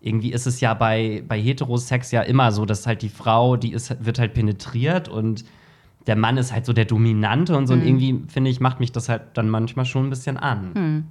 [0.00, 3.72] irgendwie ist es ja bei, bei Heterosex ja immer so, dass halt die Frau, die
[3.72, 5.44] ist, wird halt penetriert und
[6.06, 7.74] der Mann ist halt so der Dominante und so.
[7.74, 11.06] Und irgendwie, finde ich, macht mich das halt dann manchmal schon ein bisschen an.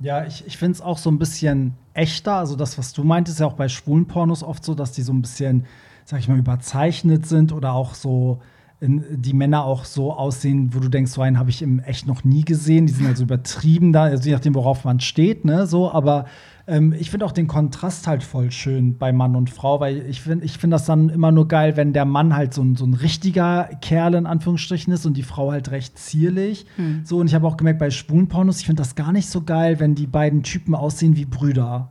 [0.00, 2.36] Ja, ich, ich finde es auch so ein bisschen echter.
[2.36, 5.02] Also das, was du meintest, ist ja auch bei schwulen Pornos oft so, dass die
[5.02, 5.66] so ein bisschen,
[6.08, 8.40] sag ich mal, überzeichnet sind oder auch so
[8.80, 12.24] die Männer auch so aussehen, wo du denkst, so einen habe ich im echt noch
[12.24, 12.86] nie gesehen.
[12.86, 15.90] Die sind also übertrieben da, also je nachdem, worauf man steht, ne, so.
[15.90, 16.26] Aber
[16.66, 20.22] ähm, ich finde auch den Kontrast halt voll schön bei Mann und Frau, weil ich
[20.22, 22.86] finde ich find das dann immer nur geil, wenn der Mann halt so ein, so
[22.86, 26.64] ein richtiger Kerl in Anführungsstrichen ist und die Frau halt recht zierlich.
[27.04, 29.42] So, und ich habe auch gemerkt, bei schwulen Pornos, ich finde das gar nicht so
[29.42, 31.90] geil, wenn die beiden Typen aussehen wie Brüder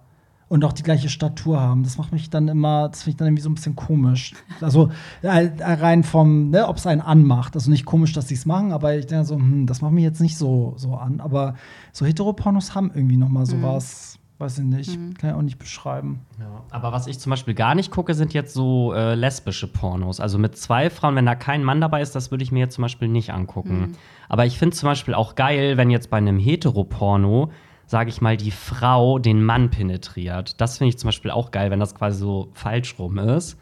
[0.49, 1.83] und auch die gleiche Statur haben.
[1.83, 4.33] Das macht mich dann immer, das finde ich dann irgendwie so ein bisschen komisch.
[4.61, 4.89] Also
[5.21, 7.55] äh, rein vom, ne, ob es einen anmacht.
[7.55, 10.03] Also nicht komisch, dass sie es machen, aber ich denke so, hm, das macht mich
[10.03, 11.19] jetzt nicht so, so an.
[11.19, 11.55] Aber
[11.91, 16.21] so Heteropornos haben irgendwie noch mal sowas, weiß ich nicht, kann ich auch nicht beschreiben.
[16.39, 16.63] Ja.
[16.69, 20.19] Aber was ich zum Beispiel gar nicht gucke, sind jetzt so äh, lesbische Pornos.
[20.19, 22.75] Also mit zwei Frauen, wenn da kein Mann dabei ist, das würde ich mir jetzt
[22.75, 23.97] zum Beispiel nicht angucken.
[24.29, 27.51] Aber ich finde zum Beispiel auch geil, wenn jetzt bei einem Heteroporno,
[27.87, 30.59] sage ich mal, die Frau den Mann penetriert.
[30.61, 33.57] Das finde ich zum Beispiel auch geil, wenn das quasi so falsch rum ist.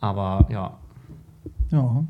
[0.00, 0.76] Aber ja,
[1.70, 2.04] Ja.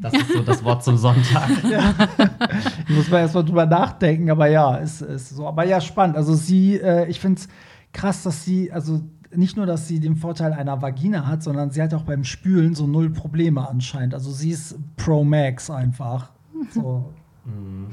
[0.00, 1.48] das ist so das Wort zum Sonntag.
[2.88, 5.46] Ich muss mal erstmal drüber nachdenken, aber ja, ist, ist so.
[5.48, 6.16] Aber ja, spannend.
[6.16, 7.48] Also sie, äh, ich finde es
[7.92, 9.00] krass, dass sie, also
[9.34, 12.74] nicht nur, dass sie den Vorteil einer Vagina hat, sondern sie hat auch beim Spülen
[12.74, 14.14] so null Probleme anscheinend.
[14.14, 16.30] Also sie ist Pro Max einfach.
[16.70, 17.10] So.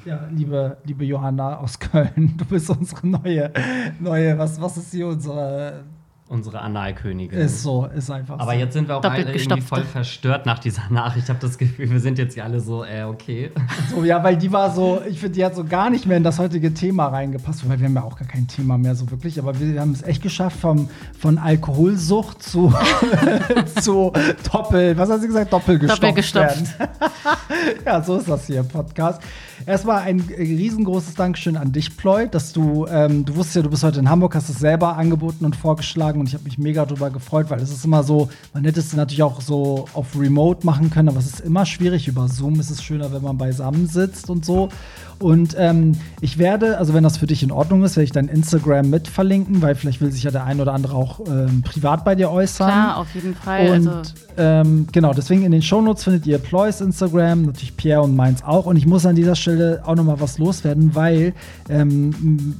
[0.05, 3.51] Ja, liebe, liebe Johanna aus Köln, du bist unsere neue,
[3.99, 5.83] neue, was, was ist hier unsere,
[6.31, 7.37] Unsere Analkönigin.
[7.37, 8.57] Ist so, ist einfach Aber so.
[8.57, 11.25] jetzt sind wir auch Doppelt alle irgendwie voll verstört nach dieser Nachricht.
[11.25, 13.51] Ich habe das Gefühl, wir sind jetzt hier alle so, äh, okay.
[13.89, 16.23] So, ja, weil die war so, ich finde, die hat so gar nicht mehr in
[16.23, 19.39] das heutige Thema reingepasst, weil wir haben ja auch gar kein Thema mehr so wirklich,
[19.39, 20.87] aber wir haben es echt geschafft, vom,
[21.19, 22.73] von Alkoholsucht zu,
[23.81, 24.13] zu
[24.49, 26.79] Doppel, was hat sie gesagt, Doppelgestopft Doppelgestopft.
[26.79, 26.91] werden.
[27.85, 29.21] ja, so ist das hier im Podcast.
[29.65, 33.83] Erstmal ein riesengroßes Dankeschön an dich, Ploy, dass du, ähm, du wusstest ja, du bist
[33.83, 37.09] heute in Hamburg, hast es selber angeboten und vorgeschlagen und ich habe mich mega darüber
[37.09, 40.89] gefreut, weil es ist immer so, man hätte es natürlich auch so auf Remote machen
[40.89, 42.07] können, aber es ist immer schwierig.
[42.07, 44.69] Über Zoom ist es schöner, wenn man beisammen sitzt und so.
[45.21, 48.27] Und ähm, ich werde, also wenn das für dich in Ordnung ist, werde ich dein
[48.27, 52.03] Instagram mit verlinken, weil vielleicht will sich ja der ein oder andere auch ähm, privat
[52.03, 52.69] bei dir äußern.
[52.69, 53.69] Klar, auf jeden Fall.
[53.69, 58.15] Und also, ähm, genau, deswegen in den Shownotes findet ihr Ploys Instagram, natürlich Pierre und
[58.15, 58.65] meins auch.
[58.65, 61.33] Und ich muss an dieser Stelle auch noch mal was loswerden, weil
[61.69, 62.55] ähm,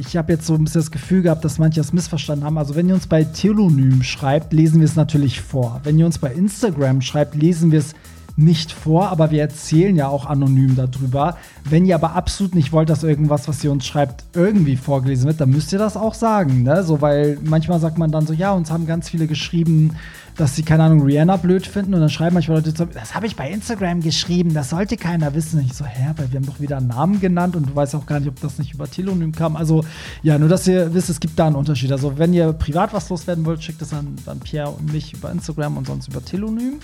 [0.00, 2.58] ich habe jetzt so ein bisschen das Gefühl gehabt, dass manche das missverstanden haben.
[2.58, 5.80] Also wenn ihr uns bei Telonym schreibt, lesen wir es natürlich vor.
[5.84, 7.94] Wenn ihr uns bei Instagram schreibt, lesen wir es
[8.36, 11.36] nicht vor, aber wir erzählen ja auch anonym darüber.
[11.68, 15.40] Wenn ihr aber absolut nicht wollt, dass irgendwas, was ihr uns schreibt, irgendwie vorgelesen wird,
[15.40, 16.62] dann müsst ihr das auch sagen.
[16.62, 16.84] Ne?
[16.84, 19.96] So, weil manchmal sagt man dann so, ja, uns haben ganz viele geschrieben,
[20.36, 23.26] dass sie, keine Ahnung, Rihanna blöd finden und dann schreiben manchmal Leute, so, das habe
[23.26, 25.60] ich bei Instagram geschrieben, das sollte keiner wissen.
[25.60, 27.94] Und ich so, hä, weil wir haben doch wieder einen Namen genannt und du weißt
[27.94, 29.56] auch gar nicht, ob das nicht über Telonym kam.
[29.56, 29.84] Also,
[30.22, 31.90] ja, nur, dass ihr wisst, es gibt da einen Unterschied.
[31.90, 35.30] Also, wenn ihr privat was loswerden wollt, schickt es an, an Pierre und mich über
[35.30, 36.80] Instagram und sonst über Telonym.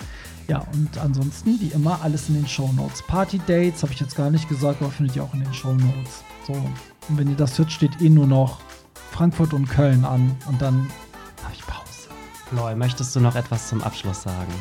[0.47, 3.03] Ja, und ansonsten, wie immer, alles in den Shownotes.
[3.03, 6.23] Party-Dates habe ich jetzt gar nicht gesagt, aber findet ihr auch in den Shownotes.
[6.47, 8.59] So, und wenn ihr das hört, steht eh nur noch
[9.11, 10.89] Frankfurt und Köln an und dann
[11.43, 12.09] habe ich Pause.
[12.51, 14.53] Loy, möchtest du noch etwas zum Abschluss sagen?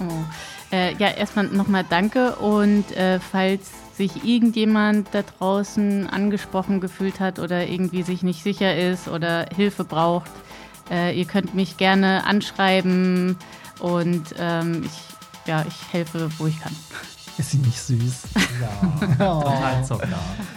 [0.00, 0.74] oh.
[0.74, 7.38] äh, ja, erstmal nochmal danke und äh, falls sich irgendjemand da draußen angesprochen gefühlt hat
[7.38, 10.30] oder irgendwie sich nicht sicher ist oder Hilfe braucht,
[10.90, 13.36] äh, ihr könnt mich gerne anschreiben
[13.80, 16.74] und ähm, ich, ja, ich helfe, wo ich kann.
[17.38, 18.22] Ist sie nicht süß?
[19.20, 20.08] Ja, total Zucker.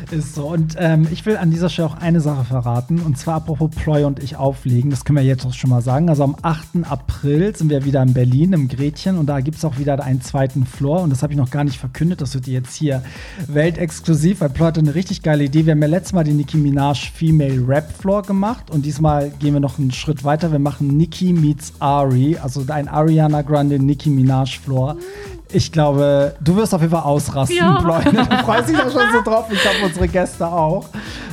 [0.10, 0.48] Ist so.
[0.48, 3.00] Und ähm, ich will an dieser Stelle auch eine Sache verraten.
[3.00, 4.90] Und zwar apropos Ploy und ich auflegen.
[4.90, 6.10] Das können wir jetzt auch schon mal sagen.
[6.10, 6.90] Also am 8.
[6.90, 9.20] April sind wir wieder in Berlin im Gretchen.
[9.20, 11.02] Und da gibt es auch wieder einen zweiten Floor.
[11.02, 12.22] Und das habe ich noch gar nicht verkündet.
[12.22, 13.04] Das wird jetzt hier
[13.46, 15.68] weltexklusiv, weil Ploy hatte eine richtig geile Idee.
[15.68, 18.72] Wir haben ja letztes Mal den Nicki Minaj Female Rap Floor gemacht.
[18.72, 20.52] Und diesmal gehen wir noch einen Schritt weiter.
[20.52, 22.38] Wir machen Nicki meets Ari.
[22.42, 24.98] Also ein Ariana Grande Nicki Minaj Floor.
[25.54, 27.80] Ich glaube, du wirst auf jeden Fall ausrasten, Ja.
[27.82, 28.04] Ploy.
[28.04, 29.46] Du freust dich da schon so drauf.
[29.52, 30.86] Ich glaube, unsere Gäste auch.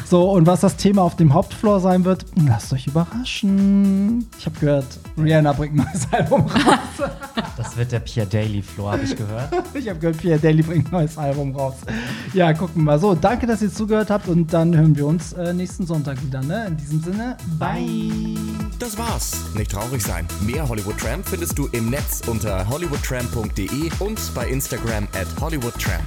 [0.06, 4.26] So, und was das Thema auf dem Hauptfloor sein wird, lasst euch überraschen.
[4.38, 4.86] Ich habe gehört,
[5.18, 7.08] Rihanna bringt ein neues Album raus.
[7.56, 9.48] Das wird der Pierre Daily Floor, habe ich gehört.
[9.74, 11.74] Ich habe gehört, Pierre Daly bringt ein neues Album raus.
[12.32, 12.98] Ja, gucken wir mal.
[13.00, 16.40] So, danke, dass ihr zugehört habt und dann hören wir uns äh, nächsten Sonntag wieder.
[16.40, 16.66] Ne?
[16.68, 18.36] In diesem Sinne, bye.
[18.78, 19.32] Das war's.
[19.56, 20.26] Nicht traurig sein.
[20.40, 26.02] Mehr Hollywood Tramp findest du im Netz unter hollywoodtramp.de und bei Instagram at hollywoodtramp.